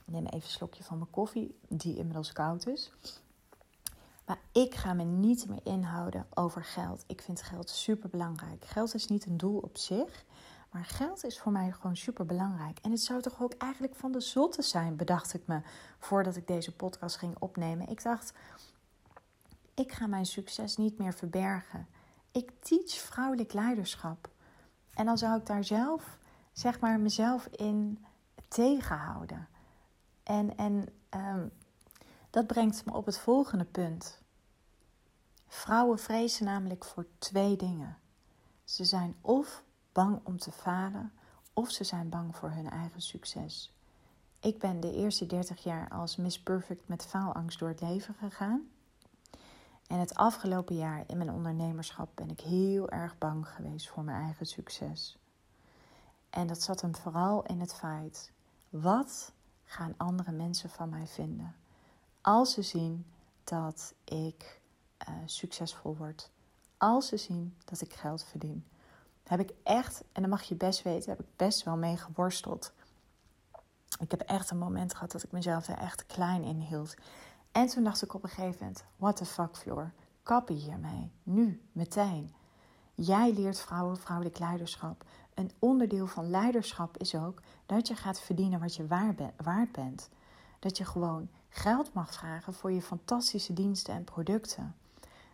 Ik 0.05 0.11
neem 0.11 0.25
even 0.25 0.35
een 0.35 0.41
slokje 0.41 0.83
van 0.83 0.97
mijn 0.97 1.09
koffie, 1.09 1.59
die 1.67 1.97
inmiddels 1.97 2.31
koud 2.31 2.67
is. 2.67 2.91
Maar 4.25 4.39
ik 4.51 4.75
ga 4.75 4.93
me 4.93 5.03
niet 5.03 5.49
meer 5.49 5.59
inhouden 5.63 6.25
over 6.33 6.63
geld. 6.63 7.03
Ik 7.07 7.21
vind 7.21 7.41
geld 7.41 7.69
super 7.69 8.09
belangrijk. 8.09 8.65
Geld 8.65 8.93
is 8.93 9.07
niet 9.07 9.25
een 9.25 9.37
doel 9.37 9.57
op 9.57 9.77
zich. 9.77 10.25
Maar 10.75 10.85
geld 10.85 11.23
is 11.23 11.39
voor 11.39 11.51
mij 11.51 11.71
gewoon 11.71 11.97
super 11.97 12.25
belangrijk. 12.25 12.79
En 12.81 12.91
het 12.91 13.01
zou 13.01 13.21
toch 13.21 13.41
ook 13.41 13.53
eigenlijk 13.53 13.95
van 13.95 14.11
de 14.11 14.19
zotte 14.19 14.61
zijn, 14.61 14.95
bedacht 14.95 15.33
ik 15.33 15.47
me 15.47 15.61
voordat 15.99 16.35
ik 16.35 16.47
deze 16.47 16.75
podcast 16.75 17.17
ging 17.17 17.35
opnemen. 17.39 17.89
Ik 17.89 18.03
dacht, 18.03 18.33
ik 19.73 19.91
ga 19.91 20.07
mijn 20.07 20.25
succes 20.25 20.77
niet 20.77 20.97
meer 20.97 21.13
verbergen. 21.13 21.87
Ik 22.31 22.51
teach 22.59 22.91
vrouwelijk 22.91 23.53
leiderschap. 23.53 24.29
En 24.93 25.05
dan 25.05 25.17
zou 25.17 25.39
ik 25.39 25.45
daar 25.45 25.63
zelf, 25.63 26.17
zeg 26.51 26.79
maar, 26.79 26.99
mezelf 26.99 27.45
in 27.45 28.05
tegenhouden. 28.47 29.47
En, 30.23 30.57
en 30.57 30.85
um, 31.09 31.51
dat 32.35 32.47
brengt 32.47 32.85
me 32.85 32.93
op 32.93 33.05
het 33.05 33.17
volgende 33.17 33.65
punt. 33.65 34.21
Vrouwen 35.47 35.99
vrezen 35.99 36.45
namelijk 36.45 36.85
voor 36.85 37.05
twee 37.17 37.55
dingen. 37.55 37.97
Ze 38.63 38.85
zijn 38.85 39.15
of 39.21 39.63
bang 39.91 40.19
om 40.23 40.37
te 40.37 40.51
falen, 40.51 41.11
of 41.53 41.71
ze 41.71 41.83
zijn 41.83 42.09
bang 42.09 42.35
voor 42.35 42.49
hun 42.49 42.69
eigen 42.69 43.01
succes. 43.01 43.73
Ik 44.39 44.59
ben 44.59 44.79
de 44.79 44.93
eerste 44.93 45.25
30 45.25 45.63
jaar 45.63 45.89
als 45.89 46.15
Miss 46.15 46.39
Perfect 46.39 46.87
met 46.87 47.05
faalangst 47.05 47.59
door 47.59 47.69
het 47.69 47.81
leven 47.81 48.13
gegaan. 48.13 48.69
En 49.87 49.99
het 49.99 50.15
afgelopen 50.15 50.75
jaar 50.75 51.03
in 51.07 51.17
mijn 51.17 51.31
ondernemerschap 51.31 52.09
ben 52.15 52.29
ik 52.29 52.39
heel 52.39 52.89
erg 52.89 53.17
bang 53.17 53.47
geweest 53.47 53.89
voor 53.89 54.03
mijn 54.03 54.23
eigen 54.23 54.45
succes. 54.45 55.17
En 56.29 56.47
dat 56.47 56.61
zat 56.61 56.81
hem 56.81 56.95
vooral 56.95 57.45
in 57.45 57.59
het 57.59 57.73
feit: 57.73 58.31
wat 58.69 59.31
gaan 59.63 59.93
andere 59.97 60.31
mensen 60.31 60.69
van 60.69 60.89
mij 60.89 61.07
vinden? 61.07 61.55
Als 62.25 62.53
ze 62.53 62.61
zien 62.61 63.05
dat 63.43 63.93
ik 64.03 64.61
uh, 65.09 65.15
succesvol 65.25 65.95
word, 65.97 66.29
als 66.77 67.07
ze 67.07 67.17
zien 67.17 67.57
dat 67.65 67.81
ik 67.81 67.93
geld 67.93 68.23
verdien, 68.23 68.65
heb 69.23 69.39
ik 69.39 69.53
echt, 69.63 70.03
en 70.11 70.21
dan 70.21 70.29
mag 70.29 70.43
je 70.43 70.55
best 70.55 70.81
weten, 70.81 71.09
heb 71.09 71.19
ik 71.19 71.35
best 71.35 71.63
wel 71.63 71.77
mee 71.77 71.97
geworsteld. 71.97 72.73
Ik 73.99 74.11
heb 74.11 74.19
echt 74.21 74.51
een 74.51 74.57
moment 74.57 74.93
gehad 74.93 75.11
dat 75.11 75.23
ik 75.23 75.31
mezelf 75.31 75.67
er 75.67 75.77
echt 75.77 76.05
klein 76.05 76.43
in 76.43 76.59
hield. 76.59 76.95
En 77.51 77.67
toen 77.67 77.83
dacht 77.83 78.01
ik 78.01 78.13
op 78.13 78.23
een 78.23 78.29
gegeven 78.29 78.57
moment: 78.59 78.83
what 78.95 79.15
the 79.15 79.25
fuck, 79.25 79.57
Floor? 79.57 79.91
Kappen 80.23 80.55
hiermee. 80.55 81.11
Nu, 81.23 81.61
meteen. 81.71 82.33
Jij 82.93 83.33
leert 83.33 83.59
vrouwen 83.59 83.97
vrouwelijk 83.97 84.39
leiderschap. 84.39 85.03
Een 85.33 85.51
onderdeel 85.59 86.07
van 86.07 86.29
leiderschap 86.29 86.97
is 86.97 87.15
ook 87.15 87.41
dat 87.65 87.87
je 87.87 87.95
gaat 87.95 88.19
verdienen 88.19 88.59
wat 88.59 88.75
je 88.75 88.87
waard 89.43 89.71
bent. 89.71 90.09
Dat 90.59 90.77
je 90.77 90.85
gewoon 90.85 91.29
geld 91.55 91.93
mag 91.93 92.13
vragen 92.13 92.53
voor 92.53 92.71
je 92.71 92.81
fantastische 92.81 93.53
diensten 93.53 93.93
en 93.93 94.03
producten. 94.03 94.75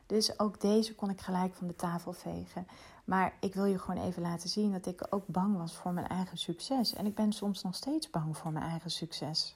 Dus 0.05 0.39
ook 0.39 0.61
deze 0.61 0.95
kon 0.95 1.09
ik 1.09 1.21
gelijk 1.21 1.53
van 1.53 1.67
de 1.67 1.75
tafel 1.75 2.13
vegen. 2.13 2.67
Maar 3.05 3.33
ik 3.39 3.53
wil 3.53 3.65
je 3.65 3.79
gewoon 3.79 4.03
even 4.03 4.21
laten 4.21 4.49
zien 4.49 4.71
dat 4.71 4.85
ik 4.85 5.07
ook 5.09 5.27
bang 5.27 5.57
was 5.57 5.75
voor 5.75 5.91
mijn 5.91 6.07
eigen 6.07 6.37
succes. 6.37 6.93
En 6.93 7.05
ik 7.05 7.15
ben 7.15 7.31
soms 7.31 7.63
nog 7.63 7.75
steeds 7.75 8.09
bang 8.09 8.37
voor 8.37 8.51
mijn 8.51 8.65
eigen 8.65 8.91
succes. 8.91 9.55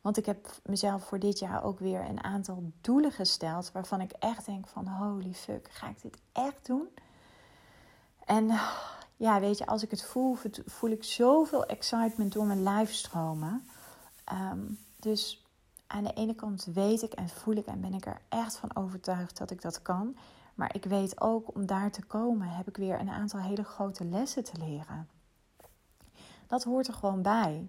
Want 0.00 0.16
ik 0.16 0.26
heb 0.26 0.60
mezelf 0.64 1.04
voor 1.04 1.18
dit 1.18 1.38
jaar 1.38 1.64
ook 1.64 1.78
weer 1.78 2.00
een 2.00 2.24
aantal 2.24 2.72
doelen 2.80 3.12
gesteld. 3.12 3.72
Waarvan 3.72 4.00
ik 4.00 4.12
echt 4.12 4.46
denk 4.46 4.66
van 4.66 4.88
holy 4.88 5.34
fuck, 5.34 5.68
ga 5.70 5.88
ik 5.88 6.02
dit 6.02 6.16
echt 6.32 6.66
doen? 6.66 6.88
En 8.24 8.50
ja, 9.16 9.40
weet 9.40 9.58
je, 9.58 9.66
als 9.66 9.82
ik 9.82 9.90
het 9.90 10.04
voel, 10.04 10.38
voel 10.66 10.90
ik 10.90 11.04
zoveel 11.04 11.66
excitement 11.66 12.32
door 12.32 12.46
mijn 12.46 12.62
lijf 12.62 12.92
stromen. 12.92 13.68
Ehm, 14.24 14.60
dus 14.96 15.44
aan 15.90 16.04
de 16.04 16.12
ene 16.12 16.34
kant 16.34 16.64
weet 16.64 17.02
ik 17.02 17.12
en 17.12 17.28
voel 17.28 17.54
ik 17.54 17.66
en 17.66 17.80
ben 17.80 17.94
ik 17.94 18.06
er 18.06 18.20
echt 18.28 18.56
van 18.56 18.76
overtuigd 18.76 19.38
dat 19.38 19.50
ik 19.50 19.62
dat 19.62 19.82
kan. 19.82 20.16
Maar 20.54 20.74
ik 20.74 20.84
weet 20.84 21.20
ook 21.20 21.54
om 21.54 21.66
daar 21.66 21.90
te 21.90 22.04
komen 22.04 22.48
heb 22.48 22.68
ik 22.68 22.76
weer 22.76 23.00
een 23.00 23.10
aantal 23.10 23.40
hele 23.40 23.64
grote 23.64 24.04
lessen 24.04 24.44
te 24.44 24.58
leren. 24.58 25.08
Dat 26.46 26.64
hoort 26.64 26.86
er 26.86 26.94
gewoon 26.94 27.22
bij 27.22 27.68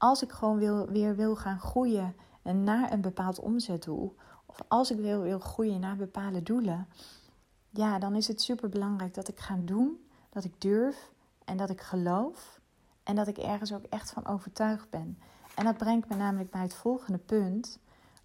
als 0.00 0.22
ik 0.22 0.32
gewoon 0.32 0.58
wil, 0.58 0.86
weer 0.88 1.16
wil 1.16 1.36
gaan 1.36 1.60
groeien 1.60 2.16
naar 2.42 2.92
een 2.92 3.00
bepaald 3.00 3.38
omzetdoel, 3.38 4.16
of 4.46 4.56
als 4.68 4.90
ik 4.90 4.98
wil, 4.98 5.20
wil 5.20 5.38
groeien 5.38 5.80
naar 5.80 5.96
bepaalde 5.96 6.42
doelen, 6.42 6.88
ja, 7.70 7.98
dan 7.98 8.14
is 8.14 8.28
het 8.28 8.42
super 8.42 8.68
belangrijk 8.68 9.14
dat 9.14 9.28
ik 9.28 9.40
ga 9.40 9.58
doen, 9.62 10.06
dat 10.30 10.44
ik 10.44 10.60
durf 10.60 11.12
en 11.44 11.56
dat 11.56 11.70
ik 11.70 11.80
geloof 11.80 12.60
en 13.02 13.16
dat 13.16 13.26
ik 13.26 13.38
ergens 13.38 13.72
ook 13.72 13.84
echt 13.84 14.10
van 14.10 14.26
overtuigd 14.26 14.90
ben. 14.90 15.18
En 15.60 15.66
dat 15.66 15.76
brengt 15.76 16.08
me 16.08 16.16
namelijk 16.16 16.50
bij 16.50 16.60
het 16.60 16.74
volgende 16.74 17.18
punt. 17.18 17.78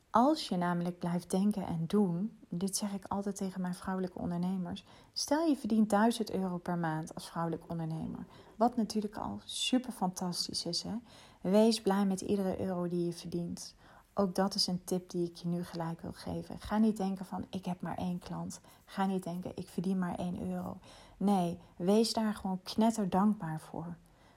Als 0.09 0.47
je 0.47 0.57
namelijk 0.57 0.99
blijft 0.99 1.31
denken 1.31 1.67
en 1.67 1.83
doen, 1.87 2.37
dit 2.49 2.75
zeg 2.77 2.93
ik 2.93 3.05
altijd 3.07 3.35
tegen 3.35 3.61
mijn 3.61 3.73
vrouwelijke 3.73 4.19
ondernemers. 4.19 4.85
Stel 5.13 5.47
je 5.47 5.55
verdient 5.55 5.89
1000 5.89 6.31
euro 6.31 6.57
per 6.57 6.77
maand 6.77 7.15
als 7.15 7.29
vrouwelijk 7.29 7.63
ondernemer. 7.67 8.25
Wat 8.55 8.75
natuurlijk 8.75 9.17
al 9.17 9.39
super 9.43 9.91
fantastisch 9.91 10.65
is. 10.65 10.83
Hè? 10.83 10.95
Wees 11.41 11.81
blij 11.81 12.05
met 12.05 12.21
iedere 12.21 12.61
euro 12.61 12.87
die 12.87 13.05
je 13.05 13.13
verdient. 13.13 13.75
Ook 14.13 14.35
dat 14.35 14.55
is 14.55 14.67
een 14.67 14.83
tip 14.83 15.09
die 15.09 15.29
ik 15.29 15.35
je 15.35 15.47
nu 15.47 15.63
gelijk 15.63 16.01
wil 16.01 16.13
geven. 16.13 16.59
Ga 16.59 16.77
niet 16.77 16.97
denken 16.97 17.25
van 17.25 17.45
ik 17.49 17.65
heb 17.65 17.81
maar 17.81 17.97
één 17.97 18.19
klant. 18.19 18.59
Ga 18.85 19.05
niet 19.05 19.23
denken 19.23 19.51
ik 19.55 19.67
verdien 19.67 19.99
maar 19.99 20.15
één 20.15 20.49
euro. 20.49 20.77
Nee, 21.17 21.59
wees 21.77 22.13
daar 22.13 22.33
gewoon 22.33 22.59
knetter 22.63 23.09
dankbaar 23.09 23.59
voor. 23.59 23.95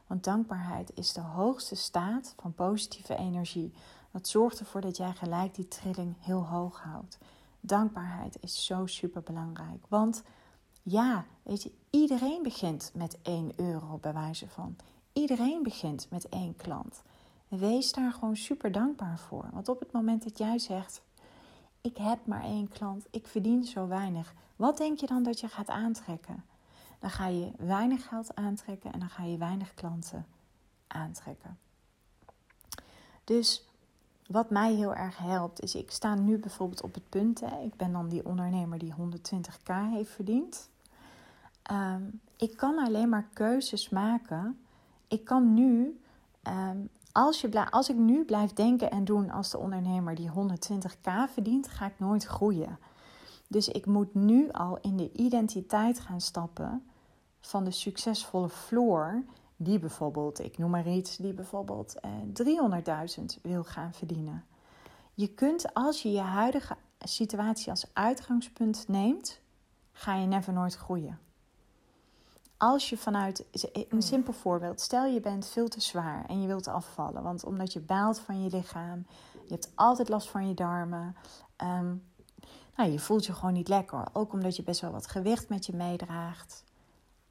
Want 0.09 0.24
dankbaarheid 0.24 0.90
is 0.94 1.12
de 1.12 1.20
hoogste 1.20 1.74
staat 1.74 2.34
van 2.40 2.54
positieve 2.54 3.16
energie. 3.16 3.72
Dat 4.11 4.28
zorgt 4.28 4.59
ervoor 4.59 4.80
dat 4.80 4.96
jij 4.96 5.12
gelijk 5.12 5.54
die 5.54 5.68
trilling 5.68 6.14
heel 6.18 6.46
hoog 6.46 6.80
houdt. 6.82 7.18
Dankbaarheid 7.61 8.36
is 8.40 8.64
zo 8.64 8.86
super 8.86 9.22
belangrijk. 9.22 9.84
Want 9.88 10.22
ja, 10.82 11.24
weet 11.42 11.62
je, 11.62 11.72
iedereen 11.90 12.42
begint 12.42 12.90
met 12.94 13.18
1 13.22 13.52
euro 13.56 13.98
bij 14.00 14.12
wijze 14.12 14.48
van. 14.48 14.76
Iedereen 15.12 15.62
begint 15.62 16.06
met 16.11 16.28
één 16.28 16.56
klant. 16.56 17.02
Wees 17.48 17.92
daar 17.92 18.12
gewoon 18.12 18.36
super 18.36 18.72
dankbaar 18.72 19.18
voor. 19.18 19.48
Want 19.52 19.68
op 19.68 19.80
het 19.80 19.92
moment 19.92 20.24
dat 20.24 20.38
jij 20.38 20.59
zegt: 20.59 21.02
Ik 21.80 21.96
heb 21.96 22.26
maar 22.26 22.42
één 22.42 22.68
klant, 22.68 23.06
ik 23.11 23.26
verdien 23.26 23.64
zo 23.64 23.86
weinig. 23.86 24.34
Wat 24.56 24.76
denk 24.76 25.00
je 25.00 25.06
dan 25.06 25.22
dat 25.22 25.40
je 25.40 25.48
gaat 25.48 25.68
aantrekken? 25.68 26.44
Dan 26.99 27.11
ga 27.11 27.26
je 27.26 27.53
weinig 27.57 28.09
geld 28.09 28.34
aantrekken 28.34 28.92
en 28.92 28.99
dan 28.99 29.11
ga 29.11 29.24
je 29.24 29.38
weinig 29.38 29.74
klanten 29.74 30.26
aantrekken. 30.86 31.59
Dus 33.24 33.68
wat 34.26 34.51
mij 34.51 34.74
heel 34.74 34.94
erg 34.94 35.18
helpt, 35.18 35.61
is 35.61 35.74
ik 35.74 35.90
sta 35.90 36.14
nu 36.14 36.38
bijvoorbeeld 36.38 36.82
op 36.82 36.94
het 36.94 37.09
punt. 37.09 37.40
Hè, 37.40 37.62
ik 37.64 37.76
ben 37.76 37.92
dan 37.92 38.09
die 38.09 38.24
ondernemer 38.24 38.78
die 38.78 38.94
120k 38.94 39.72
heeft 39.90 40.11
verdiend. 40.11 40.68
Ehm, 41.62 42.03
ik 42.36 42.57
kan 42.57 42.78
alleen 42.78 43.09
maar 43.09 43.28
keuzes 43.32 43.88
maken 43.88 44.59
ik 45.09 45.24
kan 45.24 45.55
nu, 45.55 46.01
ehm, 46.42 46.78
als, 47.12 47.40
je, 47.40 47.70
als 47.70 47.88
ik 47.88 47.96
nu 47.96 48.24
blijf 48.24 48.53
denken 48.53 48.90
en 48.90 49.05
doen 49.05 49.30
als 49.30 49.51
de 49.51 49.59
ondernemer 49.59 50.14
die 50.14 50.30
120k 50.30 51.30
verdient, 51.32 51.68
ga 51.68 51.86
ik 51.86 51.99
nooit 51.99 52.24
groeien. 52.24 52.78
Dus 53.49 53.68
ik 53.68 53.86
moet 53.86 54.14
nu 54.14 54.51
al 54.51 54.78
in 54.80 54.96
de 54.96 55.12
identiteit 55.12 56.01
gaan 56.01 56.20
stappen 56.20 56.88
van 57.40 57.64
de 57.64 57.70
succesvolle 57.70 58.49
floor, 58.49 59.22
die 59.57 59.78
bijvoorbeeld, 59.78 60.44
ik 60.44 60.59
noem 60.59 60.70
maar 60.70 60.88
iets, 60.88 61.16
die 61.16 61.32
bijvoorbeeld 61.32 62.01
eh, 62.01 62.11
300.000 63.18 63.24
wil 63.42 63.64
gaan 63.64 63.92
verdienen. 63.92 64.44
Je 65.14 65.28
kunt 65.28 65.74
als 65.74 66.03
je 66.03 66.12
je 66.12 66.20
huidige 66.20 66.76
situatie 66.99 67.70
als 67.70 67.86
uitgangspunt 67.92 68.88
neemt, 68.88 69.40
ga 69.92 70.14
je 70.14 70.26
never 70.26 70.53
nooit 70.53 70.74
groeien. 70.74 71.18
Als 72.57 72.88
je 72.88 72.96
vanuit 72.96 73.44
een 73.53 73.86
hmm. 73.88 74.01
simpel 74.01 74.32
voorbeeld, 74.32 74.80
stel 74.80 75.07
je 75.07 75.20
bent 75.20 75.46
veel 75.46 75.68
te 75.68 75.80
zwaar 75.80 76.24
en 76.26 76.40
je 76.40 76.46
wilt 76.46 76.68
afvallen, 76.68 77.22
want 77.22 77.44
omdat 77.44 77.72
je 77.72 77.80
baalt 77.80 78.18
van 78.18 78.42
je 78.42 78.51
lichaam, 78.51 79.07
je 79.32 79.53
hebt 79.53 79.72
altijd 79.74 80.09
last 80.09 80.28
van 80.28 80.49
je 80.49 80.55
darmen, 80.55 81.16
ehm, 81.57 81.94
nou, 82.78 82.90
je 82.90 82.98
voelt 82.98 83.26
je 83.26 83.32
gewoon 83.32 83.52
niet 83.52 83.68
lekker, 83.68 84.08
ook 84.12 84.32
omdat 84.32 84.56
je 84.56 84.62
best 84.62 84.80
wel 84.80 84.90
wat 84.90 85.06
gewicht 85.06 85.48
met 85.48 85.66
je 85.66 85.74
meedraagt. 85.74 86.64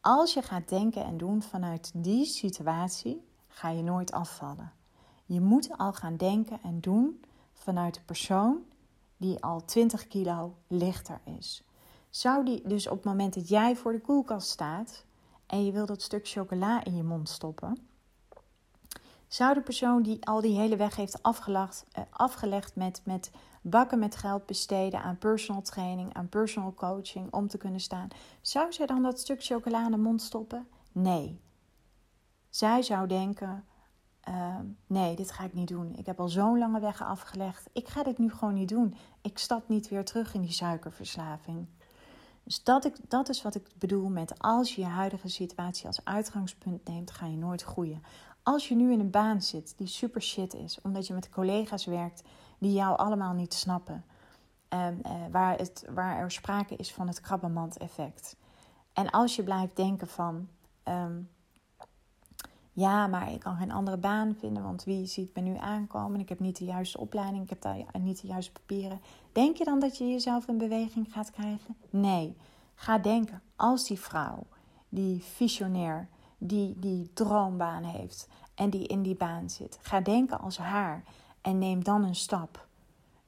Als 0.01 0.33
je 0.33 0.41
gaat 0.41 0.69
denken 0.69 1.03
en 1.03 1.17
doen 1.17 1.41
vanuit 1.41 1.91
die 1.93 2.25
situatie, 2.25 3.27
ga 3.47 3.69
je 3.69 3.83
nooit 3.83 4.11
afvallen. 4.11 4.71
Je 5.25 5.41
moet 5.41 5.77
al 5.77 5.93
gaan 5.93 6.17
denken 6.17 6.59
en 6.63 6.79
doen 6.79 7.21
vanuit 7.53 7.93
de 7.93 8.01
persoon 8.05 8.57
die 9.17 9.43
al 9.43 9.65
20 9.65 10.07
kilo 10.07 10.55
lichter 10.67 11.19
is. 11.23 11.63
Zou 12.09 12.45
die 12.45 12.67
dus 12.67 12.87
op 12.87 12.95
het 12.95 13.05
moment 13.05 13.33
dat 13.33 13.47
jij 13.49 13.75
voor 13.75 13.91
de 13.91 14.01
koelkast 14.01 14.49
staat 14.49 15.05
en 15.45 15.65
je 15.65 15.71
wil 15.71 15.85
dat 15.85 16.01
stuk 16.01 16.27
chocola 16.27 16.83
in 16.83 16.95
je 16.95 17.03
mond 17.03 17.29
stoppen, 17.29 17.87
zou 19.27 19.53
de 19.53 19.61
persoon 19.61 20.01
die 20.01 20.25
al 20.25 20.41
die 20.41 20.57
hele 20.57 20.75
weg 20.75 20.95
heeft 20.95 21.23
afgelegd, 21.23 21.85
eh, 21.91 22.03
afgelegd 22.09 22.75
met, 22.75 23.01
met 23.03 23.31
bakken 23.69 23.99
met 23.99 24.15
geld 24.15 24.45
besteden 24.45 25.01
aan 25.01 25.17
personal 25.17 25.61
training, 25.61 26.13
aan 26.13 26.29
personal 26.29 26.73
coaching 26.73 27.33
om 27.33 27.47
te 27.47 27.57
kunnen 27.57 27.79
staan, 27.79 28.07
zou 28.41 28.73
zij 28.73 28.85
dan 28.85 29.01
dat 29.03 29.19
stuk 29.19 29.43
chocola 29.43 29.85
in 29.85 29.91
de 29.91 29.97
mond 29.97 30.21
stoppen? 30.21 30.67
Nee. 30.91 31.41
Zij 32.49 32.81
zou 32.81 33.07
denken: 33.07 33.65
Ehm, 34.27 34.65
nee, 34.87 35.15
dit 35.15 35.31
ga 35.31 35.43
ik 35.43 35.53
niet 35.53 35.67
doen. 35.67 35.95
Ik 35.95 36.05
heb 36.05 36.19
al 36.19 36.29
zo'n 36.29 36.57
lange 36.57 36.79
weg 36.79 37.01
afgelegd. 37.01 37.69
Ik 37.73 37.87
ga 37.87 38.03
dit 38.03 38.17
nu 38.17 38.31
gewoon 38.31 38.53
niet 38.53 38.69
doen. 38.69 38.95
Ik 39.21 39.37
stap 39.37 39.69
niet 39.69 39.89
weer 39.89 40.05
terug 40.05 40.33
in 40.33 40.41
die 40.41 40.51
suikerverslaving. 40.51 41.67
Dus 42.43 42.63
dat, 42.63 42.85
ik, 42.85 42.95
dat 43.07 43.29
is 43.29 43.41
wat 43.41 43.55
ik 43.55 43.67
bedoel 43.77 44.09
met 44.09 44.39
als 44.39 44.75
je 44.75 44.81
je 44.81 44.87
huidige 44.87 45.27
situatie 45.27 45.87
als 45.87 46.05
uitgangspunt 46.05 46.87
neemt, 46.87 47.11
ga 47.11 47.25
je 47.25 47.37
nooit 47.37 47.61
groeien. 47.61 48.03
Als 48.43 48.67
je 48.67 48.75
nu 48.75 48.91
in 48.91 48.99
een 48.99 49.09
baan 49.09 49.41
zit 49.41 49.77
die 49.77 49.87
super 49.87 50.21
shit 50.21 50.53
is, 50.53 50.81
omdat 50.81 51.07
je 51.07 51.13
met 51.13 51.29
collega's 51.29 51.85
werkt 51.85 52.23
die 52.57 52.73
jou 52.73 52.97
allemaal 52.97 53.33
niet 53.33 53.53
snappen, 53.53 54.05
um, 54.69 55.01
waar, 55.31 55.57
het, 55.57 55.85
waar 55.89 56.17
er 56.17 56.31
sprake 56.31 56.75
is 56.75 56.93
van 56.93 57.07
het 57.07 57.21
krabbenmand-effect. 57.21 58.35
En 58.93 59.09
als 59.09 59.35
je 59.35 59.43
blijft 59.43 59.75
denken 59.75 60.07
van. 60.07 60.47
Ehm, 60.83 61.19
ja, 62.77 63.07
maar 63.07 63.31
ik 63.31 63.39
kan 63.39 63.55
geen 63.55 63.71
andere 63.71 63.97
baan 63.97 64.35
vinden, 64.39 64.63
want 64.63 64.83
wie 64.83 65.05
ziet 65.05 65.35
me 65.35 65.41
nu 65.41 65.57
aankomen? 65.57 66.19
Ik 66.19 66.29
heb 66.29 66.39
niet 66.39 66.57
de 66.57 66.65
juiste 66.65 66.97
opleiding, 66.97 67.43
ik 67.43 67.49
heb 67.49 67.61
daar 67.61 67.77
niet 67.99 68.21
de 68.21 68.27
juiste 68.27 68.51
papieren. 68.51 68.99
Denk 69.31 69.57
je 69.57 69.63
dan 69.63 69.79
dat 69.79 69.97
je 69.97 70.07
jezelf 70.07 70.47
in 70.47 70.57
beweging 70.57 71.13
gaat 71.13 71.31
krijgen? 71.31 71.75
Nee. 71.89 72.37
Ga 72.75 72.97
denken, 72.97 73.41
als 73.55 73.87
die 73.87 73.99
vrouw, 73.99 74.43
die 74.89 75.23
visionair, 75.23 76.07
die 76.37 76.79
die 76.79 77.11
droombaan 77.13 77.83
heeft 77.83 78.27
en 78.55 78.69
die 78.69 78.87
in 78.87 79.01
die 79.01 79.15
baan 79.15 79.49
zit, 79.49 79.79
ga 79.81 79.99
denken 79.99 80.39
als 80.39 80.57
haar 80.57 81.03
en 81.41 81.57
neem 81.57 81.83
dan 81.83 82.03
een 82.03 82.15
stap. 82.15 82.67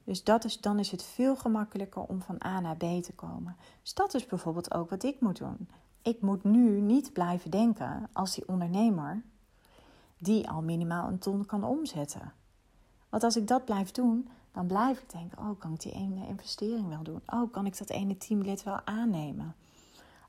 Dus 0.04 0.24
dat 0.24 0.44
is, 0.44 0.60
dan 0.60 0.78
is 0.78 0.90
het 0.90 1.02
veel 1.02 1.36
gemakkelijker 1.36 2.02
om 2.02 2.22
van 2.22 2.42
A 2.44 2.60
naar 2.60 2.76
B 2.76 3.02
te 3.02 3.12
komen. 3.14 3.56
Dus 3.82 3.94
dat 3.94 4.14
is 4.14 4.26
bijvoorbeeld 4.26 4.74
ook 4.74 4.90
wat 4.90 5.02
ik 5.02 5.20
moet 5.20 5.38
doen. 5.38 5.68
Ik 6.02 6.20
moet 6.20 6.44
nu 6.44 6.80
niet 6.80 7.12
blijven 7.12 7.50
denken 7.50 8.08
als 8.12 8.34
die 8.34 8.48
ondernemer 8.48 9.22
die 10.18 10.50
al 10.50 10.62
minimaal 10.62 11.08
een 11.08 11.18
ton 11.18 11.46
kan 11.46 11.64
omzetten. 11.64 12.32
Want 13.08 13.22
als 13.22 13.36
ik 13.36 13.46
dat 13.46 13.64
blijf 13.64 13.90
doen, 13.90 14.28
dan 14.52 14.66
blijf 14.66 14.98
ik 14.98 15.10
denken: 15.10 15.38
oh, 15.38 15.58
kan 15.58 15.72
ik 15.72 15.80
die 15.80 15.92
ene 15.92 16.26
investering 16.26 16.88
wel 16.88 17.02
doen? 17.02 17.20
Oh, 17.26 17.52
kan 17.52 17.66
ik 17.66 17.78
dat 17.78 17.90
ene 17.90 18.16
teamlid 18.16 18.62
wel 18.62 18.80
aannemen? 18.84 19.54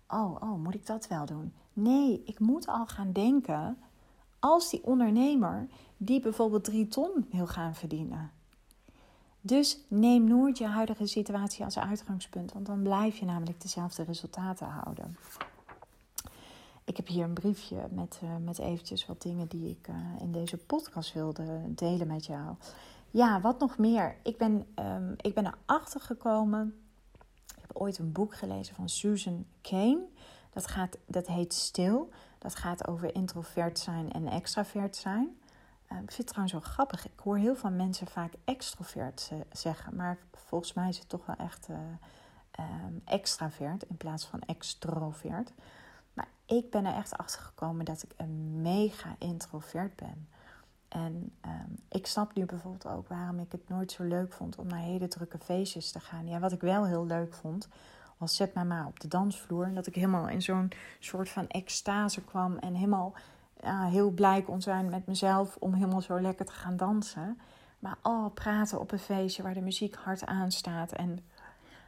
Oh, 0.08 0.36
oh, 0.42 0.64
moet 0.64 0.76
ik 0.76 0.86
dat 0.86 1.08
wel 1.08 1.26
doen? 1.26 1.54
Nee, 1.74 2.24
ik 2.26 2.40
moet 2.40 2.68
al 2.68 2.86
gaan 2.86 3.12
denken 3.12 3.78
als 4.42 4.70
die 4.70 4.84
ondernemer 4.84 5.68
die 5.98 6.20
bijvoorbeeld 6.20 6.64
drie 6.64 6.88
ton 6.88 7.28
wil 7.32 7.48
gaan 7.48 7.76
verdienen. 7.76 8.32
Dus 9.42 9.80
neem 9.88 10.24
nooit 10.24 10.58
je 10.58 10.66
huidige 10.66 11.06
situatie 11.06 11.66
als 11.66 11.80
uitgangspunt, 11.80 12.54
want 12.54 12.66
dan 12.66 12.82
blijf 12.82 13.18
je 13.18 13.26
namelijk 13.26 13.62
dezelfde 13.62 14.04
resultaten 14.04 14.68
houden. 14.68 15.18
Ik 16.84 16.98
heb 16.98 17.08
hier 17.08 17.24
een 17.24 17.34
briefje 17.34 17.88
met, 17.92 18.20
uh, 18.24 18.30
met 18.46 18.60
eventjes 18.60 19.06
wat 19.06 19.22
dingen 19.22 19.48
die 19.48 19.70
ik 19.70 19.88
uh, 19.88 19.96
in 20.20 20.32
deze 20.32 20.58
podcast 20.58 21.14
wilde 21.14 21.62
delen 21.68 22.08
met 22.08 22.26
jou. 22.26 22.56
Ja, 23.12 23.42
wat 23.42 23.60
nog 23.60 23.78
meer? 23.78 24.16
Ik 24.24 24.38
ben, 24.38 24.66
um, 24.76 25.14
ik 25.18 25.34
ben 25.34 25.46
erachter 25.46 26.02
gekomen. 26.02 26.76
Ik 27.48 27.62
heb 27.62 27.76
ooit 27.76 27.98
een 27.98 28.12
boek 28.12 28.36
gelezen 28.36 28.76
van 28.76 28.90
Susan 28.90 29.46
Kane. 29.62 30.06
Dat, 30.54 30.68
gaat, 30.68 30.98
dat 31.06 31.28
heet 31.28 31.54
Stil. 31.54 32.10
Dat 32.38 32.56
gaat 32.56 32.88
over 32.88 33.16
introvert 33.16 33.80
zijn 33.80 34.12
en 34.12 34.28
extravert 34.28 34.96
zijn. 34.96 35.40
Uh, 35.92 35.98
ik 35.98 36.12
vind 36.12 36.18
het 36.18 36.28
trouwens 36.28 36.54
wel 36.54 36.72
grappig. 36.74 37.06
Ik 37.06 37.20
hoor 37.20 37.38
heel 37.38 37.56
veel 37.56 37.72
mensen 37.72 38.08
vaak 38.08 38.34
extrovert 38.46 39.32
zeggen. 39.52 39.96
Maar 39.96 40.18
volgens 40.34 40.74
mij 40.74 40.90
is 40.90 40.98
het 40.98 41.10
toch 41.10 41.26
wel 41.26 41.36
echt 41.36 41.68
um, 42.60 43.02
extravert 43.06 43.84
in 43.84 43.98
plaats 43.98 44.26
van 44.26 44.42
extrovert. 44.42 45.52
Maar 46.14 46.28
ik 46.46 46.70
ben 46.70 46.86
er 46.86 46.96
echt 46.96 47.18
achter 47.18 47.42
gekomen 47.42 47.86
dat 47.86 48.04
ik 48.04 48.14
een 48.18 48.62
mega 48.62 49.16
introvert 49.18 49.96
ben. 49.96 50.28
En 50.88 51.32
um, 51.46 51.76
ik 51.90 52.08
snap 52.08 52.36
nu 52.36 52.46
bijvoorbeeld 52.46 52.88
ook 52.88 53.08
waarom 53.08 53.40
ik 53.40 53.52
het 53.52 53.70
nooit 53.70 53.92
zo 53.92 54.04
leuk 54.04 54.34
vond 54.34 54.58
om 54.58 54.68
naar 54.68 54.80
hele 54.80 55.08
drukke 55.08 55.38
feestjes 55.38 55.92
te 55.92 56.00
gaan. 56.00 56.28
Ja, 56.28 56.40
wat 56.40 56.52
ik 56.52 56.62
wel 56.62 56.86
heel 56.86 57.06
leuk 57.06 57.34
vond, 57.34 57.68
was 58.22 58.36
zet 58.36 58.54
maar 58.54 58.86
op 58.86 59.00
de 59.00 59.08
dansvloer. 59.08 59.66
En 59.66 59.76
dat 59.76 59.88
ik 59.88 59.96
helemaal 59.96 60.28
in 60.28 60.42
zo'n 60.42 60.72
soort 61.00 61.30
van 61.30 61.48
extase 61.48 62.22
kwam 62.22 62.58
en 62.58 62.74
helemaal 62.74 63.14
heel 63.90 64.10
blij 64.12 64.42
kon 64.42 64.62
zijn 64.62 64.90
met 64.90 65.08
mezelf 65.08 65.58
om 65.60 65.74
helemaal 65.74 66.02
zo 66.02 66.22
lekker 66.22 66.46
te 66.46 66.52
gaan 66.52 66.78
dansen. 66.78 67.40
Maar 67.80 67.98
oh, 68.02 68.34
praten 68.34 68.80
op 68.80 68.92
een 68.92 69.00
feestje 69.00 69.44
waar 69.44 69.54
de 69.54 69.62
muziek 69.62 69.96
hard 69.96 70.26
aanstaat 70.26 70.92
en 70.92 71.20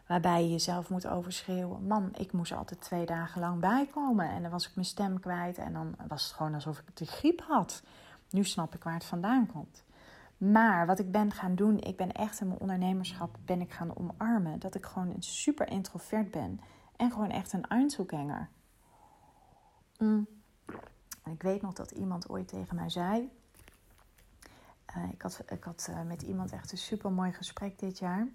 Waarbij 0.07 0.43
je 0.43 0.49
jezelf 0.49 0.89
moet 0.89 1.07
overschreeuwen. 1.07 1.87
Man, 1.87 2.09
ik 2.17 2.31
moest 2.31 2.51
altijd 2.51 2.81
twee 2.81 3.05
dagen 3.05 3.41
lang 3.41 3.59
bijkomen. 3.59 4.29
En 4.29 4.41
dan 4.41 4.51
was 4.51 4.67
ik 4.67 4.75
mijn 4.75 4.87
stem 4.87 5.19
kwijt. 5.19 5.57
En 5.57 5.73
dan 5.73 5.95
was 6.07 6.23
het 6.23 6.33
gewoon 6.33 6.53
alsof 6.53 6.79
ik 6.79 6.95
de 6.95 7.05
griep 7.05 7.41
had. 7.41 7.83
Nu 8.29 8.43
snap 8.43 8.75
ik 8.75 8.83
waar 8.83 8.93
het 8.93 9.05
vandaan 9.05 9.47
komt. 9.53 9.82
Maar 10.51 10.85
wat 10.85 10.99
ik 10.99 11.11
ben 11.11 11.31
gaan 11.31 11.55
doen, 11.55 11.79
ik 11.79 11.97
ben 11.97 12.11
echt 12.11 12.39
in 12.39 12.47
mijn 12.47 12.59
ondernemerschap 12.59 13.37
ben 13.45 13.61
ik 13.61 13.71
gaan 13.71 13.97
omarmen. 13.97 14.59
Dat 14.59 14.75
ik 14.75 14.85
gewoon 14.85 15.09
een 15.09 15.23
super 15.23 15.67
introvert 15.67 16.31
ben. 16.31 16.59
En 16.95 17.11
gewoon 17.11 17.29
echt 17.29 17.53
een 17.53 17.67
Einzelganger. 17.67 18.49
Mm. 19.97 20.27
Ik 21.25 21.41
weet 21.41 21.61
nog 21.61 21.73
dat 21.73 21.91
iemand 21.91 22.29
ooit 22.29 22.47
tegen 22.47 22.75
mij 22.75 22.89
zei. 22.89 23.29
Uh, 24.97 25.09
ik 25.11 25.21
had, 25.21 25.43
ik 25.49 25.63
had 25.63 25.87
uh, 25.89 26.01
met 26.01 26.21
iemand 26.21 26.51
echt 26.51 26.71
een 26.71 26.77
super 26.77 27.11
mooi 27.11 27.33
gesprek 27.33 27.79
dit 27.79 27.99
jaar. 27.99 28.27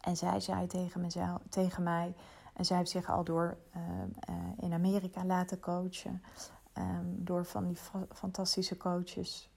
En 0.00 0.16
zij 0.16 0.40
zei 0.40 0.66
tegen, 0.66 1.00
mezelf, 1.00 1.40
tegen 1.48 1.82
mij, 1.82 2.14
en 2.54 2.64
zij 2.64 2.76
heeft 2.76 2.90
zich 2.90 3.10
al 3.10 3.24
door 3.24 3.56
uh, 3.76 3.82
uh, 4.30 4.34
in 4.56 4.72
Amerika 4.72 5.24
laten 5.24 5.60
coachen, 5.60 6.22
um, 6.78 7.24
door 7.24 7.44
van 7.44 7.66
die 7.66 7.78
fantastische 8.12 8.76
coaches. 8.76 9.50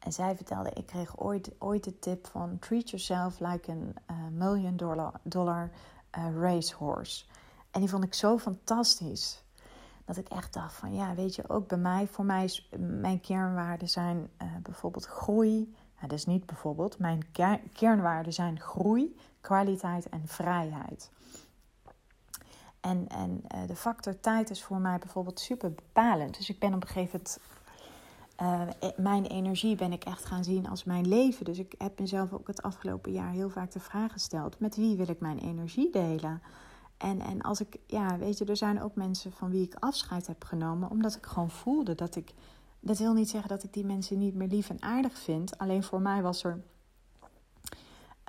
En 0.00 0.12
zij 0.12 0.36
vertelde, 0.36 0.70
ik 0.70 0.86
kreeg 0.86 1.18
ooit, 1.18 1.50
ooit 1.58 1.84
de 1.84 1.98
tip 1.98 2.26
van 2.26 2.58
treat 2.58 2.90
yourself 2.90 3.40
like 3.40 3.70
a 3.70 3.74
uh, 3.74 4.16
million 4.30 4.76
dollar, 4.76 5.12
dollar 5.22 5.70
racehorse. 6.38 7.24
En 7.70 7.80
die 7.80 7.88
vond 7.88 8.04
ik 8.04 8.14
zo 8.14 8.38
fantastisch. 8.38 9.42
Dat 10.04 10.16
ik 10.16 10.28
echt 10.28 10.52
dacht 10.52 10.74
van 10.74 10.94
ja, 10.94 11.14
weet 11.14 11.34
je, 11.34 11.48
ook 11.48 11.68
bij 11.68 11.78
mij, 11.78 12.06
voor 12.06 12.24
mij 12.24 12.44
is 12.44 12.68
mijn 12.78 13.20
kernwaarden 13.20 13.88
zijn 13.88 14.30
bijvoorbeeld 14.62 15.06
groei, 15.06 15.74
dat 16.00 16.12
is 16.12 16.26
niet 16.26 16.46
bijvoorbeeld. 16.46 16.98
Mijn 16.98 17.26
kernwaarden 17.72 18.32
zijn 18.32 18.60
groei, 18.60 19.16
kwaliteit 19.40 20.08
en 20.08 20.22
vrijheid. 20.26 21.10
En, 22.80 23.08
en 23.08 23.42
de 23.66 23.76
factor 23.76 24.20
tijd 24.20 24.50
is 24.50 24.62
voor 24.62 24.78
mij 24.78 24.98
bijvoorbeeld 24.98 25.40
super 25.40 25.72
bepalend. 25.72 26.36
Dus 26.36 26.50
ik 26.50 26.58
ben 26.58 26.74
op 26.74 26.82
een 26.82 26.88
gegeven 26.88 27.10
moment. 27.18 27.38
Uh, 28.42 28.62
mijn 28.96 29.24
energie 29.26 29.76
ben 29.76 29.92
ik 29.92 30.04
echt 30.04 30.24
gaan 30.24 30.44
zien 30.44 30.68
als 30.68 30.84
mijn 30.84 31.08
leven. 31.08 31.44
Dus 31.44 31.58
ik 31.58 31.74
heb 31.78 31.98
mezelf 31.98 32.32
ook 32.32 32.46
het 32.46 32.62
afgelopen 32.62 33.12
jaar 33.12 33.30
heel 33.30 33.50
vaak 33.50 33.72
de 33.72 33.80
vraag 33.80 34.12
gesteld: 34.12 34.58
met 34.58 34.76
wie 34.76 34.96
wil 34.96 35.08
ik 35.08 35.20
mijn 35.20 35.38
energie 35.38 35.90
delen? 35.90 36.42
En, 36.96 37.20
en 37.20 37.40
als 37.40 37.60
ik, 37.60 37.78
ja, 37.86 38.18
weet 38.18 38.38
je, 38.38 38.44
er 38.44 38.56
zijn 38.56 38.82
ook 38.82 38.94
mensen 38.94 39.32
van 39.32 39.50
wie 39.50 39.62
ik 39.62 39.74
afscheid 39.74 40.26
heb 40.26 40.44
genomen, 40.44 40.90
omdat 40.90 41.16
ik 41.16 41.26
gewoon 41.26 41.50
voelde 41.50 41.94
dat 41.94 42.16
ik 42.16 42.34
dat 42.80 42.98
wil 42.98 43.12
niet 43.12 43.28
zeggen 43.28 43.48
dat 43.48 43.62
ik 43.62 43.72
die 43.72 43.84
mensen 43.84 44.18
niet 44.18 44.34
meer 44.34 44.48
lief 44.48 44.70
en 44.70 44.82
aardig 44.82 45.18
vind. 45.18 45.58
Alleen 45.58 45.82
voor 45.82 46.00
mij 46.00 46.22
was 46.22 46.44
er 46.44 46.62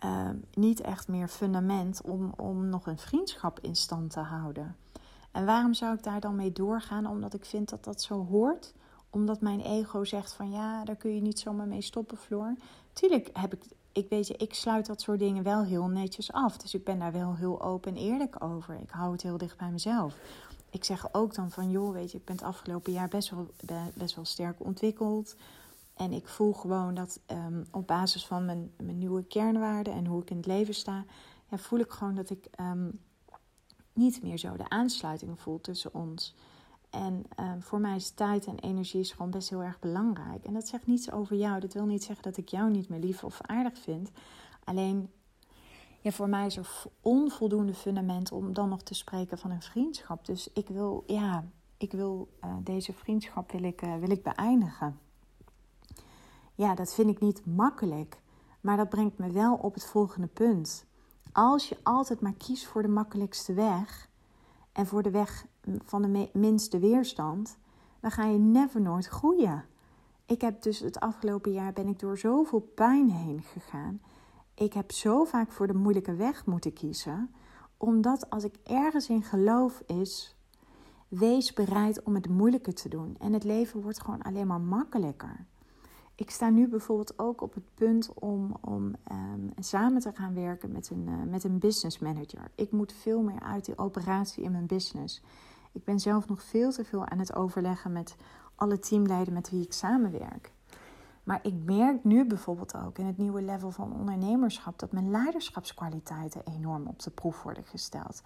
uh, 0.06 0.30
niet 0.54 0.82
echt 0.82 1.08
meer 1.08 1.28
fundament 1.28 2.02
om, 2.02 2.34
om 2.36 2.70
nog 2.70 2.88
een 2.88 2.98
vriendschap 2.98 3.60
in 3.60 3.76
stand 3.76 4.12
te 4.12 4.20
houden. 4.20 4.76
En 5.32 5.46
waarom 5.46 5.74
zou 5.74 5.96
ik 5.96 6.04
daar 6.04 6.20
dan 6.20 6.36
mee 6.36 6.52
doorgaan? 6.52 7.06
Omdat 7.06 7.34
ik 7.34 7.46
vind 7.46 7.70
dat 7.70 7.84
dat 7.84 8.02
zo 8.02 8.26
hoort. 8.26 8.74
Omdat 9.12 9.42
mijn 9.42 9.60
ego 9.60 10.04
zegt 10.04 10.34
van 10.34 10.52
ja, 10.52 10.84
daar 10.84 10.96
kun 10.96 11.16
je 11.16 11.22
niet 11.22 11.40
zomaar 11.40 11.68
mee 11.68 11.82
stoppen, 11.82 12.18
Floor. 12.18 12.56
Tuurlijk 12.94 13.30
heb 13.34 13.54
ik, 13.54 13.64
ik 13.92 14.10
weet 14.10 14.28
je, 14.28 14.38
ik 14.38 14.54
sluit 14.54 14.86
dat 14.86 15.02
soort 15.02 15.20
dingen 15.20 15.44
wel 15.44 15.64
heel 15.64 15.88
netjes 15.88 16.32
af. 16.32 16.58
Dus 16.58 16.74
ik 16.74 16.84
ben 16.84 17.00
daar 17.00 17.12
wel 17.12 17.36
heel 17.36 17.62
open 17.62 17.96
en 17.96 18.02
eerlijk 18.02 18.44
over. 18.44 18.80
Ik 18.82 18.90
hou 18.90 19.12
het 19.12 19.22
heel 19.22 19.38
dicht 19.38 19.58
bij 19.58 19.72
mezelf. 19.72 20.18
Ik 20.70 20.84
zeg 20.84 21.14
ook 21.14 21.36
dan 21.36 21.52
van, 21.52 21.70
joh, 21.70 21.94
weet 21.94 22.12
je, 22.12 22.18
ik 22.18 22.26
ben 22.26 22.36
het 22.36 22.46
afgelopen 22.46 22.92
jaar 22.92 23.08
best 23.08 23.30
wel, 23.30 23.52
best 23.94 24.16
wel 24.16 24.26
sterk 24.26 24.64
ontwikkeld. 24.64 25.36
En 25.96 26.12
ik 26.12 26.28
voel 26.28 26.54
gewoon 26.54 26.94
dat 26.94 27.20
um, 27.28 27.66
op 27.72 27.88
basis 27.88 28.26
van 28.26 28.46
mijn, 28.46 28.72
mijn 28.78 28.98
nieuwe 28.98 29.24
kernwaarden 29.24 29.94
en 29.94 30.06
hoe 30.06 30.22
ik 30.22 30.30
in 30.30 30.38
het 30.38 30.46
leven 30.46 30.74
sta, 30.74 31.06
ja, 31.50 31.58
voel 31.58 31.80
ik 31.80 31.92
gewoon 31.92 32.16
dat 32.16 32.30
ik 32.30 32.48
um, 32.60 33.00
niet 33.94 34.24
meer 34.24 34.38
zo 34.38 34.56
de 34.58 34.70
aansluiting 34.70 35.40
voel 35.40 35.62
tussen 35.62 35.94
ons. 35.94 36.36
En 36.92 37.24
um, 37.40 37.62
voor 37.64 37.80
mij 37.80 37.96
is 37.96 38.10
tijd 38.10 38.46
en 38.46 38.60
energie 38.60 39.00
is 39.00 39.12
gewoon 39.12 39.32
best 39.32 39.50
heel 39.50 39.64
erg 39.64 39.80
belangrijk. 39.80 40.46
En 40.46 40.54
dat 40.54 40.68
zegt 40.68 40.88
niets 40.88 41.12
over 41.12 41.36
jou. 41.36 41.60
Dat 41.60 41.74
wil 41.74 41.86
niet 41.86 42.04
zeggen 42.04 42.24
dat 42.24 42.38
ik 42.38 42.50
jou 42.50 42.70
niet 42.70 42.90
meer 42.90 43.00
lief 43.00 43.24
of 43.24 43.42
aardig 43.42 43.78
vind. 43.78 44.12
Alleen, 44.64 45.10
ja, 46.02 46.12
voor 46.12 46.30
mij 46.30 46.46
is 46.46 46.58
er 46.58 46.84
onvoldoende 47.02 47.74
fundament 47.74 48.32
om 48.32 48.54
dan 48.54 48.70
nog 48.70 48.82
te 48.82 48.94
spreken 48.94 49.38
van 49.38 49.52
een 49.52 49.62
vriendschap. 49.62 50.26
Dus 50.26 50.50
ik 50.54 50.68
wil, 50.68 51.04
ja, 51.08 51.46
ik 51.78 51.92
wil 51.92 52.30
uh, 52.44 52.56
deze 52.64 52.94
vriendschap 52.94 53.52
wil 53.52 53.64
ik, 53.64 53.82
uh, 53.82 53.96
wil 53.96 54.10
ik 54.10 54.24
beëindigen. 54.24 55.00
Ja, 56.56 56.76
dat 56.76 56.94
vind 56.94 57.10
ik 57.10 57.20
niet 57.20 57.46
makkelijk. 57.46 58.22
Maar 58.62 58.78
dat 58.78 58.90
brengt 58.90 59.18
me 59.18 59.32
wel 59.32 59.56
op 59.56 59.74
het 59.74 59.86
volgende 59.86 60.28
punt. 60.28 60.86
Als 61.32 61.70
je 61.70 61.78
altijd 61.84 62.22
maar 62.22 62.34
kiest 62.34 62.66
voor 62.66 62.82
de 62.82 62.88
makkelijkste 62.88 63.54
weg 63.54 64.10
en 64.72 64.86
voor 64.86 65.04
de 65.04 65.12
weg 65.12 65.46
van 65.84 66.02
de 66.02 66.30
minste 66.34 66.80
weerstand, 66.80 67.58
dan 68.00 68.12
ga 68.12 68.26
je 68.26 68.38
never 68.38 68.82
nooit 68.82 69.08
groeien. 69.08 69.66
Ik 70.26 70.42
heb 70.42 70.62
dus 70.62 70.80
het 70.80 71.00
afgelopen 71.00 71.52
jaar 71.52 71.74
ben 71.74 71.88
ik 71.88 72.00
door 72.00 72.18
zoveel 72.18 72.60
pijn 72.76 73.10
heen 73.10 73.42
gegaan. 73.42 74.02
Ik 74.54 74.74
heb 74.74 74.92
zo 74.92 75.24
vaak 75.24 75.52
voor 75.52 75.68
de 75.68 75.74
moeilijke 75.74 76.16
weg 76.16 76.46
moeten 76.46 76.74
kiezen, 76.74 77.34
omdat 77.78 78.30
als 78.30 78.44
ik 78.44 78.56
ergens 78.64 79.10
in 79.10 79.24
geloof 79.24 79.84
is, 79.86 80.36
wees 81.08 81.54
bereid 81.54 82.04
om 82.04 82.16
het 82.16 82.30
moeilijke 82.30 82.74
te 82.74 82.90
doen 82.90 83.16
en 83.20 83.34
het 83.34 83.44
leven 83.44 83.82
wordt 83.82 84.02
gewoon 84.02 84.22
alleen 84.22 84.48
maar 84.48 84.62
makkelijker 84.62 85.46
ik 86.22 86.30
sta 86.30 86.50
nu 86.50 86.68
bijvoorbeeld 86.68 87.20
ook 87.20 87.42
op 87.42 87.54
het 87.54 87.76
punt 87.76 88.14
om, 88.14 88.56
om 88.62 88.96
um, 89.12 89.54
samen 89.60 90.02
te 90.02 90.12
gaan 90.14 90.34
werken 90.34 90.72
met 90.72 90.90
een, 90.90 91.08
uh, 91.08 91.32
met 91.32 91.44
een 91.44 91.60
business 91.60 92.00
manager. 92.00 92.52
Ik 92.56 92.72
moet 92.72 92.94
veel 92.94 93.22
meer 93.22 93.40
uit 93.40 93.66
die 93.66 93.78
operatie 93.78 94.44
in 94.44 94.52
mijn 94.52 94.66
business. 94.66 95.22
Ik 95.72 95.84
ben 95.84 96.00
zelf 96.00 96.28
nog 96.28 96.44
veel 96.44 96.72
te 96.72 96.86
veel 96.86 97.06
aan 97.06 97.20
het 97.20 97.36
overleggen 97.36 97.92
met 97.92 98.16
alle 98.56 98.80
teamleiders 98.80 99.36
met 99.36 99.50
wie 99.50 99.64
ik 99.64 99.74
samenwerk. 99.74 100.52
Maar 101.24 101.40
ik 101.44 101.54
merk 101.66 102.04
nu 102.04 102.26
bijvoorbeeld 102.26 102.76
ook 102.76 102.98
in 102.98 103.06
het 103.06 103.18
nieuwe 103.18 103.42
level 103.42 103.72
van 103.72 103.94
ondernemerschap 103.94 104.80
dat 104.80 104.92
mijn 104.92 105.12
leiderschapskwaliteiten 105.12 106.42
enorm 106.46 106.88
op 106.88 107.02
de 107.02 107.12
proef 107.12 107.44
worden 107.44 107.64
gesteld. 107.64 108.22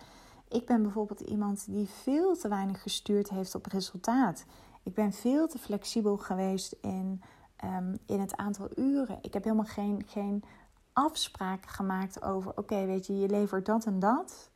Ik 0.50 0.66
ben 0.66 0.82
bijvoorbeeld 0.82 1.20
iemand 1.20 1.66
die 1.70 1.88
veel 1.88 2.36
te 2.36 2.48
weinig 2.48 2.82
gestuurd 2.82 3.30
heeft 3.30 3.56
op 3.56 3.66
resultaat. 3.66 4.46
Ik 4.84 4.94
ben 4.94 5.14
veel 5.14 5.48
te 5.48 5.58
flexibel 5.58 6.18
geweest 6.18 6.76
in 6.82 7.22
Ehm, 7.66 7.96
in 8.06 8.20
het 8.20 8.36
aantal 8.36 8.70
uren. 8.76 9.18
Ik 9.22 9.34
heb 9.34 9.44
helemaal 9.44 9.66
geen, 9.66 10.04
geen 10.08 10.44
afspraken 10.94 11.70
gemaakt 11.70 12.22
over: 12.22 12.58
oké, 12.58 12.86
weet 12.86 13.06
je, 13.06 13.20
je 13.20 13.30
levert 13.30 13.66
dat 13.66 13.86
en 13.86 14.00
dat 14.00 14.50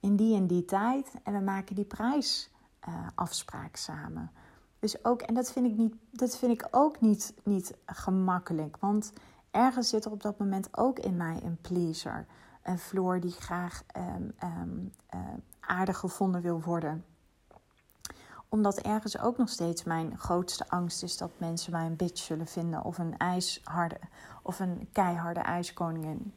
in 0.00 0.16
die 0.16 0.36
en 0.36 0.46
die 0.46 0.64
tijd 0.64 1.14
en 1.22 1.32
we 1.32 1.40
maken 1.40 1.74
die 1.74 1.84
prijsafspraak 1.84 3.76
uh, 3.76 3.82
samen. 3.82 4.30
Dus 4.78 5.04
ook, 5.04 5.22
en 5.22 5.34
dat 5.34 5.52
vind 5.52 5.66
ik, 5.66 5.76
niet, 5.76 5.94
dat 6.10 6.36
vind 6.36 6.52
ik 6.52 6.68
ook 6.70 7.00
niet, 7.00 7.34
niet 7.44 7.74
gemakkelijk, 7.86 8.76
want 8.76 9.12
ergens 9.50 9.88
zit 9.88 10.04
er 10.04 10.10
op 10.10 10.22
dat 10.22 10.38
moment 10.38 10.76
ook 10.76 10.98
in 10.98 11.16
mij 11.16 11.40
een 11.42 11.58
pleaser. 11.60 12.26
Een 12.62 12.78
Floor 12.78 13.20
die 13.20 13.30
graag 13.30 13.82
um, 13.96 14.34
um, 14.44 14.92
uh, 15.14 15.20
aardig 15.60 15.98
gevonden 15.98 16.40
wil 16.40 16.60
worden 16.60 17.04
omdat 18.52 18.78
ergens 18.78 19.18
ook 19.18 19.36
nog 19.38 19.48
steeds 19.48 19.84
mijn 19.84 20.18
grootste 20.18 20.68
angst 20.68 21.02
is 21.02 21.16
dat 21.16 21.30
mensen 21.36 21.72
mij 21.72 21.86
een 21.86 21.96
bitch 21.96 22.22
zullen 22.22 22.46
vinden 22.46 22.84
of 22.84 22.98
een 22.98 23.16
ijsharde 23.16 23.98
of 24.42 24.60
een 24.60 24.88
keiharde 24.92 25.40
ijskoningin. 25.40 26.34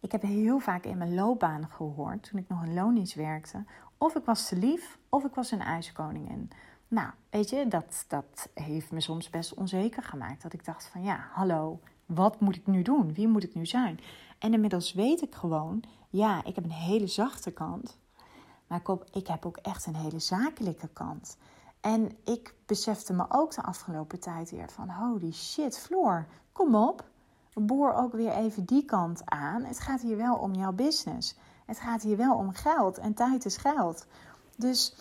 Ik 0.00 0.12
heb 0.12 0.22
heel 0.22 0.58
vaak 0.58 0.84
in 0.84 0.98
mijn 0.98 1.14
loopbaan 1.14 1.68
gehoord, 1.68 2.22
toen 2.22 2.40
ik 2.40 2.48
nog 2.48 2.64
in 2.64 2.74
loondienst 2.74 3.14
werkte, 3.14 3.64
of 3.98 4.14
ik 4.14 4.24
was 4.24 4.48
te 4.48 4.56
lief 4.56 4.98
of 5.08 5.24
ik 5.24 5.34
was 5.34 5.50
een 5.50 5.60
ijskoningin. 5.60 6.50
Nou, 6.88 7.10
weet 7.30 7.50
je, 7.50 7.68
dat, 7.68 8.04
dat 8.08 8.48
heeft 8.54 8.90
me 8.90 9.00
soms 9.00 9.30
best 9.30 9.54
onzeker 9.54 10.02
gemaakt. 10.02 10.42
Dat 10.42 10.52
ik 10.52 10.64
dacht 10.64 10.86
van 10.86 11.02
ja, 11.02 11.28
hallo, 11.32 11.80
wat 12.06 12.40
moet 12.40 12.56
ik 12.56 12.66
nu 12.66 12.82
doen? 12.82 13.14
Wie 13.14 13.28
moet 13.28 13.44
ik 13.44 13.54
nu 13.54 13.66
zijn? 13.66 14.00
En 14.38 14.52
inmiddels 14.52 14.92
weet 14.92 15.22
ik 15.22 15.34
gewoon, 15.34 15.82
ja, 16.10 16.44
ik 16.44 16.54
heb 16.54 16.64
een 16.64 16.70
hele 16.70 17.06
zachte 17.06 17.50
kant. 17.50 17.98
Maar 18.66 18.82
ik 19.10 19.26
heb 19.26 19.46
ook 19.46 19.56
echt 19.56 19.86
een 19.86 19.96
hele 19.96 20.18
zakelijke 20.18 20.88
kant. 20.88 21.36
En 21.80 22.18
ik 22.24 22.54
besefte 22.66 23.12
me 23.12 23.24
ook 23.28 23.54
de 23.54 23.62
afgelopen 23.62 24.20
tijd 24.20 24.50
weer 24.50 24.70
van... 24.70 24.90
holy 24.90 25.32
shit, 25.32 25.78
Floor, 25.78 26.26
kom 26.52 26.74
op. 26.74 27.04
Boor 27.54 27.92
ook 27.92 28.12
weer 28.12 28.32
even 28.32 28.64
die 28.64 28.84
kant 28.84 29.22
aan. 29.24 29.64
Het 29.64 29.80
gaat 29.80 30.00
hier 30.00 30.16
wel 30.16 30.36
om 30.36 30.54
jouw 30.54 30.72
business. 30.72 31.36
Het 31.66 31.78
gaat 31.78 32.02
hier 32.02 32.16
wel 32.16 32.34
om 32.34 32.52
geld. 32.52 32.98
En 32.98 33.14
tijd 33.14 33.44
is 33.44 33.56
geld. 33.56 34.06
Dus 34.56 34.94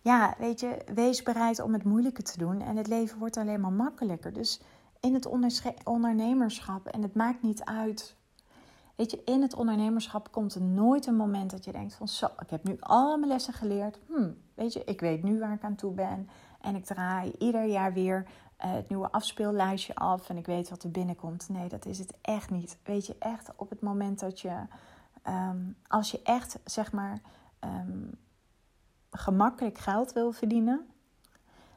ja, 0.00 0.34
weet 0.38 0.60
je, 0.60 0.84
wees 0.94 1.22
bereid 1.22 1.60
om 1.60 1.72
het 1.72 1.84
moeilijke 1.84 2.22
te 2.22 2.38
doen. 2.38 2.60
En 2.60 2.76
het 2.76 2.86
leven 2.86 3.18
wordt 3.18 3.36
alleen 3.36 3.60
maar 3.60 3.72
makkelijker. 3.72 4.32
Dus 4.32 4.60
in 5.00 5.14
het 5.14 5.26
ondernemerschap, 5.84 6.86
en 6.86 7.02
het 7.02 7.14
maakt 7.14 7.42
niet 7.42 7.64
uit 7.64 8.16
Weet 9.02 9.10
je, 9.10 9.22
in 9.24 9.42
het 9.42 9.54
ondernemerschap 9.54 10.32
komt 10.32 10.54
er 10.54 10.62
nooit 10.62 11.06
een 11.06 11.16
moment 11.16 11.50
dat 11.50 11.64
je 11.64 11.72
denkt 11.72 11.94
van 11.94 12.08
zo, 12.08 12.26
ik 12.26 12.50
heb 12.50 12.64
nu 12.64 12.76
al 12.80 13.16
mijn 13.16 13.30
lessen 13.30 13.54
geleerd. 13.54 13.98
Hm, 14.06 14.30
weet 14.54 14.72
je, 14.72 14.84
ik 14.84 15.00
weet 15.00 15.22
nu 15.22 15.38
waar 15.38 15.52
ik 15.52 15.62
aan 15.62 15.74
toe 15.74 15.92
ben. 15.92 16.28
En 16.60 16.74
ik 16.74 16.84
draai 16.84 17.32
ieder 17.38 17.64
jaar 17.64 17.92
weer 17.92 18.26
uh, 18.26 18.72
het 18.72 18.88
nieuwe 18.88 19.10
afspeellijstje 19.10 19.94
af 19.94 20.28
en 20.28 20.36
ik 20.36 20.46
weet 20.46 20.68
wat 20.68 20.82
er 20.82 20.90
binnenkomt. 20.90 21.48
Nee, 21.48 21.68
dat 21.68 21.86
is 21.86 21.98
het 21.98 22.14
echt 22.20 22.50
niet. 22.50 22.78
Weet 22.84 23.06
je, 23.06 23.16
echt 23.18 23.50
op 23.56 23.70
het 23.70 23.80
moment 23.80 24.20
dat 24.20 24.40
je, 24.40 24.54
um, 25.28 25.76
als 25.88 26.10
je 26.10 26.20
echt 26.22 26.58
zeg 26.64 26.92
maar 26.92 27.20
um, 27.60 28.10
gemakkelijk 29.10 29.78
geld 29.78 30.12
wil 30.12 30.32
verdienen, 30.32 30.86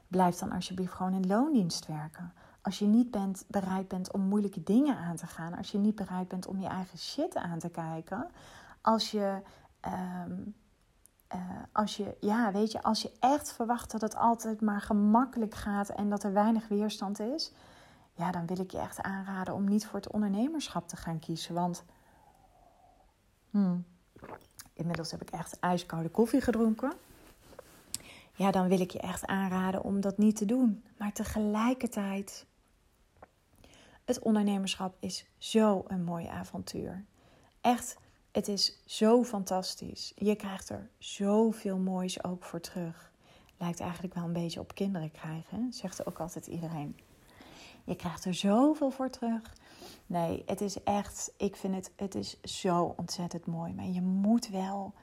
blijf 0.07 0.35
dan 0.35 0.51
alsjeblieft 0.51 0.93
gewoon 0.93 1.13
in 1.13 1.27
loondienst 1.27 1.87
werken. 1.87 2.33
Als 2.65 2.79
je 2.79 2.85
niet 2.85 3.11
bent, 3.11 3.45
bereid 3.47 3.87
bent 3.87 4.11
om 4.11 4.21
moeilijke 4.21 4.63
dingen 4.63 4.97
aan 4.97 5.15
te 5.15 5.27
gaan. 5.27 5.57
Als 5.57 5.71
je 5.71 5.77
niet 5.77 5.95
bereid 5.95 6.27
bent 6.27 6.47
om 6.47 6.59
je 6.59 6.67
eigen 6.67 6.97
shit 6.97 7.35
aan 7.35 7.59
te 7.59 7.69
kijken. 7.69 8.29
Als 8.81 9.11
je, 9.11 9.41
um, 10.25 10.55
uh, 11.35 11.41
als 11.71 11.97
je, 11.97 12.17
ja, 12.19 12.51
weet 12.51 12.71
je, 12.71 12.83
als 12.83 13.01
je 13.01 13.11
echt 13.19 13.53
verwacht 13.53 13.91
dat 13.91 14.01
het 14.01 14.15
altijd 14.15 14.61
maar 14.61 14.81
gemakkelijk 14.81 15.53
gaat 15.53 15.89
en 15.89 16.09
dat 16.09 16.23
er 16.23 16.33
weinig 16.33 16.67
weerstand 16.67 17.19
is. 17.19 17.51
Ja, 18.13 18.31
dan 18.31 18.45
wil 18.45 18.59
ik 18.59 18.71
je 18.71 18.79
echt 18.79 19.01
aanraden 19.01 19.53
om 19.53 19.63
niet 19.63 19.85
voor 19.85 19.99
het 19.99 20.11
ondernemerschap 20.11 20.87
te 20.87 20.95
gaan 20.95 21.19
kiezen. 21.19 21.53
Want 21.53 21.83
hmm, 23.49 23.85
inmiddels 24.73 25.11
heb 25.11 25.21
ik 25.21 25.29
echt 25.29 25.59
ijskoude 25.59 26.09
koffie 26.09 26.41
gedronken 26.41 26.93
ja, 28.35 28.51
dan 28.51 28.67
wil 28.67 28.79
ik 28.79 28.91
je 28.91 28.99
echt 28.99 29.25
aanraden 29.25 29.83
om 29.83 30.01
dat 30.01 30.17
niet 30.17 30.35
te 30.35 30.45
doen. 30.45 30.83
Maar 30.97 31.13
tegelijkertijd 31.13 32.45
het 34.05 34.19
ondernemerschap 34.19 34.95
is 34.99 35.25
zo 35.37 35.83
een 35.87 36.03
mooi 36.03 36.27
avontuur. 36.27 37.05
Echt, 37.61 37.97
het 38.31 38.47
is 38.47 38.81
zo 38.85 39.23
fantastisch. 39.23 40.13
Je 40.15 40.35
krijgt 40.35 40.69
er 40.69 40.89
zoveel 40.97 41.77
moois 41.77 42.23
ook 42.23 42.43
voor 42.43 42.59
terug. 42.59 43.11
Lijkt 43.57 43.79
eigenlijk 43.79 44.13
wel 44.13 44.23
een 44.23 44.33
beetje 44.33 44.59
op 44.59 44.75
kinderen 44.75 45.11
krijgen, 45.11 45.73
zegt 45.73 46.05
ook 46.05 46.19
altijd 46.19 46.47
iedereen. 46.47 46.99
Je 47.83 47.95
krijgt 47.95 48.25
er 48.25 48.33
zoveel 48.33 48.91
voor 48.91 49.09
terug. 49.09 49.53
Nee, 50.05 50.43
het 50.45 50.61
is 50.61 50.83
echt, 50.83 51.33
ik 51.37 51.55
vind 51.55 51.75
het, 51.75 51.91
het 51.95 52.15
is 52.15 52.41
zo 52.41 52.93
ontzettend 52.97 53.45
mooi. 53.45 53.73
Maar 53.73 53.85
je 53.85 54.01
moet 54.01 54.49
wel, 54.49 54.93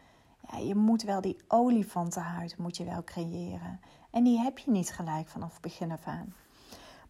ja, 0.51 0.59
je 0.59 0.75
moet 0.75 1.03
wel 1.03 1.21
die 1.21 1.37
olifantenhuid 1.49 2.57
moet 2.57 2.77
je 2.77 2.85
wel 2.85 3.05
creëren. 3.05 3.81
En 4.11 4.25
die 4.25 4.39
heb 4.39 4.59
je 4.59 4.71
niet 4.71 4.93
gelijk 4.93 5.29
vanaf 5.29 5.61
begin 5.61 5.91
af 5.91 6.07
aan. 6.07 6.35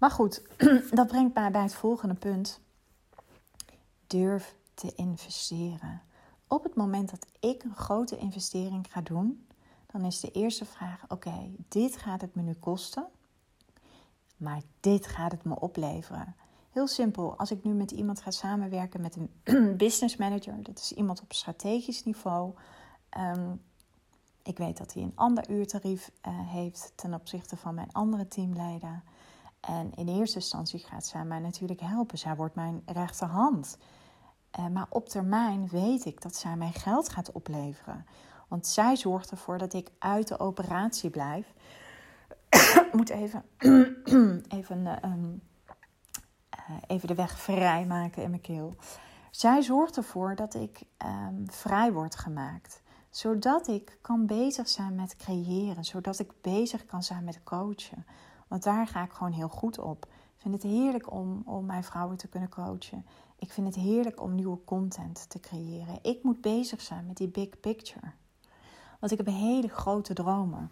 Maar 0.03 0.11
goed, 0.11 0.43
dat 0.91 1.07
brengt 1.07 1.35
mij 1.35 1.51
bij 1.51 1.63
het 1.63 1.75
volgende 1.75 2.15
punt. 2.15 2.61
Durf 4.07 4.55
te 4.75 4.93
investeren. 4.95 6.03
Op 6.49 6.63
het 6.63 6.75
moment 6.75 7.11
dat 7.11 7.27
ik 7.41 7.63
een 7.63 7.75
grote 7.75 8.17
investering 8.17 8.87
ga 8.93 9.01
doen, 9.01 9.47
dan 9.87 10.05
is 10.05 10.21
de 10.21 10.31
eerste 10.31 10.65
vraag: 10.65 11.05
oké, 11.09 11.51
dit 11.69 11.97
gaat 11.97 12.21
het 12.21 12.35
me 12.35 12.43
nu 12.43 12.53
kosten, 12.53 13.07
maar 14.37 14.61
dit 14.81 15.07
gaat 15.07 15.33
het 15.33 15.45
me 15.45 15.61
opleveren. 15.61 16.35
Heel 16.71 16.87
simpel, 16.87 17.39
als 17.39 17.51
ik 17.51 17.65
nu 17.65 17.73
met 17.73 17.91
iemand 17.91 18.21
ga 18.21 18.31
samenwerken 18.31 19.01
met 19.01 19.17
een 19.17 19.77
business 19.87 20.17
manager, 20.17 20.63
dat 20.63 20.79
is 20.79 20.93
iemand 20.93 21.21
op 21.21 21.33
strategisch 21.33 22.05
niveau. 22.05 22.55
Um, 23.19 23.63
ik 24.43 24.59
weet 24.59 24.79
dat 24.79 24.95
hij 24.95 25.03
een 25.03 25.13
ander 25.15 25.51
uurtarief 25.51 26.11
uh, 26.27 26.33
heeft 26.51 26.93
ten 26.95 27.15
opzichte 27.15 27.57
van 27.57 27.75
mijn 27.75 27.93
andere 27.93 28.29
teamleider. 28.29 29.03
En 29.63 29.95
in 29.95 30.09
eerste 30.09 30.37
instantie 30.37 30.79
gaat 30.79 31.07
zij 31.07 31.25
mij 31.25 31.39
natuurlijk 31.39 31.81
helpen. 31.81 32.19
Zij 32.19 32.37
wordt 32.37 32.55
mijn 32.55 32.83
rechterhand. 32.87 33.79
Uh, 34.59 34.67
maar 34.67 34.87
op 34.89 35.09
termijn 35.09 35.69
weet 35.69 36.05
ik 36.05 36.21
dat 36.21 36.37
zij 36.37 36.57
mij 36.57 36.73
geld 36.73 37.09
gaat 37.09 37.33
opleveren. 37.33 38.07
Want 38.49 38.67
zij 38.67 38.97
zorgt 38.97 39.31
ervoor 39.31 39.59
dat 39.59 39.73
ik 39.73 39.91
uit 39.99 40.29
de 40.29 40.39
operatie 40.39 41.11
blijf. 41.11 41.55
ik 42.49 42.89
moet 42.93 43.09
even, 43.09 43.45
even, 44.59 44.87
uh, 44.87 45.13
even 46.87 47.09
de 47.09 47.15
weg 47.15 47.39
vrijmaken 47.39 48.23
in 48.23 48.31
mijn 48.31 48.43
keel. 48.43 48.75
Zij 49.31 49.63
zorgt 49.63 49.97
ervoor 49.97 50.35
dat 50.35 50.55
ik 50.55 50.83
um, 51.07 51.45
vrij 51.51 51.93
word 51.93 52.17
gemaakt. 52.17 52.83
Zodat 53.11 53.69
ik 53.69 53.99
kan 54.01 54.27
bezig 54.27 54.69
zijn 54.69 54.95
met 54.95 55.17
creëren. 55.17 55.85
Zodat 55.85 56.19
ik 56.19 56.33
bezig 56.41 56.87
kan 56.87 57.03
zijn 57.03 57.25
met 57.25 57.43
coachen. 57.43 58.07
Want 58.53 58.65
daar 58.65 58.87
ga 58.87 59.03
ik 59.03 59.13
gewoon 59.13 59.33
heel 59.33 59.49
goed 59.49 59.79
op. 59.79 60.05
Ik 60.05 60.41
vind 60.41 60.55
het 60.55 60.63
heerlijk 60.63 61.13
om, 61.13 61.43
om 61.45 61.67
mijn 61.67 61.85
vrouwen 61.85 62.17
te 62.17 62.29
kunnen 62.29 62.49
coachen. 62.49 63.07
Ik 63.37 63.53
vind 63.53 63.67
het 63.67 63.77
heerlijk 63.77 64.21
om 64.21 64.35
nieuwe 64.35 64.65
content 64.65 65.31
te 65.31 65.41
creëren. 65.41 65.99
Ik 66.03 66.23
moet 66.23 66.41
bezig 66.41 66.81
zijn 66.81 67.07
met 67.07 67.17
die 67.17 67.29
big 67.29 67.61
picture. 67.61 68.13
Want 69.01 69.13
ik 69.13 69.19
heb 69.19 69.27
hele 69.27 69.69
grote 69.69 70.15
dromen. 70.15 70.71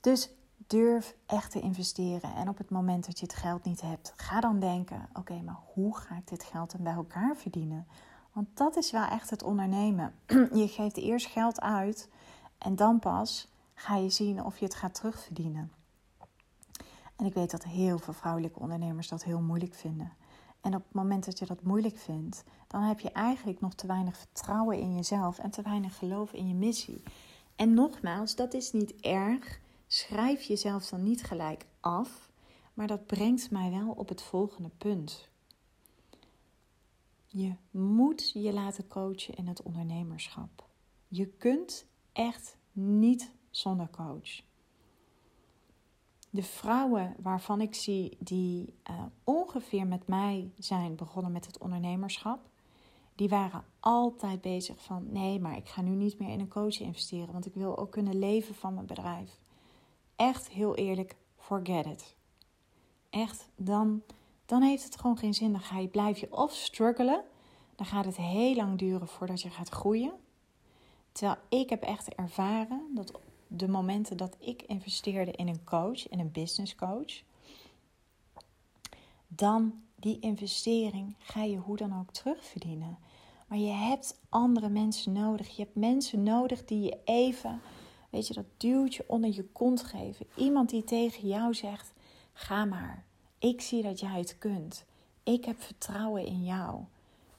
Dus 0.00 0.30
durf 0.56 1.16
echt 1.26 1.50
te 1.50 1.60
investeren. 1.60 2.34
En 2.34 2.48
op 2.48 2.58
het 2.58 2.70
moment 2.70 3.06
dat 3.06 3.18
je 3.18 3.26
het 3.26 3.34
geld 3.34 3.64
niet 3.64 3.80
hebt, 3.80 4.12
ga 4.16 4.40
dan 4.40 4.58
denken: 4.58 5.08
oké, 5.12 5.42
maar 5.42 5.60
hoe 5.74 5.96
ga 5.96 6.16
ik 6.16 6.28
dit 6.28 6.44
geld 6.44 6.72
dan 6.72 6.82
bij 6.82 6.92
elkaar 6.92 7.36
verdienen? 7.36 7.86
Want 8.32 8.48
dat 8.54 8.76
is 8.76 8.90
wel 8.90 9.04
echt 9.04 9.30
het 9.30 9.42
ondernemen. 9.42 10.14
Je 10.52 10.68
geeft 10.68 10.96
eerst 10.96 11.26
geld 11.26 11.60
uit 11.60 12.08
en 12.58 12.76
dan 12.76 12.98
pas 12.98 13.48
ga 13.74 13.96
je 13.96 14.10
zien 14.10 14.44
of 14.44 14.58
je 14.58 14.64
het 14.64 14.74
gaat 14.74 14.94
terugverdienen. 14.94 15.79
En 17.20 17.26
ik 17.26 17.34
weet 17.34 17.50
dat 17.50 17.64
heel 17.64 17.98
veel 17.98 18.12
vrouwelijke 18.12 18.58
ondernemers 18.58 19.08
dat 19.08 19.24
heel 19.24 19.40
moeilijk 19.40 19.74
vinden. 19.74 20.12
En 20.60 20.74
op 20.74 20.84
het 20.84 20.92
moment 20.92 21.24
dat 21.24 21.38
je 21.38 21.46
dat 21.46 21.62
moeilijk 21.62 21.98
vindt, 21.98 22.44
dan 22.66 22.82
heb 22.82 23.00
je 23.00 23.10
eigenlijk 23.10 23.60
nog 23.60 23.74
te 23.74 23.86
weinig 23.86 24.16
vertrouwen 24.16 24.78
in 24.78 24.94
jezelf 24.94 25.38
en 25.38 25.50
te 25.50 25.62
weinig 25.62 25.98
geloof 25.98 26.32
in 26.32 26.48
je 26.48 26.54
missie. 26.54 27.02
En 27.56 27.74
nogmaals, 27.74 28.36
dat 28.36 28.54
is 28.54 28.72
niet 28.72 28.94
erg. 29.00 29.60
Schrijf 29.86 30.42
jezelf 30.42 30.86
dan 30.86 31.02
niet 31.02 31.22
gelijk 31.22 31.66
af, 31.80 32.30
maar 32.74 32.86
dat 32.86 33.06
brengt 33.06 33.50
mij 33.50 33.70
wel 33.70 33.90
op 33.90 34.08
het 34.08 34.22
volgende 34.22 34.70
punt. 34.78 35.28
Je 37.26 37.54
moet 37.70 38.30
je 38.30 38.52
laten 38.52 38.88
coachen 38.88 39.34
in 39.34 39.46
het 39.46 39.62
ondernemerschap. 39.62 40.68
Je 41.08 41.26
kunt 41.26 41.86
echt 42.12 42.56
niet 42.72 43.30
zonder 43.50 43.90
coach. 43.90 44.49
De 46.30 46.42
vrouwen 46.42 47.16
waarvan 47.22 47.60
ik 47.60 47.74
zie 47.74 48.16
die 48.18 48.74
uh, 48.90 49.02
ongeveer 49.24 49.86
met 49.86 50.06
mij 50.06 50.50
zijn 50.58 50.96
begonnen 50.96 51.32
met 51.32 51.46
het 51.46 51.58
ondernemerschap, 51.58 52.40
die 53.14 53.28
waren 53.28 53.64
altijd 53.80 54.40
bezig 54.40 54.82
van 54.82 55.06
nee, 55.12 55.40
maar 55.40 55.56
ik 55.56 55.68
ga 55.68 55.82
nu 55.82 55.90
niet 55.90 56.18
meer 56.18 56.28
in 56.28 56.40
een 56.40 56.48
coach 56.48 56.80
investeren, 56.80 57.32
want 57.32 57.46
ik 57.46 57.54
wil 57.54 57.78
ook 57.78 57.90
kunnen 57.90 58.18
leven 58.18 58.54
van 58.54 58.74
mijn 58.74 58.86
bedrijf. 58.86 59.38
Echt 60.16 60.48
heel 60.48 60.76
eerlijk, 60.76 61.16
forget 61.36 61.86
it. 61.86 62.16
Echt, 63.10 63.48
dan, 63.56 64.02
dan 64.46 64.62
heeft 64.62 64.84
het 64.84 65.00
gewoon 65.00 65.18
geen 65.18 65.34
zin. 65.34 65.52
Dan 65.52 65.60
ga 65.60 65.78
je, 65.78 65.88
blijf 65.88 66.18
je 66.18 66.36
of 66.36 66.52
struggelen, 66.52 67.24
dan 67.76 67.86
gaat 67.86 68.04
het 68.04 68.16
heel 68.16 68.54
lang 68.54 68.78
duren 68.78 69.08
voordat 69.08 69.40
je 69.40 69.50
gaat 69.50 69.68
groeien. 69.68 70.12
Terwijl 71.12 71.38
ik 71.48 71.70
heb 71.70 71.82
echt 71.82 72.14
ervaren 72.14 72.90
dat 72.94 73.20
de 73.52 73.68
momenten 73.68 74.16
dat 74.16 74.36
ik 74.38 74.62
investeerde 74.62 75.32
in 75.32 75.48
een 75.48 75.64
coach, 75.64 76.08
in 76.08 76.18
een 76.18 76.32
business 76.32 76.74
coach, 76.74 77.22
dan 79.28 79.82
die 79.94 80.18
investering 80.20 81.14
ga 81.18 81.42
je 81.42 81.56
hoe 81.56 81.76
dan 81.76 81.98
ook 81.98 82.10
terugverdienen. 82.10 82.98
Maar 83.46 83.58
je 83.58 83.72
hebt 83.72 84.20
andere 84.28 84.68
mensen 84.68 85.12
nodig. 85.12 85.56
Je 85.56 85.62
hebt 85.62 85.74
mensen 85.74 86.22
nodig 86.22 86.64
die 86.64 86.82
je 86.82 86.98
even, 87.04 87.60
weet 88.10 88.26
je, 88.26 88.34
dat 88.34 88.44
duwtje 88.56 89.04
onder 89.06 89.34
je 89.34 89.44
kont 89.44 89.82
geven. 89.82 90.26
Iemand 90.36 90.70
die 90.70 90.84
tegen 90.84 91.28
jou 91.28 91.54
zegt: 91.54 91.92
ga 92.32 92.64
maar. 92.64 93.04
Ik 93.38 93.60
zie 93.60 93.82
dat 93.82 94.00
jij 94.00 94.18
het 94.18 94.38
kunt. 94.38 94.84
Ik 95.22 95.44
heb 95.44 95.62
vertrouwen 95.62 96.26
in 96.26 96.44
jou. 96.44 96.80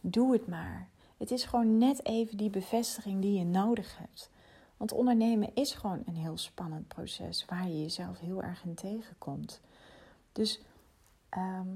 Doe 0.02 0.34
het 0.34 0.48
maar. 0.48 0.90
Het 1.18 1.32
is 1.32 1.44
gewoon 1.44 1.78
net 1.78 2.06
even 2.06 2.38
die 2.38 2.50
bevestiging 2.50 3.22
die 3.22 3.38
je 3.38 3.46
nodig 3.46 3.98
hebt. 3.98 4.30
Want 4.82 4.94
ondernemen 4.94 5.56
is 5.56 5.74
gewoon 5.74 6.04
een 6.06 6.16
heel 6.16 6.38
spannend 6.38 6.88
proces 6.88 7.46
waar 7.46 7.68
je 7.68 7.82
jezelf 7.82 8.20
heel 8.20 8.44
erg 8.44 8.64
in 8.64 8.76
tegenkomt. 8.76 9.62
Dus, 10.32 10.62
ehm, 11.30 11.68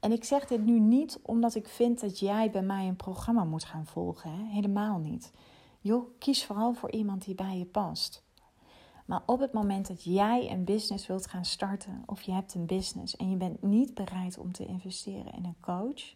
en 0.00 0.12
ik 0.12 0.24
zeg 0.24 0.46
dit 0.46 0.64
nu 0.64 0.78
niet 0.78 1.18
omdat 1.22 1.54
ik 1.54 1.68
vind 1.68 2.00
dat 2.00 2.18
jij 2.18 2.50
bij 2.50 2.62
mij 2.62 2.88
een 2.88 2.96
programma 2.96 3.44
moet 3.44 3.64
gaan 3.64 3.86
volgen. 3.86 4.30
Hè? 4.30 4.44
Helemaal 4.44 4.98
niet. 4.98 5.32
Joh, 5.80 6.18
kies 6.18 6.44
vooral 6.44 6.74
voor 6.74 6.90
iemand 6.90 7.24
die 7.24 7.34
bij 7.34 7.58
je 7.58 7.64
past. 7.64 8.24
Maar 9.04 9.22
op 9.26 9.40
het 9.40 9.52
moment 9.52 9.88
dat 9.88 10.04
jij 10.04 10.50
een 10.50 10.64
business 10.64 11.06
wilt 11.06 11.26
gaan 11.26 11.44
starten, 11.44 12.02
of 12.06 12.22
je 12.22 12.32
hebt 12.32 12.54
een 12.54 12.66
business 12.66 13.16
en 13.16 13.30
je 13.30 13.36
bent 13.36 13.62
niet 13.62 13.94
bereid 13.94 14.38
om 14.38 14.52
te 14.52 14.66
investeren 14.66 15.32
in 15.32 15.44
een 15.44 15.60
coach, 15.60 16.14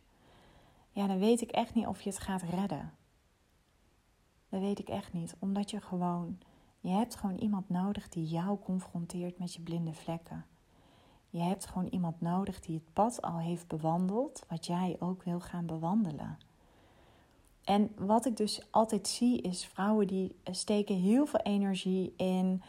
ja, 0.90 1.06
dan 1.06 1.18
weet 1.18 1.40
ik 1.40 1.50
echt 1.50 1.74
niet 1.74 1.86
of 1.86 2.00
je 2.00 2.10
het 2.10 2.18
gaat 2.18 2.42
redden. 2.42 2.92
Dat 4.48 4.60
weet 4.60 4.78
ik 4.78 4.88
echt 4.88 5.12
niet. 5.12 5.36
Omdat 5.38 5.70
je 5.70 5.80
gewoon, 5.80 6.38
je 6.80 6.90
hebt 6.90 7.16
gewoon 7.16 7.36
iemand 7.36 7.68
nodig 7.68 8.08
die 8.08 8.26
jou 8.26 8.58
confronteert 8.58 9.38
met 9.38 9.54
je 9.54 9.60
blinde 9.60 9.92
vlekken. 9.92 10.44
Je 11.30 11.40
hebt 11.40 11.66
gewoon 11.66 11.88
iemand 11.88 12.20
nodig 12.20 12.60
die 12.60 12.74
het 12.74 12.92
pad 12.92 13.22
al 13.22 13.38
heeft 13.38 13.66
bewandeld, 13.66 14.44
wat 14.48 14.66
jij 14.66 14.96
ook 14.98 15.22
wil 15.22 15.40
gaan 15.40 15.66
bewandelen. 15.66 16.38
En 17.64 17.90
wat 17.96 18.26
ik 18.26 18.36
dus 18.36 18.62
altijd 18.70 19.08
zie 19.08 19.40
is 19.40 19.66
vrouwen 19.66 20.06
die 20.06 20.36
steken 20.44 20.96
heel 20.96 21.26
veel 21.26 21.40
energie 21.40 22.14
in, 22.16 22.62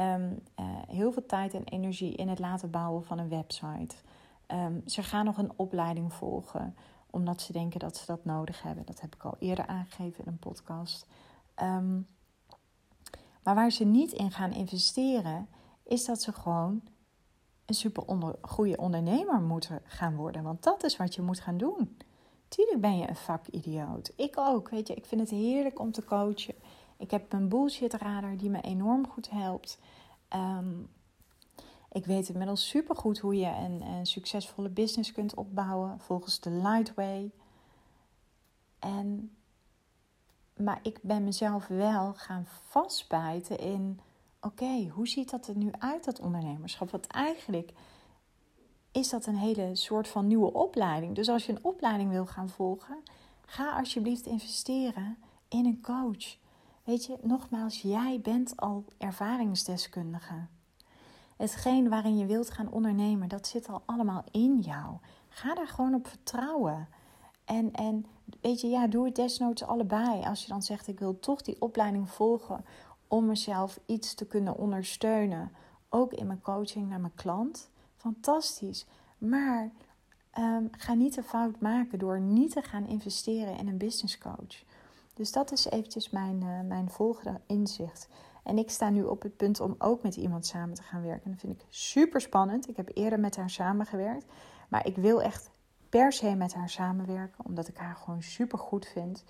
um, 0.00 0.42
heel 0.88 1.12
veel 1.12 1.26
tijd 1.26 1.54
en 1.54 1.64
energie 1.64 2.14
in 2.14 2.28
het 2.28 2.38
laten 2.38 2.70
bouwen 2.70 3.04
van 3.04 3.18
een 3.18 3.28
website. 3.28 3.96
Um, 4.48 4.82
ze 4.86 5.02
gaan 5.02 5.24
nog 5.24 5.38
een 5.38 5.52
opleiding 5.56 6.12
volgen 6.12 6.74
omdat 7.14 7.42
ze 7.42 7.52
denken 7.52 7.80
dat 7.80 7.96
ze 7.96 8.06
dat 8.06 8.24
nodig 8.24 8.62
hebben. 8.62 8.86
Dat 8.86 9.00
heb 9.00 9.14
ik 9.14 9.24
al 9.24 9.36
eerder 9.38 9.66
aangegeven 9.66 10.24
in 10.24 10.32
een 10.32 10.38
podcast. 10.38 11.06
Ehm, 11.54 12.00
maar 13.42 13.54
waar 13.54 13.70
ze 13.70 13.84
niet 13.84 14.12
in 14.12 14.30
gaan 14.30 14.52
investeren, 14.52 15.48
is 15.82 16.04
dat 16.04 16.22
ze 16.22 16.32
gewoon 16.32 16.82
een 17.66 17.74
super 17.74 18.34
goede 18.40 18.76
ondernemer 18.76 19.40
moeten 19.40 19.80
gaan 19.84 20.16
worden. 20.16 20.42
Want 20.42 20.62
dat 20.62 20.84
is 20.84 20.96
wat 20.96 21.14
je 21.14 21.22
moet 21.22 21.40
gaan 21.40 21.56
doen. 21.56 21.98
Tuurlijk 22.48 22.80
ben 22.80 22.98
je 22.98 23.08
een 23.08 23.16
vakidioot. 23.16 24.12
Ik 24.16 24.38
ook, 24.38 24.68
weet 24.68 24.88
je. 24.88 24.94
Ik 24.94 25.06
vind 25.06 25.20
het 25.20 25.30
heerlijk 25.30 25.78
om 25.78 25.92
te 25.92 26.04
coachen. 26.04 26.54
Ik 26.96 27.10
heb 27.10 27.32
mijn 27.32 27.48
bullshit 27.48 27.94
radar 27.94 28.36
die 28.36 28.50
me 28.50 28.60
enorm 28.60 29.08
goed 29.08 29.30
helpt. 29.30 29.78
Ehm, 30.28 30.72
ik 31.94 32.06
weet 32.06 32.28
inmiddels 32.28 32.68
super 32.68 32.96
goed 32.96 33.18
hoe 33.18 33.36
je 33.36 33.46
een, 33.46 33.82
een, 33.82 34.06
succesvolle 34.06 34.68
business 34.68 35.12
kunt 35.12 35.34
opbouwen 35.34 36.00
volgens 36.00 36.40
de 36.40 36.50
Lightway. 36.50 37.30
En 38.78 39.36
maar 40.56 40.78
ik 40.82 40.98
ben 41.02 41.24
mezelf 41.24 41.66
wel 41.66 42.14
gaan 42.14 42.46
vastbijten 42.46 43.58
in: 43.58 44.00
oké, 44.40 44.88
hoe 44.88 45.08
ziet 45.08 45.30
dat 45.30 45.46
er 45.46 45.56
nu 45.56 45.70
uit, 45.78 46.04
dat 46.04 46.20
ondernemerschap? 46.20 46.90
Want 46.90 47.06
eigenlijk 47.06 47.72
is 48.92 49.08
dat 49.08 49.26
een 49.26 49.36
hele 49.36 49.74
soort 49.74 50.08
van 50.08 50.26
nieuwe 50.26 50.52
opleiding. 50.52 51.14
Dus 51.14 51.28
als 51.28 51.46
je 51.46 51.52
een 51.52 51.64
opleiding 51.64 52.10
wil 52.10 52.26
gaan 52.26 52.48
volgen, 52.48 53.02
ga 53.46 53.78
alsjeblieft 53.78 54.26
investeren 54.26 55.18
in 55.48 55.66
een 55.66 55.82
coach. 55.82 56.36
Weet 56.84 57.04
je, 57.04 57.18
nogmaals, 57.22 57.82
jij 57.82 58.20
bent 58.22 58.56
al 58.56 58.84
ervaringsdeskundige. 58.98 60.46
Hetgeen 61.36 61.88
waarin 61.88 62.18
je 62.18 62.26
wilt 62.26 62.50
gaan 62.50 62.70
ondernemen, 62.70 63.28
dat 63.28 63.46
zit 63.46 63.68
al 63.68 63.82
allemaal 63.84 64.24
in 64.30 64.60
jou. 64.60 64.96
Ga 65.28 65.54
daar 65.54 65.68
gewoon 65.68 65.94
op 65.94 66.06
vertrouwen. 66.06 66.88
En, 67.44 67.72
en 67.72 68.06
weet 68.40 68.60
je, 68.60 68.68
ja, 68.68 68.86
doe 68.86 69.04
het 69.04 69.16
desnoods 69.16 69.62
allebei. 69.62 70.22
Als 70.24 70.42
je 70.42 70.48
dan 70.48 70.62
zegt, 70.62 70.88
ik 70.88 70.98
wil 70.98 71.18
toch 71.18 71.42
die 71.42 71.60
opleiding 71.60 72.10
volgen 72.10 72.64
om 73.08 73.26
mezelf 73.26 73.80
iets 73.86 74.14
te 74.14 74.26
kunnen 74.26 74.56
ondersteunen. 74.56 75.52
Ook 75.88 76.12
in 76.12 76.26
mijn 76.26 76.42
coaching 76.42 76.88
naar 76.88 77.00
mijn 77.00 77.14
klant. 77.14 77.70
Fantastisch. 77.96 78.86
Maar 79.18 79.70
um, 80.38 80.68
ga 80.70 80.94
niet 80.94 81.14
de 81.14 81.22
fout 81.22 81.60
maken 81.60 81.98
door 81.98 82.20
niet 82.20 82.52
te 82.52 82.62
gaan 82.62 82.86
investeren 82.86 83.56
in 83.56 83.68
een 83.68 83.78
business 83.78 84.18
coach. 84.18 84.62
Dus 85.14 85.32
dat 85.32 85.52
is 85.52 85.64
eventjes 85.64 86.10
mijn, 86.10 86.42
uh, 86.42 86.60
mijn 86.60 86.90
volgende 86.90 87.40
inzicht. 87.46 88.08
En 88.44 88.58
ik 88.58 88.70
sta 88.70 88.90
nu 88.90 89.02
op 89.02 89.22
het 89.22 89.36
punt 89.36 89.60
om 89.60 89.74
ook 89.78 90.02
met 90.02 90.16
iemand 90.16 90.46
samen 90.46 90.74
te 90.74 90.82
gaan 90.82 91.02
werken. 91.02 91.30
Dat 91.30 91.40
vind 91.40 91.52
ik 91.52 91.66
super 91.68 92.20
spannend. 92.20 92.68
Ik 92.68 92.76
heb 92.76 92.90
eerder 92.94 93.20
met 93.20 93.36
haar 93.36 93.50
samengewerkt. 93.50 94.24
Maar 94.68 94.86
ik 94.86 94.96
wil 94.96 95.22
echt 95.22 95.50
per 95.88 96.12
se 96.12 96.34
met 96.34 96.54
haar 96.54 96.68
samenwerken, 96.68 97.44
omdat 97.46 97.68
ik 97.68 97.76
haar 97.76 97.96
gewoon 97.96 98.22
super 98.22 98.58
goed 98.58 98.86
vind. 98.86 99.24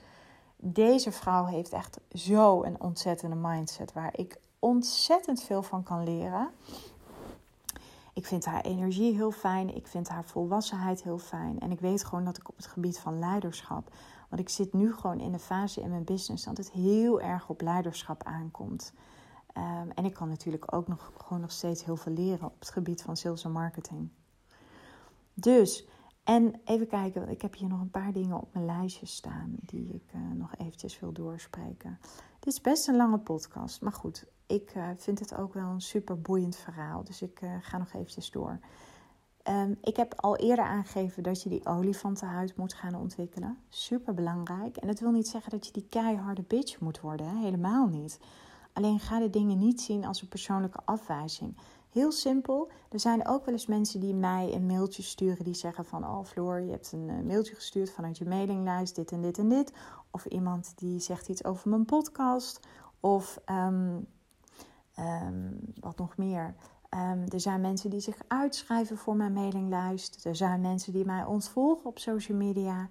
Deze 0.57 1.13
vrouw 1.13 1.45
heeft 1.45 1.73
echt 1.73 2.01
zo 2.13 2.63
een 2.63 2.81
ontzettende 2.81 3.37
mindset 3.37 3.93
waar 3.93 4.19
ik 4.19 4.41
ontzettend 4.59 5.43
veel 5.43 5.63
van 5.63 5.83
kan 5.83 6.05
leren. 6.05 6.51
Ik 8.13 8.27
vind 8.27 8.45
haar 8.45 8.61
energie 8.61 9.15
heel 9.15 9.31
fijn. 9.31 9.75
Ik 9.75 9.87
vind 9.87 10.09
haar 10.09 10.25
volwassenheid 10.25 11.03
heel 11.03 11.19
fijn. 11.19 11.61
En 11.61 11.71
ik 11.71 11.81
weet 11.81 12.05
gewoon 12.05 12.25
dat 12.25 12.37
ik 12.37 12.49
op 12.49 12.57
het 12.57 12.67
gebied 12.67 12.99
van 12.99 13.19
leiderschap. 13.19 13.89
Want 14.35 14.47
ik 14.47 14.55
zit 14.55 14.73
nu 14.73 14.95
gewoon 14.95 15.21
in 15.21 15.33
de 15.33 15.39
fase 15.39 15.81
in 15.81 15.91
mijn 15.91 16.05
business 16.05 16.45
dat 16.45 16.57
het 16.57 16.71
heel 16.71 17.21
erg 17.21 17.49
op 17.49 17.61
leiderschap 17.61 18.23
aankomt. 18.23 18.93
Ehm, 19.53 19.91
en 19.95 20.05
ik 20.05 20.15
kan 20.15 20.29
natuurlijk 20.29 20.75
ook 20.75 20.89
nog 20.89 21.13
gewoon 21.17 21.41
nog 21.41 21.53
steeds 21.53 21.85
heel 21.85 21.97
veel 21.97 22.13
leren 22.13 22.47
op 22.47 22.59
het 22.59 22.71
gebied 22.71 23.03
van 23.03 23.17
sales 23.17 23.45
en 23.45 23.53
marketing. 23.53 24.09
Dus, 25.35 25.87
en 26.25 26.61
even 26.65 26.87
kijken, 26.87 27.29
ik 27.29 27.43
heb 27.43 27.55
hier 27.55 27.69
nog 27.69 27.81
een 27.81 27.91
paar 27.91 28.13
dingen 28.13 28.41
op 28.41 28.55
mijn 28.55 28.65
lijstje 28.65 29.07
staan 29.07 29.55
die 29.61 29.95
ik 29.95 30.13
uh, 30.15 30.21
nog 30.33 30.57
eventjes 30.57 31.01
wil 31.01 31.13
doorspreken. 31.13 31.99
Dit 32.39 32.53
is 32.53 32.61
best 32.61 32.89
een 32.89 32.97
lange 32.97 33.19
podcast, 33.19 33.83
maar 33.83 33.93
goed, 33.93 34.27
ik 34.47 34.75
uh, 34.75 34.89
vind 34.97 35.19
het 35.19 35.35
ook 35.35 35.55
wel 35.55 35.69
een 35.69 35.81
super 35.81 36.21
boeiend 36.21 36.57
verhaal, 36.57 37.05
dus 37.05 37.23
ik 37.23 37.41
uh, 37.41 37.55
ga 37.61 37.79
nog 37.79 37.93
eventjes 37.93 38.31
door. 38.31 38.59
Um, 39.49 39.79
ik 39.83 39.97
heb 39.97 40.15
al 40.17 40.37
eerder 40.37 40.65
aangegeven 40.65 41.23
dat 41.23 41.43
je 41.43 41.49
die 41.49 41.67
olifantenhuid 41.67 42.57
moet 42.57 42.75
gaan 42.75 42.95
ontwikkelen. 42.95 43.59
Super 43.69 44.15
belangrijk. 44.15 44.77
En 44.77 44.87
dat 44.87 45.01
wil 45.01 45.11
niet 45.11 45.29
zeggen 45.29 45.51
dat 45.51 45.67
je 45.67 45.73
die 45.73 45.87
keiharde 45.89 46.43
bitch 46.43 46.81
moet 46.81 47.01
worden, 47.01 47.27
hè? 47.27 47.37
helemaal 47.37 47.87
niet. 47.87 48.19
Alleen 48.73 49.01
ga 49.01 49.19
de 49.19 49.31
dingen 49.31 49.59
niet 49.59 49.81
zien 49.81 50.05
als 50.05 50.23
een 50.23 50.29
persoonlijke 50.29 50.81
afwijzing. 50.85 51.57
Heel 51.91 52.13
simpel. 52.13 52.71
Er 52.91 53.01
zijn 53.01 53.27
ook 53.27 53.45
wel 53.45 53.55
eens 53.55 53.67
mensen 53.67 54.01
die 54.01 54.15
mij 54.15 54.55
een 54.55 54.67
mailtje 54.67 55.03
sturen 55.03 55.45
die 55.45 55.55
zeggen 55.55 55.85
van... 55.85 56.05
Oh 56.05 56.25
Floor, 56.25 56.61
je 56.61 56.71
hebt 56.71 56.93
een 56.93 57.09
eh, 57.09 57.25
mailtje 57.25 57.55
gestuurd 57.55 57.91
vanuit 57.91 58.19
je 58.19 58.25
mailinglijst, 58.25 58.95
dit 58.95 59.13
en 59.13 59.21
dit 59.21 59.39
en 59.39 59.49
dit. 59.49 59.73
Of 60.11 60.25
iemand 60.25 60.73
die 60.77 61.01
zegt 61.01 61.29
iets 61.29 61.45
over 61.45 61.69
mijn 61.69 61.85
podcast. 61.85 62.61
Of 63.01 63.41
um, 63.51 64.07
um, 64.99 65.61
wat 65.81 65.99
nog 65.99 66.17
meer. 66.17 66.55
Um, 66.95 67.25
er 67.29 67.41
zijn 67.41 67.61
mensen 67.61 67.91
die 67.91 68.01
zich 68.01 68.17
uitschrijven 68.29 68.97
voor 68.97 69.17
mijn 69.17 69.33
mailinglijst. 69.33 70.25
Er 70.25 70.37
zijn 70.37 70.61
mensen 70.61 70.93
die 70.93 71.05
mij 71.05 71.25
ontvolgen 71.25 71.87
op 71.87 71.99
social 71.99 72.39
media. 72.39 72.89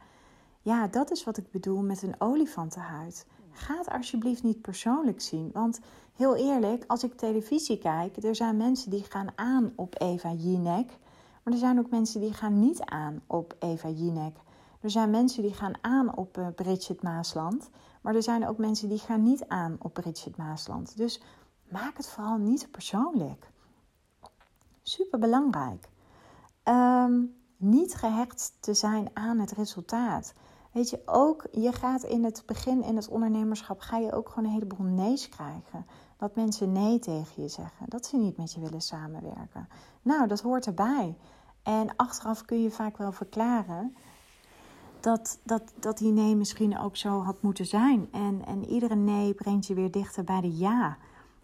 Ja, 0.61 0.87
dat 0.87 1.11
is 1.11 1.23
wat 1.23 1.37
ik 1.37 1.51
bedoel 1.51 1.81
met 1.81 2.01
een 2.01 2.15
olifantenhuid. 2.17 3.25
Ga 3.51 3.77
het 3.77 3.89
alsjeblieft 3.89 4.43
niet 4.43 4.61
persoonlijk 4.61 5.21
zien. 5.21 5.49
Want 5.53 5.79
heel 6.15 6.35
eerlijk, 6.35 6.83
als 6.87 7.03
ik 7.03 7.13
televisie 7.13 7.77
kijk, 7.77 8.23
er 8.23 8.35
zijn 8.35 8.57
mensen 8.57 8.89
die 8.89 9.03
gaan 9.03 9.27
aan 9.35 9.73
op 9.75 10.01
Eva 10.01 10.31
Jinek. 10.31 10.97
Maar 11.43 11.53
er 11.53 11.59
zijn 11.59 11.79
ook 11.79 11.89
mensen 11.89 12.21
die 12.21 12.33
gaan 12.33 12.59
niet 12.59 12.81
aan 12.81 13.21
op 13.27 13.55
Eva 13.59 13.89
Jinek. 13.89 14.37
Er 14.81 14.89
zijn 14.89 15.09
mensen 15.09 15.41
die 15.41 15.53
gaan 15.53 15.73
aan 15.81 16.17
op 16.17 16.37
uh, 16.37 16.47
Bridget 16.55 17.01
Maasland. 17.01 17.69
Maar 18.01 18.15
er 18.15 18.23
zijn 18.23 18.47
ook 18.47 18.57
mensen 18.57 18.89
die 18.89 18.97
gaan 18.97 19.23
niet 19.23 19.47
aan 19.47 19.75
op 19.79 19.93
Bridget 19.93 20.37
Maasland. 20.37 20.97
Dus 20.97 21.21
maak 21.69 21.97
het 21.97 22.07
vooral 22.07 22.37
niet 22.37 22.71
persoonlijk. 22.71 23.51
Super 24.83 25.19
belangrijk. 25.19 25.89
Um, 26.63 27.35
niet 27.57 27.95
gehecht 27.95 28.57
te 28.59 28.73
zijn 28.73 29.09
aan 29.13 29.39
het 29.39 29.51
resultaat. 29.51 30.33
Weet 30.71 30.89
je, 30.89 31.01
ook 31.05 31.47
je 31.51 31.71
gaat 31.71 32.03
in 32.03 32.23
het 32.23 32.43
begin 32.45 32.83
in 32.83 32.95
het 32.95 33.07
ondernemerschap 33.07 33.79
ga 33.79 33.97
je 33.97 34.11
ook 34.11 34.29
gewoon 34.29 34.45
een 34.45 34.53
heleboel 34.53 34.87
nee's 34.87 35.29
krijgen. 35.29 35.85
Dat 36.17 36.35
mensen 36.35 36.71
nee 36.71 36.99
tegen 36.99 37.41
je 37.41 37.47
zeggen, 37.47 37.85
dat 37.89 38.05
ze 38.05 38.17
niet 38.17 38.37
met 38.37 38.53
je 38.53 38.59
willen 38.59 38.81
samenwerken. 38.81 39.67
Nou, 40.01 40.27
dat 40.27 40.41
hoort 40.41 40.65
erbij. 40.65 41.17
En 41.63 41.95
achteraf 41.95 42.45
kun 42.45 42.61
je 42.61 42.71
vaak 42.71 42.97
wel 42.97 43.11
verklaren 43.11 43.95
dat, 44.99 45.39
dat, 45.43 45.73
dat 45.79 45.97
die 45.97 46.11
nee 46.11 46.35
misschien 46.35 46.79
ook 46.79 46.95
zo 46.95 47.21
had 47.21 47.41
moeten 47.41 47.65
zijn. 47.65 48.07
En, 48.11 48.45
en 48.45 48.65
iedere 48.65 48.95
nee 48.95 49.33
brengt 49.33 49.67
je 49.67 49.73
weer 49.73 49.91
dichter 49.91 50.23
bij 50.23 50.41
de 50.41 50.57
ja. 50.57 50.97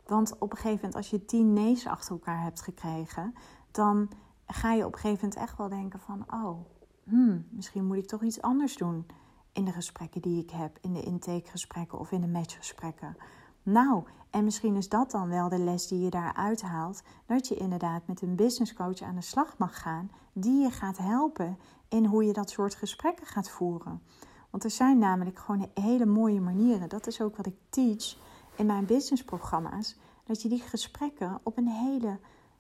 Want 0.10 0.38
op 0.40 0.52
een 0.52 0.58
gegeven 0.58 0.76
moment, 0.76 0.96
als 0.96 1.10
je 1.10 1.26
tien 1.26 1.54
nee's 1.54 1.88
achter 1.88 2.12
elkaar 2.12 2.42
hebt 2.42 2.62
gekregen, 2.62 3.34
dan 3.72 4.10
ga 4.48 4.74
je 4.74 4.86
op 4.86 4.94
een 4.94 5.00
gegeven 5.00 5.24
moment 5.28 5.42
echt 5.42 5.58
wel 5.58 5.70
denken 5.70 6.00
van, 6.00 6.26
oh, 6.34 6.60
hmm, 7.04 7.46
misschien 7.50 7.86
moet 7.86 7.98
ik 7.98 8.08
toch 8.08 8.24
iets 8.24 8.42
anders 8.42 8.78
doen 8.78 9.06
in 9.52 9.66
de 9.66 9.72
gesprekken 9.72 10.22
die 10.22 10.44
ik 10.44 10.50
heb, 10.50 10.78
in 10.82 10.94
de 10.94 11.02
intakegesprekken 11.02 12.00
of 12.00 12.12
in 12.12 12.22
de 12.22 12.28
matchgesprekken. 12.28 13.18
Nou, 13.64 14.04
en 14.30 14.44
misschien 14.44 14.76
is 14.76 14.90
dat 14.90 15.12
dan 15.12 15.28
wel 15.28 15.50
de 15.50 15.60
les 15.60 15.88
die 15.88 16.00
je 16.00 16.10
daaruit 16.10 16.62
haalt, 16.62 17.04
dat 17.26 17.48
je 17.48 17.56
inderdaad 17.56 18.08
met 18.08 18.22
een 18.22 18.36
business 18.36 18.74
coach 18.74 19.02
aan 19.02 19.16
de 19.16 19.22
slag 19.22 19.58
mag 19.58 19.82
gaan, 19.82 20.12
die 20.34 20.62
je 20.62 20.72
gaat 20.72 20.98
helpen 20.98 21.58
in 21.88 22.06
hoe 22.06 22.24
je 22.24 22.34
dat 22.34 22.50
soort 22.50 22.76
gesprekken 22.76 23.28
gaat 23.28 23.50
voeren. 23.50 24.02
Want 24.50 24.64
er 24.64 24.72
zijn 24.72 24.98
namelijk 24.98 25.40
gewoon 25.40 25.70
hele 25.74 26.06
mooie 26.06 26.42
manieren. 26.42 26.90
Dat 26.90 27.08
is 27.08 27.22
ook 27.22 27.36
wat 27.36 27.46
ik 27.46 27.56
teach 27.70 28.16
in 28.60 28.66
mijn 28.66 28.86
businessprogramma's. 28.86 29.98
Dat 30.24 30.42
je 30.42 30.50
die 30.50 30.60
gesprekken 30.60 31.40
op 31.44 31.58
een 31.58 31.68
hele 31.68 32.20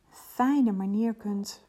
fijne 0.09 0.71
manier 0.71 1.13
kunt 1.13 1.65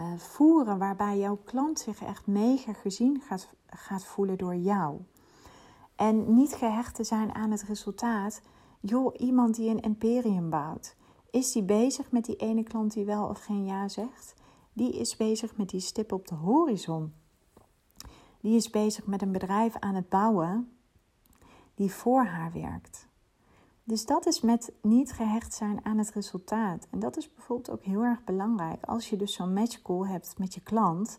uh, 0.00 0.16
voeren. 0.16 0.78
Waarbij 0.78 1.18
jouw 1.18 1.36
klant 1.44 1.78
zich 1.78 2.02
echt 2.02 2.26
mega 2.26 2.72
gezien 2.72 3.20
gaat, 3.20 3.48
gaat 3.66 4.04
voelen 4.04 4.38
door 4.38 4.56
jou. 4.56 5.00
En 5.96 6.34
niet 6.34 6.54
gehecht 6.54 6.94
te 6.94 7.04
zijn 7.04 7.34
aan 7.34 7.50
het 7.50 7.62
resultaat. 7.62 8.42
Joh, 8.80 9.14
iemand 9.16 9.54
die 9.54 9.70
een 9.70 9.80
imperium 9.80 10.50
bouwt. 10.50 10.96
Is 11.30 11.52
die 11.52 11.62
bezig 11.62 12.10
met 12.10 12.24
die 12.24 12.36
ene 12.36 12.62
klant 12.62 12.92
die 12.92 13.04
wel 13.04 13.26
of 13.26 13.44
geen 13.44 13.64
ja 13.64 13.88
zegt? 13.88 14.34
Die 14.72 14.98
is 14.98 15.16
bezig 15.16 15.56
met 15.56 15.68
die 15.68 15.80
stip 15.80 16.12
op 16.12 16.26
de 16.26 16.34
horizon. 16.34 17.12
Die 18.40 18.56
is 18.56 18.70
bezig 18.70 19.06
met 19.06 19.22
een 19.22 19.32
bedrijf 19.32 19.76
aan 19.78 19.94
het 19.94 20.08
bouwen 20.08 20.72
die 21.74 21.92
voor 21.92 22.24
haar 22.24 22.52
werkt. 22.52 23.10
Dus 23.84 24.04
dat 24.04 24.26
is 24.26 24.40
met 24.40 24.72
niet 24.82 25.12
gehecht 25.12 25.54
zijn 25.54 25.84
aan 25.84 25.98
het 25.98 26.10
resultaat. 26.10 26.86
En 26.90 26.98
dat 26.98 27.16
is 27.16 27.34
bijvoorbeeld 27.34 27.70
ook 27.70 27.84
heel 27.84 28.02
erg 28.02 28.24
belangrijk. 28.24 28.84
Als 28.84 29.10
je 29.10 29.16
dus 29.16 29.34
zo'n 29.34 29.52
match 29.52 29.82
call 29.82 30.08
hebt 30.08 30.38
met 30.38 30.54
je 30.54 30.60
klant. 30.60 31.18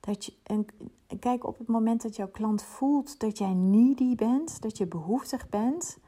Dat 0.00 0.24
je, 0.24 0.32
en 0.42 0.66
kijk, 1.18 1.46
op 1.46 1.58
het 1.58 1.66
moment 1.66 2.02
dat 2.02 2.16
jouw 2.16 2.30
klant 2.30 2.62
voelt 2.62 3.18
dat 3.20 3.38
jij 3.38 3.54
needy 3.54 4.14
bent, 4.14 4.62
dat 4.62 4.76
je 4.76 4.86
behoeftig 4.86 5.48
bent. 5.48 5.98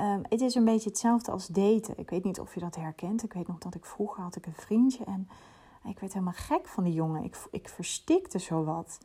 Um, 0.00 0.22
het 0.28 0.40
is 0.40 0.54
een 0.54 0.64
beetje 0.64 0.88
hetzelfde 0.88 1.30
als 1.30 1.46
daten. 1.46 1.98
Ik 1.98 2.10
weet 2.10 2.24
niet 2.24 2.40
of 2.40 2.54
je 2.54 2.60
dat 2.60 2.76
herkent. 2.76 3.22
Ik 3.22 3.32
weet 3.32 3.46
nog 3.46 3.58
dat 3.58 3.74
ik 3.74 3.84
vroeger 3.84 4.22
had 4.22 4.36
ik 4.36 4.46
een 4.46 4.54
vriendje 4.54 5.04
en 5.04 5.28
ik 5.84 5.98
werd 5.98 6.12
helemaal 6.12 6.34
gek 6.36 6.68
van 6.68 6.84
die 6.84 6.92
jongen. 6.92 7.24
Ik, 7.24 7.46
ik 7.50 7.68
verstikte 7.68 8.38
zo 8.38 8.64
wat. 8.64 8.98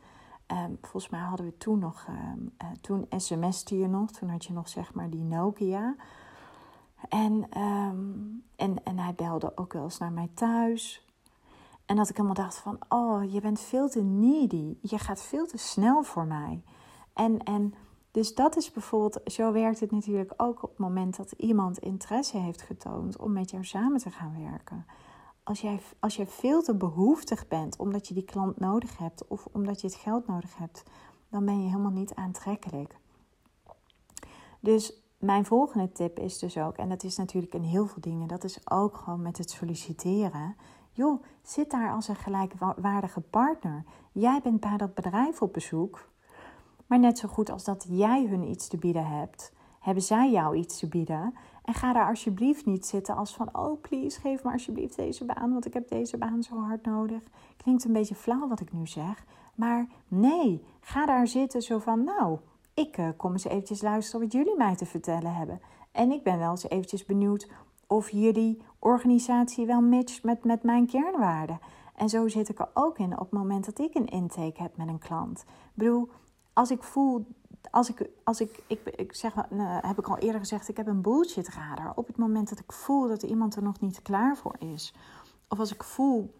Um, 0.52 0.78
volgens 0.80 1.08
mij 1.08 1.20
hadden 1.20 1.46
we 1.46 1.56
toen 1.56 1.78
nog, 1.78 2.06
um, 2.08 2.52
uh, 2.62 2.68
toen 2.80 3.06
sms'te 3.16 3.78
je 3.78 3.88
nog, 3.88 4.10
toen 4.10 4.28
had 4.28 4.44
je 4.44 4.52
nog 4.52 4.68
zeg 4.68 4.94
maar 4.94 5.10
die 5.10 5.24
Nokia. 5.24 5.96
En, 7.08 7.60
um, 7.62 8.44
en, 8.56 8.84
en 8.84 8.98
hij 8.98 9.14
belde 9.14 9.52
ook 9.56 9.72
wel 9.72 9.82
eens 9.82 9.98
naar 9.98 10.12
mij 10.12 10.30
thuis. 10.34 11.06
En 11.86 11.96
dat 11.96 12.08
ik 12.08 12.16
helemaal 12.16 12.36
dacht 12.36 12.56
van, 12.56 12.78
oh, 12.88 13.32
je 13.32 13.40
bent 13.40 13.60
veel 13.60 13.88
te 13.88 14.02
needy. 14.02 14.76
Je 14.82 14.98
gaat 14.98 15.22
veel 15.22 15.46
te 15.46 15.58
snel 15.58 16.02
voor 16.02 16.26
mij. 16.26 16.62
En, 17.12 17.42
en 17.42 17.74
dus 18.10 18.34
dat 18.34 18.56
is 18.56 18.72
bijvoorbeeld, 18.72 19.20
zo 19.32 19.52
werkt 19.52 19.80
het 19.80 19.90
natuurlijk 19.90 20.32
ook 20.36 20.62
op 20.62 20.70
het 20.70 20.78
moment 20.78 21.16
dat 21.16 21.32
iemand 21.32 21.78
interesse 21.78 22.36
heeft 22.36 22.62
getoond 22.62 23.18
om 23.18 23.32
met 23.32 23.50
jou 23.50 23.64
samen 23.64 23.98
te 24.00 24.10
gaan 24.10 24.48
werken 24.48 24.86
als 25.48 25.60
jij, 25.60 25.80
als 25.98 26.16
jij 26.16 26.26
veel 26.26 26.62
te 26.62 26.74
behoeftig 26.74 27.48
bent 27.48 27.76
omdat 27.76 28.08
je 28.08 28.14
die 28.14 28.24
klant 28.24 28.60
nodig 28.60 28.98
hebt 28.98 29.28
of 29.28 29.48
omdat 29.52 29.80
je 29.80 29.86
het 29.86 29.96
geld 29.96 30.26
nodig 30.26 30.56
hebt, 30.56 30.82
dan 31.28 31.44
ben 31.44 31.62
je 31.62 31.68
helemaal 31.68 31.90
niet 31.90 32.14
aantrekkelijk. 32.14 32.96
Dus 34.60 35.02
mijn 35.18 35.44
volgende 35.44 35.92
tip 35.92 36.18
is 36.18 36.38
dus 36.38 36.58
ook, 36.58 36.76
en 36.76 36.88
dat 36.88 37.02
is 37.02 37.16
natuurlijk 37.16 37.54
in 37.54 37.62
heel 37.62 37.86
veel 37.86 38.00
dingen, 38.00 38.28
dat 38.28 38.44
is 38.44 38.70
ook 38.70 38.96
gewoon 38.96 39.22
met 39.22 39.38
het 39.38 39.50
solliciteren. 39.50 40.56
Joh, 40.92 41.22
zit 41.42 41.70
daar 41.70 41.92
als 41.92 42.08
een 42.08 42.16
gelijkwaardige 42.16 43.20
partner. 43.20 43.84
Jij 44.12 44.40
bent 44.42 44.60
bij 44.60 44.76
dat 44.76 44.94
bedrijf 44.94 45.42
op 45.42 45.52
bezoek, 45.52 46.08
maar 46.86 46.98
net 46.98 47.18
zo 47.18 47.28
goed 47.28 47.50
als 47.50 47.64
dat 47.64 47.86
jij 47.88 48.26
hun 48.26 48.42
iets 48.42 48.68
te 48.68 48.76
bieden 48.76 49.06
hebt, 49.06 49.52
hebben 49.80 50.02
zij 50.02 50.30
jou 50.30 50.56
iets 50.56 50.78
te 50.78 50.88
bieden. 50.88 51.34
En 51.68 51.74
ga 51.74 51.92
daar 51.92 52.08
alsjeblieft 52.08 52.66
niet 52.66 52.86
zitten 52.86 53.16
als 53.16 53.34
van, 53.34 53.48
oh 53.56 53.80
please, 53.80 54.20
geef 54.20 54.44
me 54.44 54.52
alsjeblieft 54.52 54.96
deze 54.96 55.24
baan, 55.24 55.52
want 55.52 55.66
ik 55.66 55.72
heb 55.72 55.88
deze 55.88 56.16
baan 56.16 56.42
zo 56.42 56.56
hard 56.56 56.84
nodig. 56.84 57.22
Klinkt 57.56 57.84
een 57.84 57.92
beetje 57.92 58.14
flauw 58.14 58.48
wat 58.48 58.60
ik 58.60 58.72
nu 58.72 58.86
zeg, 58.86 59.24
maar 59.54 59.86
nee, 60.08 60.64
ga 60.80 61.06
daar 61.06 61.26
zitten 61.26 61.62
zo 61.62 61.78
van, 61.78 62.04
nou, 62.04 62.38
ik 62.74 62.98
uh, 62.98 63.08
kom 63.16 63.32
eens 63.32 63.44
eventjes 63.44 63.82
luisteren 63.82 64.20
wat 64.20 64.32
jullie 64.32 64.56
mij 64.56 64.76
te 64.76 64.86
vertellen 64.86 65.34
hebben. 65.34 65.60
En 65.92 66.10
ik 66.10 66.22
ben 66.22 66.38
wel 66.38 66.50
eens 66.50 66.68
eventjes 66.68 67.04
benieuwd 67.04 67.50
of 67.86 68.10
jullie 68.10 68.62
organisatie 68.78 69.66
wel 69.66 69.80
matcht 69.80 70.22
met, 70.22 70.44
met 70.44 70.62
mijn 70.62 70.86
kernwaarden. 70.86 71.58
En 71.94 72.08
zo 72.08 72.28
zit 72.28 72.48
ik 72.48 72.58
er 72.58 72.70
ook 72.74 72.98
in 72.98 73.12
op 73.12 73.30
het 73.30 73.38
moment 73.38 73.64
dat 73.64 73.78
ik 73.78 73.94
een 73.94 74.08
intake 74.08 74.62
heb 74.62 74.76
met 74.76 74.88
een 74.88 74.98
klant. 74.98 75.40
Ik 75.48 75.72
bedoel, 75.74 76.08
als 76.52 76.70
ik 76.70 76.82
voel 76.82 77.26
als 77.70 77.90
ik, 77.90 78.08
als 78.24 78.40
ik, 78.40 78.62
ik, 78.96 79.14
zeg, 79.14 79.34
nou, 79.50 79.86
heb 79.86 79.98
ik 79.98 80.08
al 80.08 80.18
eerder 80.18 80.40
gezegd, 80.40 80.68
ik 80.68 80.76
heb 80.76 80.86
een 80.86 81.02
bullshit 81.02 81.48
radar. 81.48 81.92
Op 81.94 82.06
het 82.06 82.16
moment 82.16 82.48
dat 82.48 82.58
ik 82.58 82.72
voel 82.72 83.08
dat 83.08 83.22
iemand 83.22 83.56
er 83.56 83.62
nog 83.62 83.80
niet 83.80 84.02
klaar 84.02 84.36
voor 84.36 84.56
is. 84.58 84.94
Of 85.48 85.58
als 85.58 85.72
ik 85.72 85.82
voel 85.82 86.34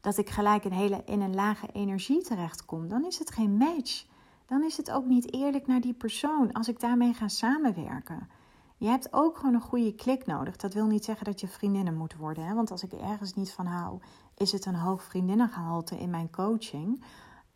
dat 0.00 0.16
ik 0.16 0.30
gelijk 0.30 0.64
een 0.64 0.72
hele, 0.72 1.02
in 1.04 1.20
een 1.20 1.34
lage 1.34 1.66
energie 1.72 2.22
terechtkom, 2.22 2.88
dan 2.88 3.04
is 3.04 3.18
het 3.18 3.30
geen 3.30 3.56
match. 3.56 4.06
Dan 4.46 4.64
is 4.64 4.76
het 4.76 4.90
ook 4.90 5.06
niet 5.06 5.32
eerlijk 5.34 5.66
naar 5.66 5.80
die 5.80 5.94
persoon 5.94 6.52
als 6.52 6.68
ik 6.68 6.80
daarmee 6.80 7.14
ga 7.14 7.28
samenwerken. 7.28 8.28
Je 8.76 8.88
hebt 8.88 9.12
ook 9.12 9.36
gewoon 9.36 9.54
een 9.54 9.60
goede 9.60 9.94
klik 9.94 10.26
nodig. 10.26 10.56
Dat 10.56 10.74
wil 10.74 10.86
niet 10.86 11.04
zeggen 11.04 11.24
dat 11.24 11.40
je 11.40 11.48
vriendinnen 11.48 11.96
moet 11.96 12.16
worden. 12.16 12.44
Hè? 12.44 12.54
Want 12.54 12.70
als 12.70 12.82
ik 12.82 12.92
ergens 12.92 13.34
niet 13.34 13.52
van 13.52 13.66
hou, 13.66 13.98
is 14.36 14.52
het 14.52 14.66
een 14.66 14.74
hoog 14.74 15.02
vriendinnengehalte 15.02 15.98
in 15.98 16.10
mijn 16.10 16.30
coaching. 16.30 17.04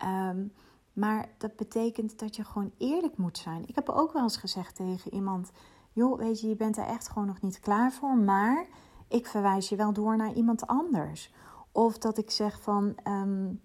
Um, 0.05 0.53
maar 0.95 1.29
dat 1.39 1.57
betekent 1.57 2.19
dat 2.19 2.37
je 2.37 2.45
gewoon 2.45 2.73
eerlijk 2.79 3.17
moet 3.17 3.39
zijn. 3.39 3.63
Ik 3.67 3.75
heb 3.75 3.89
ook 3.89 4.13
wel 4.13 4.23
eens 4.23 4.37
gezegd 4.37 4.77
tegen 4.77 5.15
iemand: 5.15 5.53
joh, 5.93 6.19
weet 6.19 6.41
je, 6.41 6.49
je 6.49 6.57
bent 6.57 6.77
er 6.77 6.87
echt 6.87 7.09
gewoon 7.09 7.27
nog 7.27 7.41
niet 7.41 7.61
klaar 7.61 7.93
voor, 7.93 8.17
maar 8.17 8.67
ik 9.09 9.27
verwijs 9.27 9.69
je 9.69 9.77
wel 9.77 9.93
door 9.93 10.17
naar 10.17 10.33
iemand 10.33 10.67
anders. 10.67 11.33
Of 11.73 11.99
dat 11.99 12.19
ik 12.19 12.31
zeg 12.31 12.63
van, 12.63 12.85
um, 12.85 13.61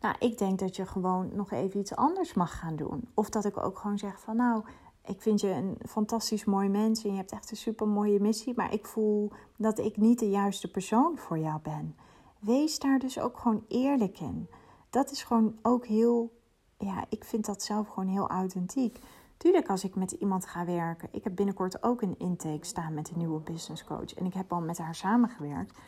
nou, 0.00 0.14
ik 0.18 0.38
denk 0.38 0.58
dat 0.58 0.76
je 0.76 0.86
gewoon 0.86 1.30
nog 1.34 1.50
even 1.50 1.80
iets 1.80 1.96
anders 1.96 2.34
mag 2.34 2.58
gaan 2.58 2.76
doen. 2.76 3.08
Of 3.14 3.30
dat 3.30 3.44
ik 3.44 3.64
ook 3.64 3.78
gewoon 3.78 3.98
zeg 3.98 4.20
van, 4.20 4.36
nou, 4.36 4.64
ik 5.04 5.22
vind 5.22 5.40
je 5.40 5.48
een 5.48 5.78
fantastisch 5.88 6.44
mooi 6.44 6.68
mens 6.68 7.04
en 7.04 7.10
je 7.10 7.16
hebt 7.16 7.32
echt 7.32 7.50
een 7.50 7.56
super 7.56 7.88
mooie 7.88 8.20
missie, 8.20 8.52
maar 8.56 8.72
ik 8.72 8.86
voel 8.86 9.32
dat 9.56 9.78
ik 9.78 9.96
niet 9.96 10.18
de 10.18 10.30
juiste 10.30 10.70
persoon 10.70 11.18
voor 11.18 11.38
jou 11.38 11.60
ben. 11.62 11.96
Wees 12.38 12.78
daar 12.78 12.98
dus 12.98 13.18
ook 13.18 13.38
gewoon 13.38 13.64
eerlijk 13.68 14.20
in. 14.20 14.48
Dat 14.90 15.10
is 15.10 15.22
gewoon 15.22 15.58
ook 15.62 15.86
heel, 15.86 16.32
ja, 16.80 17.04
ik 17.08 17.24
vind 17.24 17.46
dat 17.46 17.62
zelf 17.62 17.88
gewoon 17.88 18.08
heel 18.08 18.28
authentiek. 18.28 18.98
Tuurlijk, 19.36 19.68
als 19.68 19.84
ik 19.84 19.94
met 19.94 20.10
iemand 20.12 20.46
ga 20.46 20.64
werken. 20.64 21.08
Ik 21.12 21.24
heb 21.24 21.34
binnenkort 21.34 21.82
ook 21.82 22.02
een 22.02 22.18
intake 22.18 22.66
staan 22.66 22.94
met 22.94 23.10
een 23.10 23.18
nieuwe 23.18 23.40
business 23.40 23.84
coach. 23.84 24.14
En 24.14 24.26
ik 24.26 24.34
heb 24.34 24.52
al 24.52 24.60
met 24.60 24.78
haar 24.78 24.94
samengewerkt. 24.94 25.78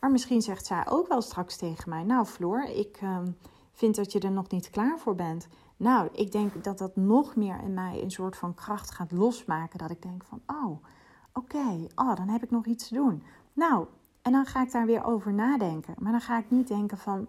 Maar 0.00 0.10
misschien 0.10 0.42
zegt 0.42 0.66
zij 0.66 0.88
ook 0.88 1.08
wel 1.08 1.22
straks 1.22 1.56
tegen 1.56 1.88
mij: 1.88 2.02
Nou, 2.02 2.26
Floor, 2.26 2.62
ik 2.64 2.98
ehm, 3.00 3.30
vind 3.72 3.94
dat 3.94 4.12
je 4.12 4.20
er 4.20 4.30
nog 4.30 4.48
niet 4.50 4.70
klaar 4.70 4.98
voor 4.98 5.14
bent. 5.14 5.48
Nou, 5.76 6.08
ik 6.12 6.32
denk 6.32 6.64
dat 6.64 6.78
dat 6.78 6.96
nog 6.96 7.36
meer 7.36 7.60
in 7.62 7.74
mij 7.74 8.02
een 8.02 8.10
soort 8.10 8.36
van 8.36 8.54
kracht 8.54 8.90
gaat 8.90 9.12
losmaken. 9.12 9.78
Dat 9.78 9.90
ik 9.90 10.02
denk 10.02 10.24
van: 10.24 10.40
Oh, 10.46 10.84
oké, 11.32 11.86
oh, 11.94 12.16
dan 12.16 12.28
heb 12.28 12.42
ik 12.42 12.50
nog 12.50 12.66
iets 12.66 12.88
te 12.88 12.94
doen. 12.94 13.22
Nou, 13.52 13.86
en 14.22 14.32
dan 14.32 14.46
ga 14.46 14.62
ik 14.62 14.72
daar 14.72 14.86
weer 14.86 15.04
over 15.04 15.32
nadenken. 15.32 15.94
Maar 15.98 16.12
dan 16.12 16.20
ga 16.20 16.38
ik 16.38 16.50
niet 16.50 16.68
denken 16.68 16.98
van: 16.98 17.26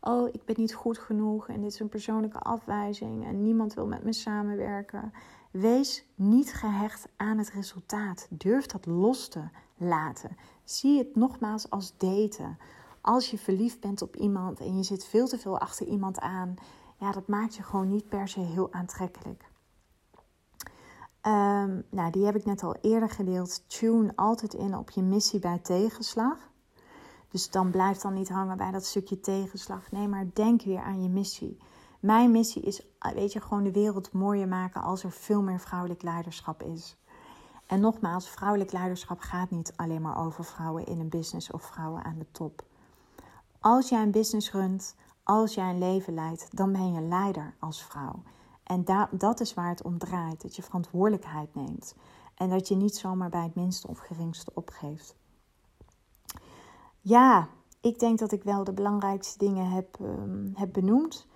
oh, 0.00 0.28
ik 0.32 0.44
ben 0.44 0.54
niet 0.58 0.74
goed 0.74 0.98
genoeg 0.98 1.48
en 1.48 1.60
dit 1.60 1.72
is 1.72 1.80
een 1.80 1.88
persoonlijke 1.88 2.38
afwijzing 2.38 3.26
en 3.26 3.42
niemand 3.42 3.74
wil 3.74 3.86
met 3.86 4.04
me 4.04 4.12
samenwerken. 4.12 5.12
Wees 5.50 6.04
niet 6.14 6.52
gehecht 6.52 7.08
aan 7.16 7.38
het 7.38 7.50
resultaat. 7.50 8.26
Durf 8.30 8.66
dat 8.66 8.86
los 8.86 9.28
te 9.28 9.42
laten. 9.76 10.36
Zie 10.64 10.98
het 10.98 11.16
nogmaals 11.16 11.70
als 11.70 11.96
daten. 11.96 12.58
Als 13.00 13.30
je 13.30 13.38
verliefd 13.38 13.80
bent 13.80 14.02
op 14.02 14.16
iemand 14.16 14.60
en 14.60 14.76
je 14.76 14.82
zit 14.82 15.04
veel 15.04 15.26
te 15.26 15.38
veel 15.38 15.58
achter 15.58 15.86
iemand 15.86 16.18
aan, 16.18 16.54
ja, 16.98 17.12
dat 17.12 17.28
maakt 17.28 17.54
je 17.54 17.62
gewoon 17.62 17.88
niet 17.88 18.08
per 18.08 18.28
se 18.28 18.40
heel 18.40 18.72
aantrekkelijk. 18.72 19.48
Um, 21.26 21.84
nou, 21.90 22.10
die 22.10 22.24
heb 22.24 22.36
ik 22.36 22.44
net 22.44 22.62
al 22.62 22.76
eerder 22.80 23.10
gedeeld. 23.10 23.68
Tune 23.68 24.12
altijd 24.16 24.54
in 24.54 24.76
op 24.76 24.90
je 24.90 25.02
missie 25.02 25.40
bij 25.40 25.58
tegenslag. 25.58 26.49
Dus 27.30 27.50
dan 27.50 27.70
blijf 27.70 27.98
dan 27.98 28.14
niet 28.14 28.28
hangen 28.28 28.56
bij 28.56 28.70
dat 28.70 28.84
stukje 28.84 29.20
tegenslag. 29.20 29.90
Nee, 29.90 30.08
maar 30.08 30.26
denk 30.32 30.62
weer 30.62 30.82
aan 30.82 31.02
je 31.02 31.08
missie. 31.08 31.58
Mijn 32.00 32.30
missie 32.30 32.62
is, 32.62 32.82
weet 33.14 33.32
je, 33.32 33.40
gewoon 33.40 33.62
de 33.62 33.72
wereld 33.72 34.12
mooier 34.12 34.48
maken 34.48 34.82
als 34.82 35.04
er 35.04 35.12
veel 35.12 35.42
meer 35.42 35.60
vrouwelijk 35.60 36.02
leiderschap 36.02 36.62
is. 36.62 36.96
En 37.66 37.80
nogmaals, 37.80 38.30
vrouwelijk 38.30 38.72
leiderschap 38.72 39.20
gaat 39.20 39.50
niet 39.50 39.72
alleen 39.76 40.02
maar 40.02 40.24
over 40.24 40.44
vrouwen 40.44 40.86
in 40.86 41.00
een 41.00 41.08
business 41.08 41.50
of 41.50 41.62
vrouwen 41.62 42.04
aan 42.04 42.18
de 42.18 42.26
top. 42.30 42.64
Als 43.60 43.88
jij 43.88 44.02
een 44.02 44.10
business 44.10 44.52
runt, 44.52 44.94
als 45.22 45.54
jij 45.54 45.70
een 45.70 45.78
leven 45.78 46.14
leidt, 46.14 46.56
dan 46.56 46.72
ben 46.72 46.92
je 46.92 47.00
leider 47.00 47.54
als 47.58 47.84
vrouw. 47.84 48.22
En 48.62 48.84
dat 49.10 49.40
is 49.40 49.54
waar 49.54 49.68
het 49.68 49.82
om 49.82 49.98
draait: 49.98 50.42
dat 50.42 50.56
je 50.56 50.62
verantwoordelijkheid 50.62 51.54
neemt. 51.54 51.94
En 52.34 52.50
dat 52.50 52.68
je 52.68 52.76
niet 52.76 52.96
zomaar 52.96 53.30
bij 53.30 53.42
het 53.42 53.54
minste 53.54 53.88
of 53.88 53.98
geringste 53.98 54.50
opgeeft. 54.54 55.14
Ja, 57.00 57.48
ik 57.80 57.98
denk 57.98 58.18
dat 58.18 58.32
ik 58.32 58.42
wel 58.42 58.64
de 58.64 58.72
belangrijkste 58.72 59.38
dingen 59.38 59.70
heb, 59.70 59.98
um, 60.00 60.52
heb 60.54 60.72
benoemd. 60.72 61.26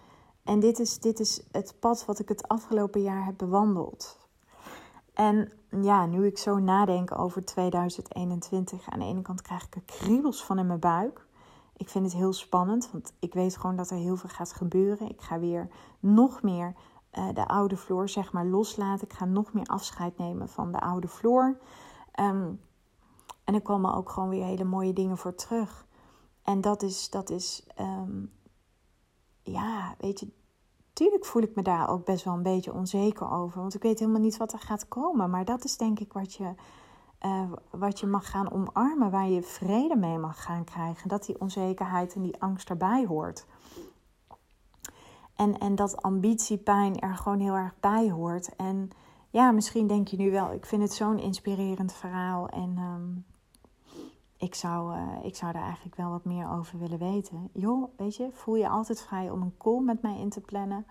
En 0.42 0.60
dit 0.60 0.78
is, 0.78 0.98
dit 0.98 1.20
is 1.20 1.42
het 1.52 1.76
pad 1.80 2.04
wat 2.04 2.18
ik 2.18 2.28
het 2.28 2.48
afgelopen 2.48 3.02
jaar 3.02 3.24
heb 3.24 3.36
bewandeld. 3.36 4.18
En 5.14 5.52
ja, 5.82 6.06
nu 6.06 6.26
ik 6.26 6.38
zo 6.38 6.58
nadenk 6.58 7.18
over 7.18 7.44
2021, 7.44 8.90
aan 8.90 8.98
de 8.98 9.04
ene 9.04 9.22
kant 9.22 9.42
krijg 9.42 9.66
ik 9.66 9.74
er 9.74 9.82
kriebels 9.82 10.44
van 10.44 10.58
in 10.58 10.66
mijn 10.66 10.80
buik. 10.80 11.26
Ik 11.76 11.88
vind 11.88 12.04
het 12.04 12.14
heel 12.14 12.32
spannend, 12.32 12.90
want 12.92 13.12
ik 13.18 13.34
weet 13.34 13.56
gewoon 13.56 13.76
dat 13.76 13.90
er 13.90 13.96
heel 13.96 14.16
veel 14.16 14.28
gaat 14.28 14.52
gebeuren. 14.52 15.08
Ik 15.08 15.20
ga 15.20 15.38
weer 15.38 15.68
nog 16.00 16.42
meer 16.42 16.74
uh, 17.12 17.28
de 17.34 17.48
oude 17.48 17.76
vloer, 17.76 18.08
zeg 18.08 18.32
maar, 18.32 18.46
loslaten. 18.46 19.08
Ik 19.08 19.14
ga 19.14 19.24
nog 19.24 19.52
meer 19.52 19.66
afscheid 19.66 20.18
nemen 20.18 20.48
van 20.48 20.72
de 20.72 20.80
oude 20.80 21.08
vloer. 21.08 21.58
Um, 22.20 22.60
en 23.44 23.54
er 23.54 23.62
komen 23.62 23.94
ook 23.94 24.10
gewoon 24.10 24.28
weer 24.28 24.44
hele 24.44 24.64
mooie 24.64 24.92
dingen 24.92 25.18
voor 25.18 25.34
terug. 25.34 25.86
En 26.42 26.60
dat 26.60 26.82
is, 26.82 27.10
dat 27.10 27.30
is 27.30 27.66
um, 27.80 28.32
ja, 29.42 29.94
weet 29.98 30.20
je, 30.20 30.32
tuurlijk 30.92 31.24
voel 31.24 31.42
ik 31.42 31.54
me 31.54 31.62
daar 31.62 31.88
ook 31.88 32.04
best 32.04 32.24
wel 32.24 32.34
een 32.34 32.42
beetje 32.42 32.72
onzeker 32.72 33.30
over. 33.30 33.60
Want 33.60 33.74
ik 33.74 33.82
weet 33.82 33.98
helemaal 33.98 34.20
niet 34.20 34.36
wat 34.36 34.52
er 34.52 34.58
gaat 34.58 34.88
komen. 34.88 35.30
Maar 35.30 35.44
dat 35.44 35.64
is 35.64 35.76
denk 35.76 36.00
ik 36.00 36.12
wat 36.12 36.34
je, 36.34 36.54
uh, 37.26 37.52
wat 37.70 38.00
je 38.00 38.06
mag 38.06 38.30
gaan 38.30 38.52
omarmen, 38.52 39.10
waar 39.10 39.28
je 39.28 39.42
vrede 39.42 39.96
mee 39.96 40.18
mag 40.18 40.42
gaan 40.42 40.64
krijgen. 40.64 41.08
Dat 41.08 41.26
die 41.26 41.40
onzekerheid 41.40 42.14
en 42.14 42.22
die 42.22 42.40
angst 42.42 42.70
erbij 42.70 43.06
hoort. 43.06 43.46
En, 45.34 45.58
en 45.58 45.74
dat 45.74 46.02
ambitiepijn 46.02 47.00
er 47.00 47.16
gewoon 47.16 47.40
heel 47.40 47.54
erg 47.54 47.74
bij 47.80 48.10
hoort. 48.10 48.56
En 48.56 48.90
ja, 49.30 49.50
misschien 49.50 49.86
denk 49.86 50.08
je 50.08 50.16
nu 50.16 50.30
wel, 50.30 50.52
ik 50.52 50.66
vind 50.66 50.82
het 50.82 50.92
zo'n 50.92 51.18
inspirerend 51.18 51.92
verhaal. 51.92 52.48
En 52.48 52.78
um, 52.78 53.24
ik 54.44 54.54
zou, 54.54 54.96
uh, 54.96 55.08
ik 55.22 55.36
zou 55.36 55.52
daar 55.52 55.62
eigenlijk 55.62 55.96
wel 55.96 56.10
wat 56.10 56.24
meer 56.24 56.50
over 56.50 56.78
willen 56.78 56.98
weten. 56.98 57.50
Joh, 57.52 57.88
weet 57.96 58.16
je, 58.16 58.28
voel 58.32 58.56
je 58.56 58.68
altijd 58.68 59.02
vrij 59.02 59.30
om 59.30 59.42
een 59.42 59.56
call 59.58 59.80
met 59.80 60.02
mij 60.02 60.18
in 60.18 60.30
te 60.30 60.40
plannen. 60.40 60.86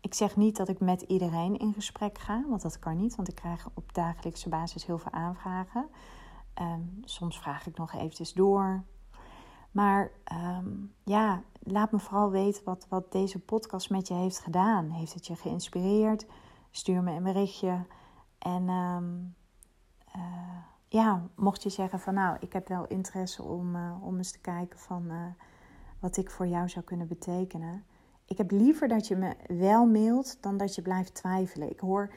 Ik 0.00 0.14
zeg 0.14 0.36
niet 0.36 0.56
dat 0.56 0.68
ik 0.68 0.80
met 0.80 1.02
iedereen 1.02 1.58
in 1.58 1.72
gesprek 1.72 2.18
ga, 2.18 2.44
want 2.48 2.62
dat 2.62 2.78
kan 2.78 2.96
niet, 2.96 3.16
want 3.16 3.28
ik 3.28 3.34
krijg 3.34 3.68
op 3.74 3.94
dagelijkse 3.94 4.48
basis 4.48 4.86
heel 4.86 4.98
veel 4.98 5.12
aanvragen. 5.12 5.88
Um, 6.60 6.98
soms 7.04 7.38
vraag 7.38 7.66
ik 7.66 7.76
nog 7.76 7.92
eventjes 7.92 8.32
door. 8.32 8.84
Maar 9.70 10.10
um, 10.32 10.94
ja, 11.04 11.42
laat 11.62 11.92
me 11.92 11.98
vooral 11.98 12.30
weten 12.30 12.64
wat, 12.64 12.86
wat 12.88 13.12
deze 13.12 13.40
podcast 13.40 13.90
met 13.90 14.08
je 14.08 14.14
heeft 14.14 14.38
gedaan. 14.38 14.90
Heeft 14.90 15.14
het 15.14 15.26
je 15.26 15.36
geïnspireerd? 15.36 16.26
Stuur 16.70 17.02
me 17.02 17.12
een 17.12 17.22
berichtje. 17.22 17.86
En 18.38 18.68
um, 18.68 19.34
uh, 20.16 20.22
ja, 20.92 21.22
mocht 21.34 21.62
je 21.62 21.68
zeggen 21.68 22.00
van 22.00 22.14
nou, 22.14 22.36
ik 22.40 22.52
heb 22.52 22.68
wel 22.68 22.86
interesse 22.86 23.42
om, 23.42 23.76
uh, 23.76 23.92
om 24.02 24.16
eens 24.16 24.30
te 24.30 24.38
kijken 24.38 24.78
van 24.78 25.04
uh, 25.06 25.24
wat 25.98 26.16
ik 26.16 26.30
voor 26.30 26.46
jou 26.46 26.68
zou 26.68 26.84
kunnen 26.84 27.08
betekenen. 27.08 27.84
Ik 28.24 28.38
heb 28.38 28.50
liever 28.50 28.88
dat 28.88 29.06
je 29.06 29.16
me 29.16 29.34
wel 29.48 29.86
mailt 29.86 30.42
dan 30.42 30.56
dat 30.56 30.74
je 30.74 30.82
blijft 30.82 31.14
twijfelen. 31.14 31.70
Ik 31.70 31.80
hoor, 31.80 32.12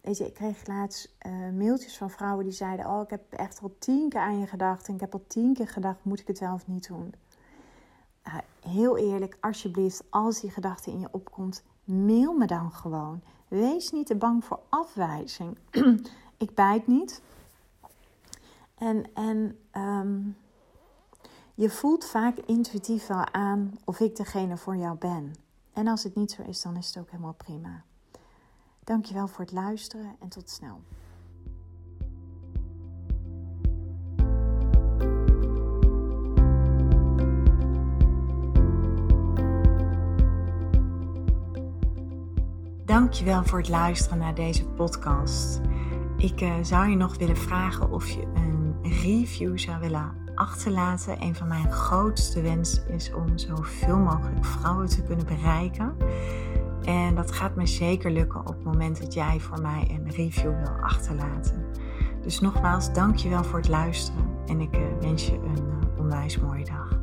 je, 0.00 0.26
ik 0.26 0.34
kreeg 0.34 0.66
laatst 0.66 1.16
uh, 1.26 1.32
mailtjes 1.32 1.96
van 1.96 2.10
vrouwen 2.10 2.44
die 2.44 2.52
zeiden: 2.52 2.86
Oh, 2.86 3.02
ik 3.02 3.10
heb 3.10 3.32
echt 3.32 3.62
al 3.62 3.74
tien 3.78 4.08
keer 4.08 4.20
aan 4.20 4.38
je 4.38 4.46
gedacht. 4.46 4.88
En 4.88 4.94
ik 4.94 5.00
heb 5.00 5.12
al 5.12 5.24
tien 5.26 5.54
keer 5.54 5.68
gedacht: 5.68 6.04
moet 6.04 6.20
ik 6.20 6.26
het 6.26 6.38
wel 6.38 6.54
of 6.54 6.66
niet 6.66 6.88
doen? 6.88 7.14
heel 8.60 8.96
eerlijk, 8.96 9.36
alsjeblieft, 9.40 10.04
als 10.10 10.40
die 10.40 10.50
gedachte 10.50 10.90
in 10.90 11.00
je 11.00 11.08
opkomt, 11.10 11.62
mail 11.84 12.32
me 12.32 12.46
dan 12.46 12.72
gewoon. 12.72 13.22
Wees 13.48 13.90
niet 13.90 14.06
te 14.06 14.16
bang 14.16 14.44
voor 14.44 14.60
afwijzing. 14.68 15.58
ik 16.36 16.54
bijt 16.54 16.86
niet. 16.86 17.22
En, 18.78 19.04
en 19.14 19.58
um, 19.72 20.36
je 21.54 21.70
voelt 21.70 22.04
vaak 22.04 22.36
intuïtief 22.36 23.06
wel 23.06 23.32
aan 23.32 23.78
of 23.84 24.00
ik 24.00 24.16
degene 24.16 24.56
voor 24.56 24.76
jou 24.76 24.96
ben. 24.98 25.34
En 25.72 25.86
als 25.86 26.02
het 26.02 26.14
niet 26.14 26.30
zo 26.30 26.42
is, 26.42 26.62
dan 26.62 26.76
is 26.76 26.86
het 26.86 26.98
ook 26.98 27.10
helemaal 27.10 27.34
prima. 27.34 27.84
Dankjewel 28.84 29.28
voor 29.28 29.44
het 29.44 29.52
luisteren 29.52 30.16
en 30.20 30.28
tot 30.28 30.50
snel. 30.50 30.80
Dankjewel 42.84 43.44
voor 43.44 43.58
het 43.58 43.68
luisteren 43.68 44.18
naar 44.18 44.34
deze 44.34 44.64
podcast. 44.64 45.60
Ik 46.16 46.40
uh, 46.40 46.54
zou 46.62 46.88
je 46.88 46.96
nog 46.96 47.16
willen 47.16 47.36
vragen 47.36 47.90
of 47.90 48.08
je 48.08 48.22
een 48.22 48.55
review 49.02 49.58
zou 49.58 49.80
willen 49.80 50.12
achterlaten. 50.34 51.22
Een 51.22 51.34
van 51.34 51.48
mijn 51.48 51.72
grootste 51.72 52.40
wensen 52.40 52.88
is 52.88 53.12
om 53.12 53.38
zoveel 53.38 53.98
mogelijk 53.98 54.44
vrouwen 54.44 54.88
te 54.88 55.02
kunnen 55.02 55.26
bereiken. 55.26 55.96
En 56.84 57.14
dat 57.14 57.32
gaat 57.32 57.56
me 57.56 57.66
zeker 57.66 58.10
lukken 58.10 58.40
op 58.40 58.46
het 58.46 58.64
moment 58.64 59.00
dat 59.00 59.14
jij 59.14 59.40
voor 59.40 59.60
mij 59.60 59.86
een 59.90 60.10
review 60.10 60.58
wil 60.58 60.76
achterlaten. 60.82 61.64
Dus 62.22 62.40
nogmaals, 62.40 62.92
dankjewel 62.92 63.44
voor 63.44 63.58
het 63.58 63.68
luisteren 63.68 64.24
en 64.46 64.60
ik 64.60 64.74
eh, 64.74 64.80
wens 65.00 65.26
je 65.26 65.32
een 65.32 65.70
eh, 65.70 66.00
onwijs 66.00 66.38
mooie 66.38 66.64
dag. 66.64 66.95